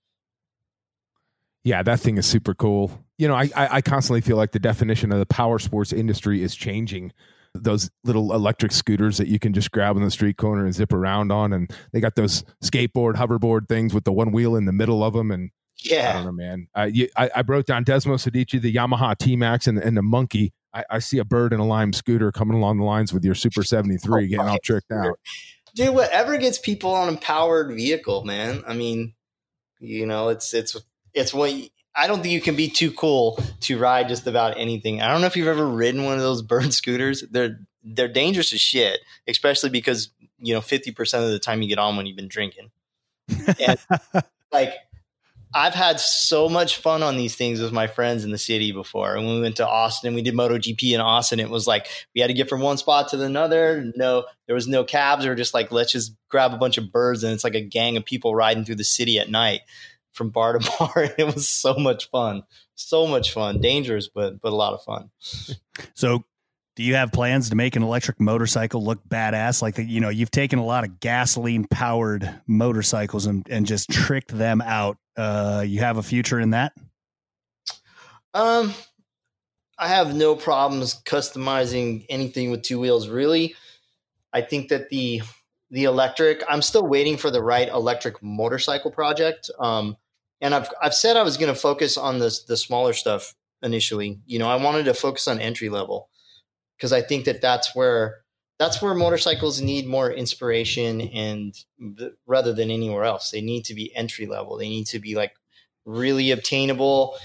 Yeah, 1.64 1.83
that 1.83 2.01
thing 2.01 2.18
is 2.18 2.27
super 2.27 2.55
cool. 2.55 3.03
You 3.18 3.29
know, 3.29 3.35
I, 3.35 3.51
I, 3.57 3.77
I 3.77 3.81
constantly 3.81 4.20
feel 4.20 4.37
like 4.37 4.53
the 4.53 4.61
definition 4.61 5.11
of 5.11 5.18
the 5.18 5.27
power 5.27 5.59
sports 5.59 5.93
industry 5.93 6.43
is 6.43 6.55
changing. 6.55 7.12
Those 7.55 7.91
little 8.05 8.35
electric 8.35 8.70
scooters 8.72 9.16
that 9.16 9.29
you 9.29 9.39
can 9.39 9.55
just 9.55 9.70
grab 9.72 9.97
in 9.97 10.05
the 10.05 10.11
street 10.11 10.37
corner 10.37 10.64
and 10.64 10.74
zip 10.74 10.93
around 10.93 11.33
on, 11.33 11.55
and 11.55 11.72
they 11.93 12.01
got 12.01 12.14
those 12.14 12.45
skateboard, 12.62 13.14
hoverboard 13.14 13.68
things 13.68 13.95
with 13.95 14.05
the 14.05 14.12
one 14.12 14.33
wheel 14.33 14.55
in 14.55 14.66
the 14.66 14.72
middle 14.72 15.03
of 15.03 15.14
them, 15.14 15.31
and 15.31 15.51
yeah, 15.83 16.11
I 16.11 16.12
don't 16.14 16.24
know, 16.24 16.33
man. 16.33 16.68
Uh, 16.77 16.89
you, 16.93 17.09
I, 17.16 17.31
I 17.37 17.43
wrote 17.43 17.66
down 17.66 17.85
Desmosedici, 17.85 18.61
the 18.61 18.72
Yamaha 18.72 19.16
T 19.16 19.37
Max, 19.37 19.66
and, 19.66 19.79
and 19.79 19.97
the 19.97 20.03
Monkey. 20.03 20.53
I, 20.72 20.85
I, 20.91 20.99
see 20.99 21.18
a 21.18 21.24
bird 21.24 21.53
and 21.53 21.61
a 21.61 21.64
lime 21.64 21.93
scooter 21.93 22.31
coming 22.33 22.57
along 22.57 22.79
the 22.79 22.85
lines 22.85 23.12
with 23.12 23.24
your 23.24 23.35
Super 23.35 23.62
73 23.62 24.24
oh, 24.24 24.29
getting 24.29 24.41
all 24.41 24.59
tricked 24.62 24.93
out. 24.93 25.18
Dude, 25.74 25.95
whatever 25.95 26.37
gets 26.39 26.59
people 26.59 26.93
on 26.93 27.12
a 27.12 27.16
powered 27.16 27.74
vehicle, 27.74 28.24
man. 28.24 28.62
I 28.66 28.74
mean, 28.74 29.14
you 29.79 30.07
know, 30.07 30.29
it's 30.29 30.55
it's 30.55 30.77
it's 31.14 31.33
what 31.33 31.53
I 31.95 32.07
don't 32.07 32.22
think 32.22 32.33
you 32.33 32.41
can 32.41 32.57
be 32.57 32.68
too 32.68 32.93
cool 32.93 33.39
to 33.61 33.79
ride 33.79 34.09
just 34.09 34.27
about 34.27 34.59
anything. 34.59 35.01
I 35.01 35.09
don't 35.09 35.20
know 35.20 35.27
if 35.27 35.37
you've 35.37 35.49
ever 35.49 35.66
ridden 35.66 36.05
one 36.05 36.14
of 36.14 36.20
those 36.20 36.43
bird 36.43 36.72
scooters. 36.72 37.22
They're 37.31 37.61
they're 37.83 38.09
dangerous 38.09 38.53
as 38.53 38.61
shit, 38.61 39.01
especially 39.27 39.70
because 39.70 40.11
you 40.39 40.55
know 40.55 40.61
fifty 40.61 40.93
percent 40.93 41.24
of 41.24 41.31
the 41.31 41.39
time 41.39 41.62
you 41.62 41.68
get 41.68 41.79
on 41.79 41.97
when 41.97 42.07
you've 42.07 42.16
been 42.16 42.29
drinking. 42.29 42.70
And 43.66 43.79
like 44.53 44.74
I've 45.57 45.74
had 45.74 45.98
so 46.00 46.50
much 46.50 46.76
fun 46.76 47.02
on 47.02 47.16
these 47.16 47.34
things 47.34 47.62
with 47.62 47.72
my 47.72 47.86
friends 47.86 48.24
in 48.24 48.30
the 48.30 48.36
city 48.36 48.72
before. 48.72 49.16
And 49.16 49.26
when 49.26 49.36
we 49.36 49.40
went 49.40 49.57
to 49.57 49.66
Austin, 49.66 50.12
we 50.12 50.20
did 50.20 50.34
MotoGP 50.34 50.92
in 50.92 51.00
Austin. 51.00 51.40
It 51.40 51.48
was 51.48 51.66
like 51.66 51.88
we 52.14 52.20
had 52.20 52.26
to 52.26 52.34
get 52.34 52.50
from 52.50 52.61
one 52.61 52.76
spot 52.76 53.09
to 53.09 53.22
another. 53.22 53.90
No, 53.96 54.26
there 54.46 54.54
was 54.54 54.68
no 54.68 54.84
cabs. 54.84 55.24
or 55.24 55.34
just 55.34 55.54
like, 55.54 55.72
let's 55.72 55.92
just 55.92 56.14
grab 56.28 56.52
a 56.52 56.59
bunch 56.59 56.76
of 56.76 56.92
birds. 56.92 57.24
And 57.24 57.32
it's 57.32 57.42
like 57.42 57.54
a 57.54 57.62
gang 57.62 57.96
of 57.96 58.04
people 58.04 58.34
riding 58.34 58.66
through 58.66 58.74
the 58.74 58.84
city 58.84 59.18
at 59.18 59.30
night 59.30 59.62
from 60.12 60.28
bar 60.28 60.59
to 60.59 60.70
bar. 60.78 61.14
it 61.16 61.34
was 61.34 61.48
so 61.48 61.72
much 61.72 62.11
fun. 62.11 62.42
So 62.74 63.07
much 63.07 63.32
fun. 63.32 63.62
Dangerous, 63.62 64.09
but 64.09 64.42
but 64.42 64.52
a 64.52 64.57
lot 64.57 64.74
of 64.74 64.82
fun. 64.82 65.11
So 65.94 66.22
do 66.74 66.82
you 66.82 66.96
have 66.96 67.12
plans 67.12 67.48
to 67.48 67.57
make 67.57 67.76
an 67.76 67.82
electric 67.82 68.20
motorcycle 68.20 68.84
look 68.84 69.02
badass? 69.09 69.62
Like, 69.62 69.78
you 69.78 70.00
know, 70.00 70.11
you've 70.11 70.30
taken 70.30 70.59
a 70.59 70.64
lot 70.64 70.84
of 70.84 71.00
gasoline 71.00 71.66
powered 71.66 72.42
motorcycles 72.46 73.24
and, 73.24 73.46
and 73.48 73.64
just 73.64 73.88
tricked 73.88 74.36
them 74.36 74.61
out 74.61 74.98
Uh, 75.16 75.64
you 75.66 75.80
have 75.80 75.98
a 75.98 76.02
future 76.02 76.38
in 76.40 76.50
that? 76.50 76.72
Um, 78.34 78.74
I 79.78 79.88
have 79.88 80.14
no 80.14 80.34
problems 80.34 81.00
customizing 81.04 82.04
anything 82.08 82.50
with 82.50 82.62
two 82.62 82.78
wheels. 82.78 83.08
Really, 83.08 83.54
I 84.32 84.42
think 84.42 84.68
that 84.68 84.90
the 84.90 85.22
the 85.70 85.84
electric. 85.84 86.42
I'm 86.48 86.62
still 86.62 86.86
waiting 86.86 87.16
for 87.16 87.30
the 87.30 87.42
right 87.42 87.68
electric 87.68 88.22
motorcycle 88.22 88.90
project. 88.90 89.50
Um, 89.58 89.96
and 90.40 90.54
I've 90.54 90.68
I've 90.80 90.94
said 90.94 91.16
I 91.16 91.22
was 91.22 91.36
going 91.36 91.52
to 91.52 91.58
focus 91.58 91.96
on 91.96 92.18
the 92.18 92.38
the 92.46 92.56
smaller 92.56 92.92
stuff 92.92 93.34
initially. 93.62 94.20
You 94.26 94.38
know, 94.38 94.48
I 94.48 94.56
wanted 94.56 94.84
to 94.84 94.94
focus 94.94 95.26
on 95.28 95.40
entry 95.40 95.68
level 95.68 96.10
because 96.76 96.92
I 96.92 97.00
think 97.00 97.24
that 97.24 97.40
that's 97.40 97.74
where 97.74 98.18
that's 98.59 98.80
where 98.80 98.94
motorcycles 98.94 99.61
need 99.61 99.86
more 99.86 100.11
inspiration 100.11 101.02
and 101.02 101.54
rather 102.26 102.52
than 102.52 102.70
anywhere 102.70 103.04
else. 103.04 103.30
They 103.30 103.40
need 103.40 103.64
to 103.66 103.74
be 103.74 103.94
entry 103.94 104.26
level. 104.26 104.57
They 104.57 104.68
need 104.68 104.86
to 104.88 104.98
be 104.98 105.14
like 105.14 105.34
really 105.84 106.30
obtainable. 106.30 107.16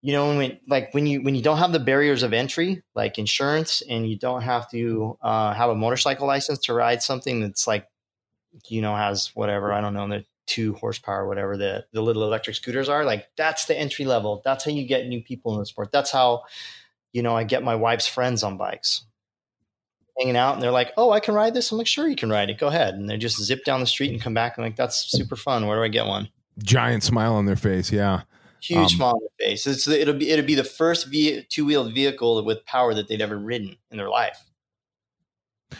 You 0.00 0.12
know 0.12 0.36
when 0.36 0.58
like 0.68 0.92
when 0.94 1.06
you 1.06 1.22
when 1.22 1.34
you 1.36 1.42
don't 1.42 1.58
have 1.58 1.72
the 1.72 1.78
barriers 1.78 2.24
of 2.24 2.32
entry 2.32 2.82
like 2.96 3.18
insurance 3.18 3.82
and 3.88 4.08
you 4.08 4.18
don't 4.18 4.42
have 4.42 4.68
to 4.72 5.16
uh, 5.22 5.54
have 5.54 5.70
a 5.70 5.76
motorcycle 5.76 6.26
license 6.26 6.58
to 6.60 6.74
ride 6.74 7.02
something 7.02 7.40
that's 7.40 7.68
like 7.68 7.86
you 8.66 8.82
know 8.82 8.96
has 8.96 9.30
whatever 9.34 9.72
i 9.72 9.80
don't 9.80 9.94
know 9.94 10.08
the 10.08 10.24
two 10.46 10.74
horsepower 10.74 11.28
whatever 11.28 11.56
the 11.56 11.86
the 11.92 12.02
little 12.02 12.24
electric 12.24 12.56
scooters 12.56 12.88
are 12.88 13.04
like 13.04 13.28
that's 13.36 13.66
the 13.66 13.78
entry 13.78 14.04
level. 14.04 14.42
That's 14.44 14.64
how 14.64 14.72
you 14.72 14.84
get 14.88 15.06
new 15.06 15.22
people 15.22 15.54
in 15.54 15.60
the 15.60 15.66
sport. 15.66 15.92
That's 15.92 16.10
how 16.10 16.42
you 17.12 17.22
know 17.22 17.36
i 17.36 17.44
get 17.44 17.62
my 17.62 17.76
wife's 17.76 18.08
friends 18.08 18.42
on 18.42 18.56
bikes 18.56 19.04
hanging 20.18 20.36
out 20.36 20.54
and 20.54 20.62
they're 20.62 20.70
like, 20.70 20.92
"Oh, 20.96 21.10
I 21.10 21.20
can 21.20 21.34
ride 21.34 21.54
this." 21.54 21.70
I'm 21.70 21.78
like, 21.78 21.86
"Sure, 21.86 22.08
you 22.08 22.16
can 22.16 22.30
ride 22.30 22.50
it. 22.50 22.58
Go 22.58 22.68
ahead." 22.68 22.94
And 22.94 23.08
they 23.08 23.16
just 23.16 23.42
zip 23.42 23.64
down 23.64 23.80
the 23.80 23.86
street 23.86 24.10
and 24.10 24.20
come 24.20 24.34
back 24.34 24.56
and 24.56 24.64
like, 24.64 24.76
"That's 24.76 25.10
super 25.10 25.36
fun. 25.36 25.66
Where 25.66 25.78
do 25.78 25.84
I 25.84 25.88
get 25.88 26.06
one?" 26.06 26.28
Giant 26.58 27.02
smile 27.02 27.34
on 27.34 27.46
their 27.46 27.56
face. 27.56 27.90
Yeah, 27.90 28.22
huge 28.60 28.78
um, 28.78 28.88
smile 28.88 29.14
on 29.14 29.20
their 29.20 29.48
face. 29.48 29.66
It's 29.66 29.88
it'll 29.88 30.14
be 30.14 30.30
it'll 30.30 30.46
be 30.46 30.54
the 30.54 30.64
first 30.64 31.08
ve- 31.08 31.46
two 31.48 31.64
wheeled 31.64 31.94
vehicle 31.94 32.44
with 32.44 32.64
power 32.66 32.94
that 32.94 33.08
they'd 33.08 33.22
ever 33.22 33.38
ridden 33.38 33.76
in 33.90 33.96
their 33.96 34.08
life, 34.08 34.38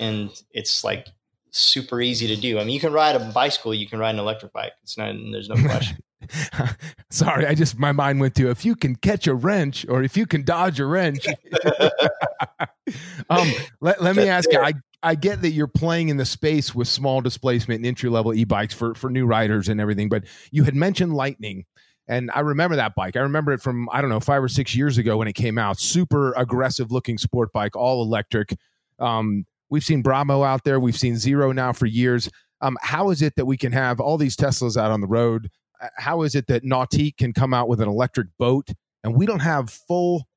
and 0.01 0.31
it's 0.53 0.85
like 0.85 1.09
super 1.51 2.01
easy 2.01 2.27
to 2.29 2.37
do. 2.37 2.59
I 2.59 2.65
mean, 2.65 2.75
you 2.75 2.81
can 2.81 2.93
ride 2.93 3.15
a 3.15 3.21
bicycle, 3.33 3.75
you 3.75 3.87
can 3.87 3.99
ride 3.99 4.15
an 4.15 4.19
electric 4.19 4.53
bike. 4.53 4.73
It's 4.83 4.99
not. 4.99 5.15
There's 5.31 5.49
no 5.49 5.57
question. 5.69 5.99
Sorry, 7.11 7.47
I 7.47 7.55
just 7.55 7.79
my 7.79 7.93
mind 7.93 8.21
went 8.21 8.35
to 8.37 8.51
if 8.51 8.65
you 8.65 8.75
can 8.75 8.97
catch 8.97 9.27
a 9.27 9.35
wrench 9.35 9.87
or 9.89 10.03
if 10.03 10.17
you 10.17 10.27
can 10.27 10.45
dodge 10.45 10.81
a 10.81 10.87
wrench. 10.87 11.27
um, 13.31 13.51
let, 13.81 14.03
let 14.03 14.17
me 14.17 14.29
ask 14.29 14.51
you. 14.53 14.59
I 14.59 14.75
I 15.03 15.15
get 15.15 15.43
that 15.43 15.51
you're 15.51 15.67
playing 15.67 16.09
in 16.09 16.17
the 16.17 16.25
space 16.25 16.75
with 16.75 16.89
small 16.89 17.21
displacement 17.21 17.79
and 17.79 17.87
entry 17.87 18.09
level 18.09 18.35
e-bikes 18.35 18.75
for 18.75 18.95
for 18.95 19.11
new 19.11 19.27
riders 19.27 19.69
and 19.69 19.81
everything, 19.81 20.09
but 20.09 20.25
you 20.51 20.65
had 20.65 20.75
mentioned 20.75 21.15
Lightning. 21.15 21.65
And 22.09 22.31
I 22.35 22.41
remember 22.41 22.77
that 22.77 22.95
bike. 22.95 23.17
I 23.17 23.21
remember 23.21 23.53
it 23.53 23.63
from, 23.63 23.89
I 23.93 24.01
don't 24.01 24.11
know, 24.11 24.21
five 24.21 24.43
or 24.43 24.49
six 24.49 24.75
years 24.75 24.99
ago 24.99 25.17
when 25.17 25.29
it 25.29 25.35
came 25.35 25.57
out. 25.57 25.79
Super 25.79 26.33
aggressive 26.33 26.91
looking 26.91 27.17
sport 27.17 27.53
bike, 27.53 27.77
all 27.77 28.03
electric. 28.03 28.57
Um, 28.99 29.47
we've 29.71 29.85
seen 29.85 30.03
Bramo 30.03 30.45
out 30.45 30.65
there. 30.65 30.81
We've 30.81 30.97
seen 30.97 31.17
Zero 31.17 31.53
now 31.53 31.73
for 31.73 31.87
years. 31.87 32.29
Um, 32.61 32.77
how 32.81 33.11
is 33.11 33.23
it 33.23 33.37
that 33.37 33.47
we 33.47 33.57
can 33.57 33.73
have 33.73 34.01
all 34.01 34.19
these 34.19 34.37
Teslas 34.37 34.77
out 34.77 34.91
on 34.91 35.01
the 35.01 35.07
road 35.07 35.49
Uh, 35.83 35.89
how 35.97 36.23
is 36.23 36.35
it 36.35 36.47
that 36.47 36.65
Nautique 36.65 37.17
can 37.17 37.33
come 37.33 37.53
out 37.53 37.69
with 37.69 37.81
an 37.81 37.89
electric 37.89 38.29
boat 38.39 38.69
and 39.03 39.15
we 39.15 39.27
don't 39.27 39.41
have 39.41 39.69
full 39.69 40.29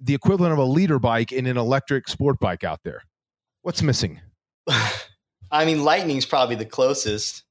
the 0.00 0.14
equivalent 0.14 0.52
of 0.52 0.58
a 0.58 0.64
liter 0.64 0.98
bike 0.98 1.30
in 1.30 1.46
an 1.46 1.56
electric 1.56 2.08
sport 2.08 2.40
bike 2.40 2.64
out 2.64 2.80
there? 2.84 3.02
What's 3.62 3.82
missing? 3.82 4.20
I 5.50 5.64
mean, 5.64 5.84
Lightning's 5.84 6.26
probably 6.26 6.56
the 6.56 6.64
closest. 6.64 7.44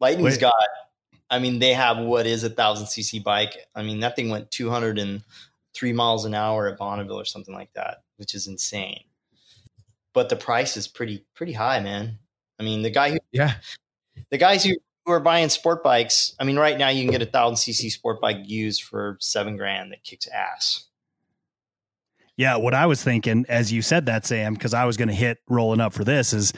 Lightning's 0.00 0.34
Wait. 0.34 0.40
got. 0.40 0.52
I 1.30 1.38
mean, 1.38 1.58
they 1.58 1.74
have 1.74 1.98
what 1.98 2.26
is 2.26 2.44
a 2.44 2.50
thousand 2.50 2.86
cc 2.86 3.22
bike. 3.22 3.56
I 3.74 3.82
mean, 3.82 4.00
that 4.00 4.16
thing 4.16 4.30
went 4.30 4.50
two 4.50 4.70
hundred 4.70 4.98
and 4.98 5.22
three 5.74 5.92
miles 5.92 6.24
an 6.24 6.34
hour 6.34 6.68
at 6.68 6.78
Bonneville 6.78 7.20
or 7.20 7.24
something 7.24 7.54
like 7.54 7.72
that, 7.74 7.98
which 8.16 8.34
is 8.34 8.46
insane. 8.46 9.04
But 10.12 10.28
the 10.28 10.36
price 10.36 10.76
is 10.76 10.88
pretty 10.88 11.24
pretty 11.34 11.52
high, 11.52 11.80
man. 11.80 12.18
I 12.58 12.62
mean, 12.62 12.82
the 12.82 12.90
guy 12.90 13.10
who 13.10 13.18
yeah, 13.32 13.54
the 14.30 14.38
guys 14.38 14.64
who 14.64 14.74
who 15.04 15.12
are 15.12 15.20
buying 15.20 15.48
sport 15.48 15.82
bikes, 15.82 16.34
I 16.38 16.44
mean, 16.44 16.58
right 16.58 16.78
now 16.78 16.88
you 16.88 17.02
can 17.02 17.12
get 17.12 17.22
a 17.22 17.26
thousand 17.26 17.56
cc 17.56 17.90
sport 17.90 18.20
bike 18.20 18.38
used 18.44 18.82
for 18.82 19.16
seven 19.20 19.56
grand 19.56 19.92
that 19.92 20.04
kicks 20.04 20.26
ass. 20.28 20.86
Yeah, 22.36 22.56
what 22.56 22.74
I 22.74 22.86
was 22.86 23.02
thinking 23.02 23.46
as 23.48 23.72
you 23.72 23.82
said 23.82 24.06
that, 24.06 24.26
Sam, 24.26 24.54
because 24.54 24.74
I 24.74 24.84
was 24.86 24.96
going 24.96 25.08
to 25.08 25.14
hit 25.14 25.38
Roland 25.48 25.82
up 25.82 25.92
for 25.92 26.04
this 26.04 26.32
is 26.32 26.52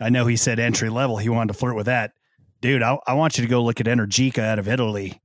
I 0.00 0.10
know 0.10 0.26
he 0.26 0.36
said 0.36 0.58
entry 0.58 0.90
level. 0.90 1.16
He 1.16 1.28
wanted 1.28 1.52
to 1.52 1.58
flirt 1.58 1.74
with 1.74 1.86
that. 1.86 2.12
Dude, 2.60 2.82
I, 2.82 2.98
I 3.06 3.14
want 3.14 3.38
you 3.38 3.42
to 3.42 3.50
go 3.50 3.62
look 3.62 3.80
at 3.80 3.86
Energica 3.86 4.40
out 4.40 4.58
of 4.58 4.68
Italy. 4.68 5.20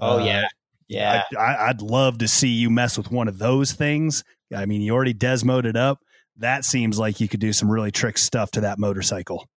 Oh, 0.00 0.18
uh, 0.18 0.24
yeah. 0.24 0.48
Yeah. 0.88 1.22
I, 1.38 1.68
would 1.68 1.82
love 1.82 2.18
to 2.18 2.28
see 2.28 2.48
you 2.48 2.70
mess 2.70 2.98
with 2.98 3.10
one 3.10 3.28
of 3.28 3.38
those 3.38 3.72
things. 3.72 4.24
I 4.54 4.66
mean, 4.66 4.80
you 4.80 4.92
already 4.94 5.14
desmoed 5.14 5.74
up. 5.76 6.00
That 6.36 6.64
seems 6.64 6.98
like 6.98 7.20
you 7.20 7.28
could 7.28 7.40
do 7.40 7.52
some 7.52 7.70
really 7.70 7.90
trick 7.90 8.18
stuff 8.18 8.50
to 8.52 8.60
that 8.62 8.78
motorcycle. 8.78 9.48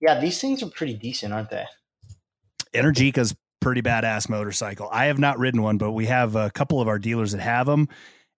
Yeah, 0.00 0.20
these 0.20 0.40
things 0.40 0.62
are 0.62 0.70
pretty 0.70 0.94
decent, 0.94 1.32
aren't 1.32 1.50
they? 1.50 1.66
Energica's 2.74 3.34
pretty 3.60 3.82
badass 3.82 4.28
motorcycle. 4.28 4.88
I 4.90 5.06
have 5.06 5.18
not 5.18 5.38
ridden 5.38 5.62
one, 5.62 5.78
but 5.78 5.92
we 5.92 6.06
have 6.06 6.36
a 6.36 6.50
couple 6.50 6.80
of 6.80 6.88
our 6.88 6.98
dealers 6.98 7.32
that 7.32 7.40
have 7.40 7.66
them, 7.66 7.88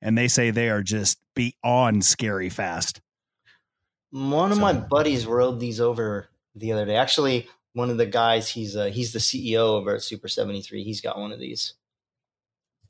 and 0.01 0.16
they 0.16 0.28
say 0.28 0.51
they 0.51 0.68
are 0.68 0.82
just 0.82 1.18
beyond 1.35 2.05
scary 2.05 2.51
fast. 2.51 3.01
One 4.11 4.53
of 4.53 4.59
so. 4.59 4.62
my 4.62 4.72
buddies 4.72 5.26
rode 5.26 5.59
these 5.59 5.80
over 5.80 6.28
the 6.55 6.72
other 6.72 6.85
day. 6.85 6.97
Actually, 6.97 7.49
one 7.72 7.91
of 7.91 7.97
the 7.97 8.07
guys, 8.07 8.49
he's 8.49 8.76
uh, 8.76 8.87
he's 8.87 9.12
the 9.12 9.18
CEO 9.18 9.57
over 9.57 9.97
at 9.97 10.03
Super 10.03 10.28
73. 10.28 10.85
He's 10.85 11.01
got 11.01 11.18
one 11.18 11.32
of 11.32 11.41
these. 11.41 11.74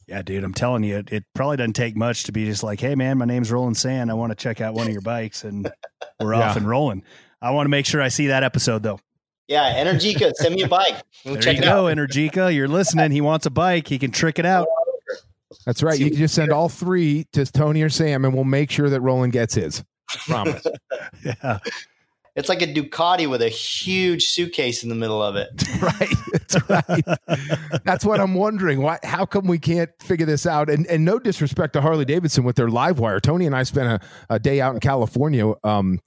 Yeah, 0.06 0.20
dude, 0.20 0.44
I'm 0.44 0.52
telling 0.52 0.84
you, 0.84 0.98
it, 0.98 1.10
it, 1.10 1.24
probably 1.34 1.56
doesn't 1.56 1.72
take 1.72 1.96
much 1.96 2.24
to 2.24 2.32
be 2.32 2.44
just 2.44 2.62
like, 2.62 2.78
hey, 2.78 2.94
man, 2.94 3.16
my 3.16 3.24
name's 3.24 3.50
Roland 3.50 3.78
Sand. 3.78 4.10
I 4.10 4.14
want 4.14 4.32
to 4.32 4.36
check 4.36 4.60
out 4.60 4.74
one 4.74 4.86
of 4.86 4.92
your 4.92 5.00
bikes, 5.00 5.44
and 5.44 5.72
we're 6.20 6.34
yeah. 6.34 6.50
off 6.50 6.56
and 6.56 6.68
rolling. 6.68 7.02
I 7.40 7.52
want 7.52 7.64
to 7.64 7.70
make 7.70 7.86
sure 7.86 8.02
I 8.02 8.08
see 8.08 8.26
that 8.26 8.42
episode, 8.42 8.82
though. 8.82 9.00
Yeah, 9.48 9.84
Energica, 9.84 10.32
send 10.34 10.54
me 10.54 10.62
a 10.62 10.68
bike. 10.68 11.02
We'll 11.24 11.36
there 11.36 11.52
you 11.52 11.62
go, 11.62 11.86
out. 11.86 11.96
Energica. 11.96 12.54
You're 12.54 12.68
listening. 12.68 13.10
He 13.10 13.20
wants 13.20 13.44
a 13.44 13.50
bike. 13.50 13.88
He 13.88 13.98
can 13.98 14.10
trick 14.10 14.38
it 14.38 14.46
out. 14.46 14.66
That's 15.66 15.82
right. 15.82 15.98
You 15.98 16.10
can 16.10 16.18
just 16.18 16.34
send 16.34 16.50
all 16.50 16.68
three 16.68 17.26
to 17.32 17.44
Tony 17.44 17.82
or 17.82 17.90
Sam, 17.90 18.24
and 18.24 18.34
we'll 18.34 18.44
make 18.44 18.70
sure 18.70 18.88
that 18.88 19.00
Roland 19.00 19.32
gets 19.32 19.54
his. 19.54 19.84
Promise. 20.26 20.66
yeah. 21.24 21.58
It's 22.36 22.48
like 22.48 22.62
a 22.62 22.66
Ducati 22.66 23.28
with 23.30 23.42
a 23.42 23.48
huge 23.48 24.26
suitcase 24.26 24.82
in 24.82 24.88
the 24.88 24.94
middle 24.94 25.22
of 25.22 25.36
it. 25.36 25.50
right. 25.82 26.14
That's 26.32 26.68
right. 26.68 27.04
That's 27.84 28.04
what 28.04 28.18
I'm 28.18 28.34
wondering. 28.34 28.82
Why? 28.82 28.98
How 29.04 29.24
come 29.24 29.46
we 29.46 29.58
can't 29.58 29.90
figure 30.02 30.26
this 30.26 30.44
out? 30.44 30.68
And 30.68 30.84
and 30.88 31.04
no 31.04 31.20
disrespect 31.20 31.74
to 31.74 31.80
Harley 31.80 32.04
Davidson 32.04 32.42
with 32.42 32.56
their 32.56 32.68
LiveWire. 32.68 33.20
Tony 33.20 33.46
and 33.46 33.54
I 33.54 33.62
spent 33.62 34.02
a, 34.02 34.34
a 34.34 34.38
day 34.40 34.60
out 34.60 34.74
in 34.74 34.80
California. 34.80 35.52
Um, 35.62 36.00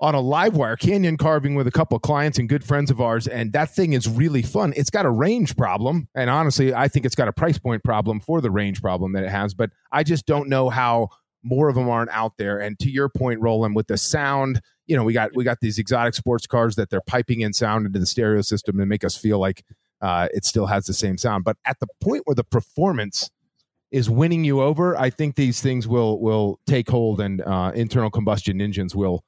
on 0.00 0.14
a 0.14 0.18
LiveWire 0.18 0.78
canyon 0.78 1.16
carving 1.16 1.54
with 1.54 1.66
a 1.66 1.70
couple 1.70 1.94
of 1.94 2.02
clients 2.02 2.38
and 2.38 2.48
good 2.48 2.64
friends 2.64 2.90
of 2.90 3.00
ours 3.00 3.26
and 3.26 3.52
that 3.52 3.74
thing 3.74 3.92
is 3.92 4.08
really 4.08 4.42
fun. 4.42 4.72
It's 4.76 4.90
got 4.90 5.04
a 5.04 5.10
range 5.10 5.56
problem 5.56 6.08
and 6.14 6.30
honestly 6.30 6.72
i 6.74 6.88
think 6.88 7.06
it's 7.06 7.14
got 7.14 7.28
a 7.28 7.32
price 7.32 7.58
point 7.58 7.84
problem 7.84 8.20
for 8.20 8.40
the 8.40 8.50
range 8.50 8.80
problem 8.80 9.12
that 9.12 9.24
it 9.24 9.30
has 9.30 9.54
but 9.54 9.70
i 9.92 10.02
just 10.02 10.26
don't 10.26 10.48
know 10.48 10.70
how 10.70 11.08
more 11.42 11.68
of 11.68 11.74
them 11.74 11.88
aren't 11.88 12.10
out 12.10 12.36
there. 12.36 12.58
And 12.58 12.78
to 12.80 12.90
your 12.90 13.08
point 13.08 13.40
roland 13.40 13.74
with 13.74 13.86
the 13.86 13.96
sound 13.96 14.60
you 14.86 14.96
know 14.96 15.04
we 15.04 15.12
got 15.12 15.34
we 15.34 15.44
got 15.44 15.58
these 15.60 15.78
exotic 15.78 16.14
sports 16.14 16.46
cars 16.46 16.76
that 16.76 16.90
they're 16.90 17.00
piping 17.00 17.40
in 17.40 17.52
sound 17.52 17.86
into 17.86 17.98
the 17.98 18.06
stereo 18.06 18.42
system 18.42 18.80
and 18.80 18.88
make 18.88 19.04
us 19.04 19.16
feel 19.16 19.38
like 19.38 19.64
uh, 20.02 20.28
it 20.32 20.46
still 20.46 20.66
has 20.66 20.86
the 20.86 20.94
same 20.94 21.18
sound. 21.18 21.44
But 21.44 21.58
at 21.66 21.78
the 21.78 21.86
point 22.00 22.22
where 22.24 22.34
the 22.34 22.44
performance 22.44 23.30
is 23.90 24.08
winning 24.08 24.44
you 24.44 24.62
over 24.62 24.96
i 24.96 25.10
think 25.10 25.34
these 25.34 25.60
things 25.60 25.88
will 25.88 26.20
will 26.20 26.60
take 26.64 26.88
hold 26.88 27.20
and 27.20 27.40
uh, 27.40 27.72
internal 27.74 28.08
combustion 28.08 28.60
engines 28.60 28.94
will 28.94 29.24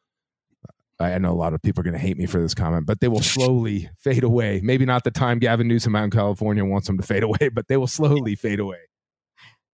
I 1.03 1.18
know 1.18 1.32
a 1.32 1.34
lot 1.34 1.55
of 1.55 1.62
people 1.62 1.80
are 1.80 1.84
going 1.84 1.94
to 1.94 1.98
hate 1.98 2.16
me 2.16 2.26
for 2.26 2.40
this 2.40 2.55
comment, 2.55 2.86
but 2.86 3.00
they 3.00 3.09
will 3.09 3.22
slowly 3.22 3.88
fade 3.98 4.24
away. 4.24 4.61
Maybe 4.62 4.84
not 4.84 5.05
the 5.05 5.11
time 5.11 5.38
Gavin 5.38 5.68
Newsom 5.68 5.96
out 5.96 6.05
in 6.05 6.11
California 6.11 6.64
wants 6.64 6.86
them 6.86 6.96
to 6.98 7.03
fade 7.03 7.22
away, 7.22 7.48
but 7.53 7.68
they 7.68 7.76
will 7.76 7.86
slowly 7.86 8.34
fade 8.34 8.61
away. 8.61 8.78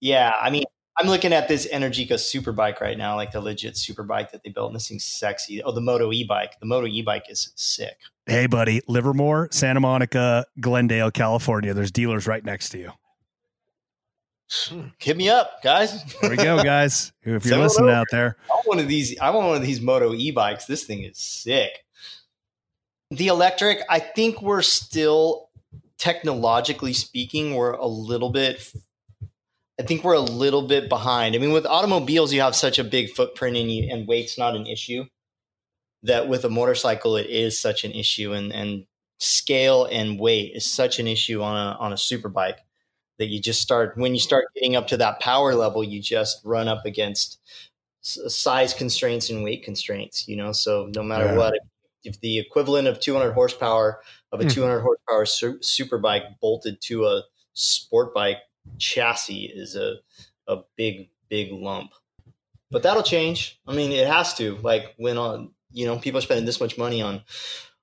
Yeah, 0.01 0.33
I 0.41 0.51
mean, 0.51 0.65
I'm 0.97 1.07
looking 1.07 1.33
at 1.33 1.49
this 1.49 1.67
Energica 1.67 2.19
super 2.19 2.53
bike 2.53 2.81
right 2.81 2.99
now, 2.99 3.15
like 3.15 3.31
the 3.31 3.41
legit 3.41 3.77
super 3.77 4.03
bike 4.03 4.33
that 4.33 4.43
they 4.43 4.51
built. 4.51 4.69
And 4.69 4.77
this 4.77 4.89
thing's 4.89 5.05
sexy. 5.05 5.63
Oh, 5.63 5.73
the 5.73 5.81
Moto 5.81 6.13
e 6.13 6.25
bike. 6.25 6.59
The 6.59 6.67
Moto 6.67 6.87
e 6.87 7.03
bike 7.03 7.25
is 7.29 7.53
sick. 7.55 7.99
Hey, 8.27 8.47
buddy, 8.47 8.83
Livermore, 8.89 9.49
Santa 9.53 9.81
Monica, 9.81 10.45
Glendale, 10.61 11.11
California. 11.11 11.73
There's 11.73 11.93
dealers 11.93 12.27
right 12.27 12.45
next 12.45 12.71
to 12.71 12.79
you. 12.79 12.93
Hit 14.99 15.17
me 15.17 15.29
up, 15.29 15.63
guys. 15.63 16.05
There 16.21 16.31
we 16.31 16.37
go, 16.37 16.63
guys. 16.63 17.13
If 17.23 17.45
you're 17.45 17.59
listening 17.59 17.91
out 17.91 18.07
there, 18.11 18.37
I 18.51 18.55
want 18.55 18.67
one 18.67 18.79
of 18.79 18.89
these. 18.89 19.19
I 19.19 19.31
want 19.31 19.47
one 19.49 19.57
of 19.57 19.63
these 19.63 19.81
Moto 19.81 20.15
e 20.15 20.31
bikes. 20.31 20.67
This 20.67 20.85
thing 20.85 21.05
is 21.05 21.19
sick. 21.19 21.85
The 23.11 23.29
electric, 23.29 23.81
I 23.89 24.01
think 24.01 24.43
we're 24.43 24.63
still 24.63 25.49
technologically 25.99 26.93
speaking, 26.93 27.55
we're 27.55 27.73
a 27.73 27.87
little 27.87 28.31
bit. 28.31 28.73
I 29.81 29.85
think 29.85 30.05
we're 30.05 30.15
a 30.15 30.21
little 30.21 30.67
bit 30.67 30.89
behind. 30.89 31.35
I 31.35 31.39
mean, 31.39 31.53
with 31.53 31.65
automobiles, 31.65 32.33
you 32.33 32.41
have 32.41 32.57
such 32.57 32.79
a 32.79 32.85
big 32.85 33.11
footprint 33.11 33.57
and 33.57 33.71
you, 33.71 33.89
and 33.91 34.09
weight's 34.09 34.37
not 34.37 34.57
an 34.57 34.67
issue. 34.67 35.07
That 36.03 36.29
with 36.29 36.45
a 36.45 36.51
motorcycle, 36.51 37.17
it 37.17 37.27
is 37.27 37.61
such 37.61 37.85
an 37.85 37.93
issue, 37.93 38.33
and 38.33 38.53
and 38.53 38.87
scale 39.21 39.85
and 39.85 40.19
weight 40.19 40.53
is 40.55 40.65
such 40.65 41.01
an 41.01 41.07
issue 41.07 41.43
on 41.43 41.57
a 41.57 41.79
on 41.79 41.93
a 41.93 41.97
super 41.97 42.29
bike 42.29 42.59
that 43.19 43.27
you 43.29 43.41
just 43.41 43.61
start 43.63 43.97
when 43.97 44.15
you 44.15 44.21
start 44.21 44.47
getting 44.55 44.77
up 44.77 44.87
to 44.89 44.97
that 44.99 45.21
power 45.21 45.55
level, 45.55 45.83
you 45.85 46.01
just 46.01 46.41
run 46.45 46.69
up 46.69 46.85
against 46.87 47.39
size 48.01 48.73
constraints 48.75 49.29
and 49.31 49.43
weight 49.45 49.65
constraints. 49.65 50.27
You 50.29 50.37
know, 50.37 50.53
so 50.53 50.91
no 50.95 51.03
matter 51.03 51.27
Yeah. 51.27 51.37
what, 51.37 51.55
if, 51.55 52.15
if 52.15 52.21
the 52.21 52.39
equivalent 52.39 52.89
of 52.89 53.01
200 53.01 53.33
horsepower 53.33 54.01
of 54.33 54.41
a 54.41 54.45
Hmm. 54.45 54.49
200 54.51 54.81
horsepower 54.81 55.27
su- 55.27 55.59
super 55.63 55.99
bike 55.99 56.25
bolted 56.41 56.81
to 56.83 57.07
a 57.07 57.23
sport 57.55 58.15
bike 58.15 58.39
chassis 58.79 59.47
is 59.47 59.75
a 59.77 59.97
a 60.47 60.63
big 60.77 61.11
big 61.29 61.53
lump. 61.53 61.91
But 62.71 62.83
that'll 62.83 63.03
change. 63.03 63.59
I 63.67 63.75
mean, 63.75 63.93
it 63.93 64.07
has 64.07 64.35
to. 64.35 64.57
Like 64.59 64.95
when 64.97 65.19
on 65.19 65.53
you 65.73 65.87
know 65.87 65.99
people 65.99 66.19
are 66.19 66.23
spending 66.23 66.47
this 66.47 66.61
much 66.61 66.79
money 66.79 67.03
on 67.03 67.23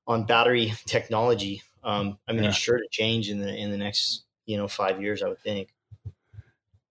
on 0.08 0.26
battery 0.26 0.74
technology. 0.86 1.62
Um, 1.84 2.18
I 2.28 2.34
mean, 2.34 2.44
Yeah. 2.44 2.50
it's 2.50 2.58
sure 2.58 2.78
to 2.78 2.88
change 2.90 3.30
in 3.30 3.40
the 3.40 3.54
in 3.56 3.70
the 3.72 3.78
next 3.78 4.25
you 4.46 4.58
know 4.58 4.68
five 4.68 5.02
years. 5.02 5.24
I 5.24 5.30
would 5.30 5.40
think. 5.40 5.70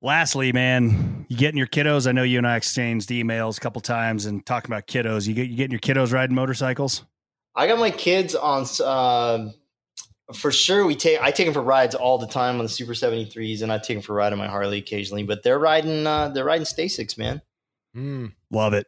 Lastly, 0.02 0.52
man, 0.52 1.24
you 1.28 1.36
getting 1.36 1.56
your 1.56 1.66
kiddos? 1.66 2.06
I 2.06 2.12
know 2.12 2.24
you 2.24 2.36
and 2.36 2.46
I 2.46 2.56
exchanged 2.56 3.08
emails 3.08 3.56
a 3.56 3.60
couple 3.60 3.80
times 3.80 4.26
and 4.26 4.44
talking 4.44 4.70
about 4.70 4.86
kiddos. 4.86 5.26
You 5.26 5.34
get 5.34 5.48
you 5.48 5.56
getting 5.56 5.70
your 5.70 5.80
kiddos 5.80 6.12
riding 6.12 6.34
motorcycles? 6.34 7.04
I 7.54 7.66
got 7.66 7.78
my 7.78 7.90
kids 7.90 8.34
on. 8.34 8.66
Uh, 8.84 9.50
for 10.32 10.50
sure, 10.50 10.86
we 10.86 10.94
take 10.94 11.20
I 11.20 11.30
take 11.30 11.46
them 11.46 11.54
for 11.54 11.62
rides 11.62 11.94
all 11.94 12.18
the 12.18 12.26
time 12.26 12.56
on 12.56 12.64
the 12.64 12.68
Super 12.68 12.92
73s, 12.92 13.62
and 13.62 13.72
I 13.72 13.78
take 13.78 13.96
them 13.96 14.02
for 14.02 14.12
a 14.12 14.16
ride 14.16 14.32
on 14.32 14.38
my 14.38 14.48
Harley 14.48 14.78
occasionally. 14.78 15.22
But 15.22 15.42
they're 15.42 15.58
riding 15.58 16.06
uh, 16.06 16.28
they're 16.28 16.44
riding 16.44 16.66
StaCycs, 16.66 17.16
man. 17.16 17.40
Mm. 17.96 18.32
Love 18.50 18.74
it. 18.74 18.86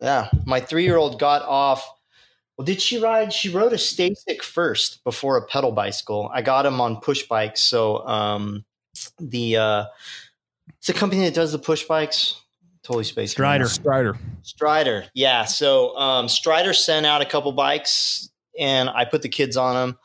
Yeah, 0.00 0.28
my 0.46 0.60
three 0.60 0.84
year 0.84 0.96
old 0.96 1.18
got 1.18 1.42
off. 1.42 1.88
Well, 2.58 2.64
did 2.64 2.82
she 2.82 2.98
ride? 2.98 3.32
She 3.32 3.50
rode 3.50 3.72
a 3.72 3.76
StaCyc 3.76 4.42
first 4.42 5.04
before 5.04 5.36
a 5.36 5.46
pedal 5.46 5.70
bicycle. 5.70 6.28
I 6.34 6.42
got 6.42 6.66
him 6.66 6.80
on 6.80 6.96
push 6.96 7.22
bikes. 7.22 7.60
So 7.62 8.04
um, 8.04 8.64
the 9.20 9.56
uh, 9.56 9.84
it's 10.78 10.88
a 10.88 10.92
company 10.92 11.24
that 11.24 11.34
does 11.34 11.52
the 11.52 11.60
push 11.60 11.84
bikes. 11.84 12.42
Totally 12.82 13.04
spaced. 13.04 13.32
Strider. 13.32 13.66
Strider. 13.66 14.18
Strider. 14.42 15.04
Yeah. 15.14 15.44
So 15.44 15.96
um, 15.96 16.28
Strider 16.28 16.72
sent 16.72 17.06
out 17.06 17.22
a 17.22 17.26
couple 17.26 17.52
bikes, 17.52 18.28
and 18.58 18.90
I 18.90 19.04
put 19.04 19.22
the 19.22 19.28
kids 19.28 19.56
on 19.56 19.74
them, 19.74 19.98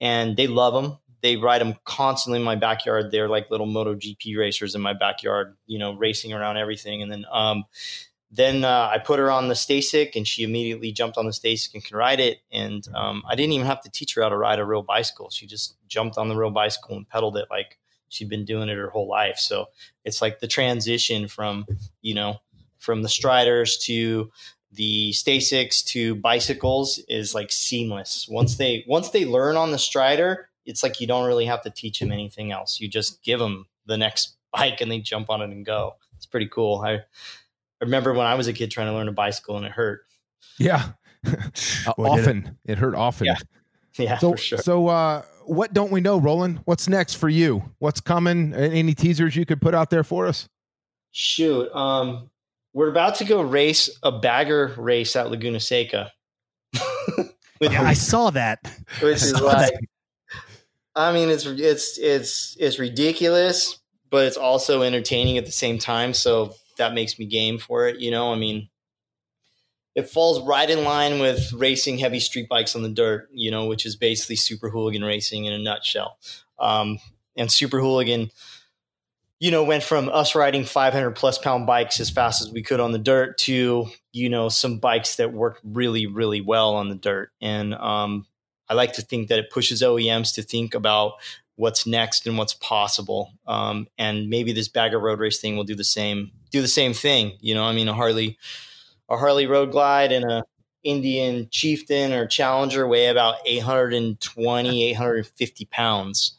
and 0.00 0.36
they 0.36 0.48
love 0.48 0.74
them. 0.74 0.98
They 1.20 1.36
ride 1.36 1.60
them 1.60 1.76
constantly 1.84 2.40
in 2.40 2.44
my 2.44 2.56
backyard. 2.56 3.12
They're 3.12 3.28
like 3.28 3.48
little 3.48 3.68
MotoGP 3.68 4.36
racers 4.36 4.74
in 4.74 4.80
my 4.80 4.92
backyard, 4.92 5.56
you 5.66 5.78
know, 5.78 5.92
racing 5.94 6.32
around 6.32 6.56
everything. 6.56 7.00
And 7.00 7.12
then, 7.12 7.26
um, 7.30 7.62
then 8.34 8.64
uh, 8.64 8.88
I 8.90 8.98
put 8.98 9.18
her 9.18 9.30
on 9.30 9.48
the 9.48 9.54
StaCyc, 9.54 10.16
and 10.16 10.26
she 10.26 10.42
immediately 10.42 10.90
jumped 10.90 11.18
on 11.18 11.26
the 11.26 11.32
StaCyc 11.32 11.74
and 11.74 11.84
can 11.84 11.96
ride 11.98 12.18
it. 12.18 12.38
And 12.50 12.82
um, 12.94 13.22
I 13.28 13.34
didn't 13.34 13.52
even 13.52 13.66
have 13.66 13.82
to 13.82 13.90
teach 13.90 14.14
her 14.14 14.22
how 14.22 14.30
to 14.30 14.36
ride 14.36 14.58
a 14.58 14.64
real 14.64 14.82
bicycle. 14.82 15.28
She 15.30 15.46
just 15.46 15.76
jumped 15.86 16.16
on 16.16 16.30
the 16.30 16.36
real 16.36 16.50
bicycle 16.50 16.96
and 16.96 17.06
pedaled 17.06 17.36
it 17.36 17.46
like 17.50 17.78
she'd 18.08 18.30
been 18.30 18.46
doing 18.46 18.70
it 18.70 18.76
her 18.76 18.88
whole 18.88 19.06
life. 19.06 19.38
So 19.38 19.66
it's 20.04 20.22
like 20.22 20.40
the 20.40 20.48
transition 20.48 21.28
from 21.28 21.66
you 22.00 22.14
know 22.14 22.38
from 22.78 23.02
the 23.02 23.08
Striders 23.08 23.78
to 23.84 24.30
the 24.72 25.10
StaCycs 25.12 25.84
to 25.88 26.14
bicycles 26.14 27.00
is 27.08 27.34
like 27.34 27.52
seamless. 27.52 28.26
Once 28.30 28.56
they 28.56 28.84
once 28.88 29.10
they 29.10 29.26
learn 29.26 29.56
on 29.56 29.72
the 29.72 29.78
Strider, 29.78 30.48
it's 30.64 30.82
like 30.82 31.00
you 31.00 31.06
don't 31.06 31.26
really 31.26 31.46
have 31.46 31.62
to 31.62 31.70
teach 31.70 32.00
them 32.00 32.12
anything 32.12 32.50
else. 32.50 32.80
You 32.80 32.88
just 32.88 33.22
give 33.22 33.38
them 33.38 33.66
the 33.84 33.98
next 33.98 34.36
bike 34.52 34.80
and 34.80 34.90
they 34.90 35.00
jump 35.00 35.30
on 35.30 35.42
it 35.42 35.50
and 35.50 35.66
go. 35.66 35.96
It's 36.16 36.26
pretty 36.26 36.48
cool. 36.48 36.82
I, 36.84 37.00
I 37.82 37.84
remember 37.84 38.12
when 38.14 38.26
I 38.26 38.36
was 38.36 38.46
a 38.46 38.52
kid 38.52 38.70
trying 38.70 38.86
to 38.86 38.92
learn 38.92 39.08
a 39.08 39.12
bicycle 39.12 39.56
and 39.56 39.66
it 39.66 39.72
hurt. 39.72 40.02
Yeah. 40.58 40.90
Uh, 41.26 41.32
Boy, 41.96 42.16
did 42.16 42.18
it. 42.18 42.20
often. 42.20 42.58
It. 42.64 42.78
hurt 42.78 42.94
often. 42.94 43.26
Yeah. 43.26 43.36
Yeah, 43.98 44.16
So, 44.16 44.30
for 44.30 44.36
sure. 44.38 44.58
so 44.58 44.88
uh, 44.88 45.20
what 45.44 45.74
don't 45.74 45.92
we 45.92 46.00
know, 46.00 46.18
Roland? 46.18 46.60
What's 46.64 46.88
next 46.88 47.14
for 47.16 47.28
you? 47.28 47.62
What's 47.78 48.00
coming? 48.00 48.54
Any 48.54 48.94
teasers 48.94 49.36
you 49.36 49.44
could 49.44 49.60
put 49.60 49.74
out 49.74 49.90
there 49.90 50.02
for 50.02 50.26
us? 50.26 50.48
Shoot, 51.10 51.70
um, 51.74 52.30
we're 52.72 52.88
about 52.88 53.16
to 53.16 53.24
go 53.26 53.42
race 53.42 53.90
a 54.02 54.10
bagger 54.10 54.72
race 54.78 55.14
at 55.14 55.30
Laguna 55.30 55.60
Seca. 55.60 56.10
Yeah, 57.60 57.82
I 57.82 57.92
saw 57.92 58.30
that. 58.30 58.60
which 59.02 59.16
is 59.16 59.30
saw 59.30 59.44
like 59.44 59.72
that. 59.74 59.80
I 60.96 61.12
mean 61.12 61.28
it's 61.28 61.44
it's 61.44 61.98
it's 61.98 62.56
it's 62.58 62.78
ridiculous, 62.78 63.78
but 64.10 64.24
it's 64.26 64.38
also 64.38 64.80
entertaining 64.82 65.36
at 65.36 65.44
the 65.44 65.52
same 65.52 65.78
time. 65.78 66.14
So 66.14 66.54
that 66.76 66.94
makes 66.94 67.18
me 67.18 67.26
game 67.26 67.58
for 67.58 67.86
it. 67.86 68.00
You 68.00 68.10
know, 68.10 68.32
I 68.32 68.36
mean, 68.36 68.68
it 69.94 70.08
falls 70.08 70.46
right 70.46 70.68
in 70.68 70.84
line 70.84 71.20
with 71.20 71.52
racing 71.52 71.98
heavy 71.98 72.20
street 72.20 72.48
bikes 72.48 72.74
on 72.74 72.82
the 72.82 72.88
dirt. 72.88 73.28
You 73.32 73.50
know, 73.50 73.66
which 73.66 73.86
is 73.86 73.96
basically 73.96 74.36
super 74.36 74.70
hooligan 74.70 75.04
racing 75.04 75.44
in 75.44 75.52
a 75.52 75.58
nutshell. 75.58 76.18
Um, 76.58 76.98
and 77.36 77.50
super 77.50 77.80
hooligan, 77.80 78.30
you 79.40 79.50
know, 79.50 79.64
went 79.64 79.82
from 79.82 80.08
us 80.10 80.34
riding 80.34 80.64
500 80.64 81.12
plus 81.12 81.38
pound 81.38 81.66
bikes 81.66 81.98
as 81.98 82.10
fast 82.10 82.42
as 82.42 82.50
we 82.50 82.62
could 82.62 82.78
on 82.78 82.92
the 82.92 82.98
dirt 82.98 83.38
to 83.38 83.86
you 84.12 84.28
know 84.28 84.48
some 84.48 84.78
bikes 84.78 85.16
that 85.16 85.32
work 85.32 85.58
really 85.64 86.06
really 86.06 86.42
well 86.42 86.74
on 86.74 86.90
the 86.90 86.94
dirt 86.94 87.30
and 87.40 87.74
um, 87.74 88.26
I 88.72 88.74
like 88.74 88.94
to 88.94 89.02
think 89.02 89.28
that 89.28 89.38
it 89.38 89.50
pushes 89.50 89.82
OEMs 89.82 90.34
to 90.34 90.42
think 90.42 90.74
about 90.74 91.14
what's 91.56 91.86
next 91.86 92.26
and 92.26 92.38
what's 92.38 92.54
possible. 92.54 93.34
Um, 93.46 93.86
and 93.98 94.30
maybe 94.30 94.52
this 94.52 94.68
bagger 94.68 94.98
road 94.98 95.20
race 95.20 95.40
thing 95.40 95.56
will 95.56 95.64
do 95.64 95.74
the 95.74 95.84
same, 95.84 96.30
do 96.52 96.62
the 96.62 96.68
same 96.68 96.92
thing. 96.92 97.36
You 97.40 97.54
know, 97.54 97.64
I 97.64 97.72
mean, 97.72 97.88
a 97.88 97.94
Harley, 97.94 98.38
a 99.08 99.16
Harley 99.16 99.46
Road 99.46 99.72
Glide 99.72 100.12
and 100.12 100.24
a 100.24 100.44
Indian 100.84 101.48
Chieftain 101.50 102.12
or 102.12 102.26
Challenger 102.26 102.86
weigh 102.86 103.06
about 103.06 103.36
820, 103.46 104.90
850 104.90 105.64
pounds. 105.66 106.36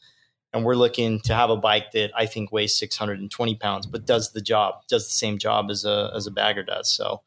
And 0.53 0.63
we're 0.63 0.75
looking 0.75 1.19
to 1.21 1.33
have 1.33 1.49
a 1.49 1.57
bike 1.57 1.91
that 1.93 2.11
I 2.15 2.27
think 2.27 2.51
weighs 2.51 2.77
620 2.77 3.55
pounds, 3.55 3.87
but 3.87 4.05
does 4.05 4.33
the 4.33 4.41
job, 4.41 4.75
does 4.87 5.05
the 5.05 5.13
same 5.13 5.39
job 5.39 5.71
as 5.71 5.83
a, 5.83 6.11
as 6.15 6.27
a 6.27 6.31
bagger 6.31 6.61
does. 6.61 6.89
So, 6.91 7.21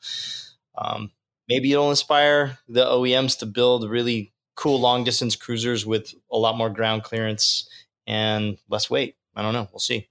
um, 0.78 1.10
maybe 1.48 1.72
it'll 1.72 1.90
inspire 1.90 2.58
the 2.68 2.84
OEMs 2.84 3.38
to 3.38 3.46
build 3.46 3.88
really 3.88 4.32
cool 4.54 4.80
long 4.80 5.04
distance 5.04 5.34
cruisers 5.34 5.84
with 5.84 6.14
a 6.30 6.38
lot 6.38 6.56
more 6.56 6.70
ground 6.70 7.02
clearance 7.02 7.68
and 8.06 8.58
less 8.68 8.88
weight. 8.88 9.16
I 9.34 9.42
don't 9.42 9.52
know. 9.52 9.68
We'll 9.72 9.80
see. 9.80 10.08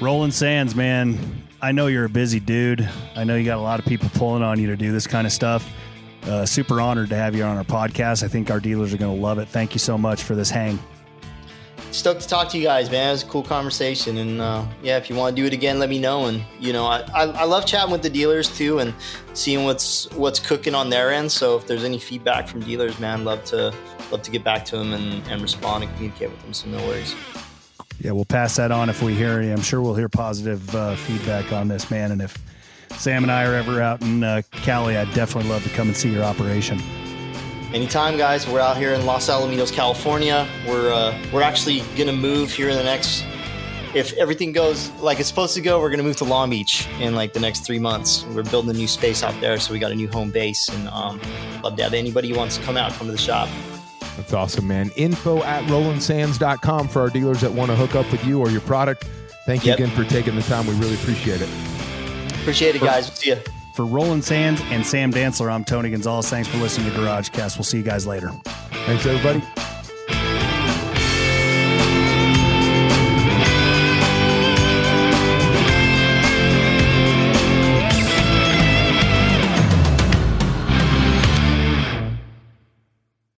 Roland 0.00 0.34
Sands, 0.34 0.74
man, 0.74 1.18
I 1.64 1.72
know 1.72 1.86
you're 1.86 2.04
a 2.04 2.10
busy 2.10 2.40
dude. 2.40 2.86
I 3.16 3.24
know 3.24 3.36
you 3.36 3.44
got 3.46 3.56
a 3.56 3.62
lot 3.62 3.80
of 3.80 3.86
people 3.86 4.10
pulling 4.10 4.42
on 4.42 4.60
you 4.60 4.66
to 4.66 4.76
do 4.76 4.92
this 4.92 5.06
kind 5.06 5.26
of 5.26 5.32
stuff. 5.32 5.66
Uh, 6.24 6.44
super 6.44 6.78
honored 6.78 7.08
to 7.08 7.14
have 7.16 7.34
you 7.34 7.42
on 7.42 7.56
our 7.56 7.64
podcast. 7.64 8.22
I 8.22 8.28
think 8.28 8.50
our 8.50 8.60
dealers 8.60 8.92
are 8.92 8.98
going 8.98 9.16
to 9.16 9.22
love 9.22 9.38
it. 9.38 9.48
Thank 9.48 9.72
you 9.72 9.78
so 9.78 9.96
much 9.96 10.24
for 10.24 10.34
this 10.34 10.50
hang. 10.50 10.78
Stoked 11.90 12.20
to 12.20 12.28
talk 12.28 12.50
to 12.50 12.58
you 12.58 12.64
guys, 12.64 12.90
man. 12.90 13.08
It 13.08 13.12
was 13.12 13.22
a 13.22 13.26
cool 13.28 13.42
conversation. 13.42 14.18
And 14.18 14.42
uh, 14.42 14.66
yeah, 14.82 14.98
if 14.98 15.08
you 15.08 15.16
want 15.16 15.34
to 15.34 15.40
do 15.40 15.46
it 15.46 15.54
again, 15.54 15.78
let 15.78 15.88
me 15.88 15.98
know. 15.98 16.26
And 16.26 16.44
you 16.60 16.74
know, 16.74 16.84
I, 16.84 16.98
I, 17.14 17.22
I 17.22 17.44
love 17.44 17.64
chatting 17.64 17.90
with 17.90 18.02
the 18.02 18.10
dealers 18.10 18.54
too 18.54 18.80
and 18.80 18.92
seeing 19.32 19.64
what's 19.64 20.10
what's 20.16 20.40
cooking 20.40 20.74
on 20.74 20.90
their 20.90 21.12
end. 21.12 21.32
So 21.32 21.56
if 21.56 21.66
there's 21.66 21.84
any 21.84 21.98
feedback 21.98 22.46
from 22.46 22.60
dealers, 22.60 23.00
man, 23.00 23.24
love 23.24 23.42
to 23.44 23.72
love 24.10 24.20
to 24.20 24.30
get 24.30 24.44
back 24.44 24.66
to 24.66 24.76
them 24.76 24.92
and, 24.92 25.26
and 25.28 25.40
respond 25.40 25.84
and 25.84 25.94
communicate 25.94 26.28
with 26.28 26.42
them. 26.42 26.52
So 26.52 26.68
no 26.68 26.76
worries. 26.86 27.14
Yeah, 28.04 28.12
we'll 28.12 28.26
pass 28.26 28.56
that 28.56 28.70
on 28.70 28.90
if 28.90 29.02
we 29.02 29.14
hear 29.14 29.38
any. 29.38 29.50
I'm 29.50 29.62
sure 29.62 29.80
we'll 29.80 29.94
hear 29.94 30.10
positive 30.10 30.74
uh, 30.74 30.94
feedback 30.94 31.54
on 31.54 31.68
this, 31.68 31.90
man. 31.90 32.12
And 32.12 32.20
if 32.20 32.36
Sam 32.98 33.22
and 33.22 33.32
I 33.32 33.46
are 33.46 33.54
ever 33.54 33.80
out 33.80 34.02
in 34.02 34.22
uh, 34.22 34.42
Cali, 34.50 34.98
I'd 34.98 35.12
definitely 35.14 35.48
love 35.48 35.62
to 35.64 35.70
come 35.70 35.88
and 35.88 35.96
see 35.96 36.10
your 36.10 36.22
operation. 36.22 36.78
Anytime, 37.72 38.18
guys. 38.18 38.46
We're 38.46 38.60
out 38.60 38.76
here 38.76 38.92
in 38.92 39.06
Los 39.06 39.30
Alamitos, 39.30 39.72
California. 39.72 40.46
We're 40.68 40.92
uh, 40.92 41.18
we're 41.32 41.40
actually 41.40 41.82
gonna 41.96 42.12
move 42.12 42.52
here 42.52 42.68
in 42.68 42.76
the 42.76 42.84
next. 42.84 43.24
If 43.94 44.12
everything 44.14 44.52
goes 44.52 44.90
like 45.00 45.18
it's 45.18 45.28
supposed 45.30 45.54
to 45.54 45.62
go, 45.62 45.80
we're 45.80 45.90
gonna 45.90 46.02
move 46.02 46.16
to 46.18 46.24
Long 46.24 46.50
Beach 46.50 46.86
in 47.00 47.14
like 47.14 47.32
the 47.32 47.40
next 47.40 47.60
three 47.60 47.78
months. 47.78 48.26
We're 48.26 48.42
building 48.42 48.70
a 48.70 48.74
new 48.74 48.86
space 48.86 49.22
out 49.22 49.40
there, 49.40 49.58
so 49.58 49.72
we 49.72 49.78
got 49.78 49.92
a 49.92 49.96
new 49.96 50.08
home 50.08 50.30
base, 50.30 50.68
and 50.68 50.88
um, 50.88 51.18
love 51.62 51.76
to 51.76 51.82
have 51.82 51.94
anybody 51.94 52.28
who 52.28 52.36
wants 52.36 52.58
to 52.58 52.62
come 52.64 52.76
out, 52.76 52.92
come 52.92 53.06
to 53.06 53.12
the 53.12 53.18
shop. 53.18 53.48
That's 54.16 54.32
awesome, 54.32 54.66
man. 54.68 54.90
Info 54.96 55.42
at 55.42 55.68
rolandsands.com 55.68 56.88
for 56.88 57.02
our 57.02 57.10
dealers 57.10 57.40
that 57.40 57.52
want 57.52 57.70
to 57.70 57.76
hook 57.76 57.94
up 57.94 58.10
with 58.12 58.24
you 58.24 58.40
or 58.40 58.48
your 58.50 58.60
product. 58.62 59.04
Thank 59.46 59.64
you 59.64 59.70
Yep. 59.70 59.78
again 59.80 59.90
for 59.90 60.04
taking 60.04 60.36
the 60.36 60.42
time. 60.42 60.66
We 60.66 60.74
really 60.74 60.94
appreciate 60.94 61.40
it. 61.42 61.48
Appreciate 62.40 62.74
it, 62.76 62.80
guys. 62.82 63.06
See 63.14 63.30
ya. 63.30 63.36
For 63.74 63.84
Roland 63.84 64.24
Sands 64.24 64.60
and 64.70 64.86
Sam 64.86 65.12
Dantzler, 65.12 65.50
I'm 65.52 65.64
Tony 65.64 65.90
Gonzalez. 65.90 66.28
Thanks 66.30 66.48
for 66.48 66.58
listening 66.58 66.90
to 66.90 66.96
Garage 66.96 67.30
Cast. 67.30 67.56
We'll 67.58 67.64
see 67.64 67.78
you 67.78 67.82
guys 67.82 68.06
later. 68.06 68.30
Thanks, 68.86 69.04
everybody. 69.04 69.42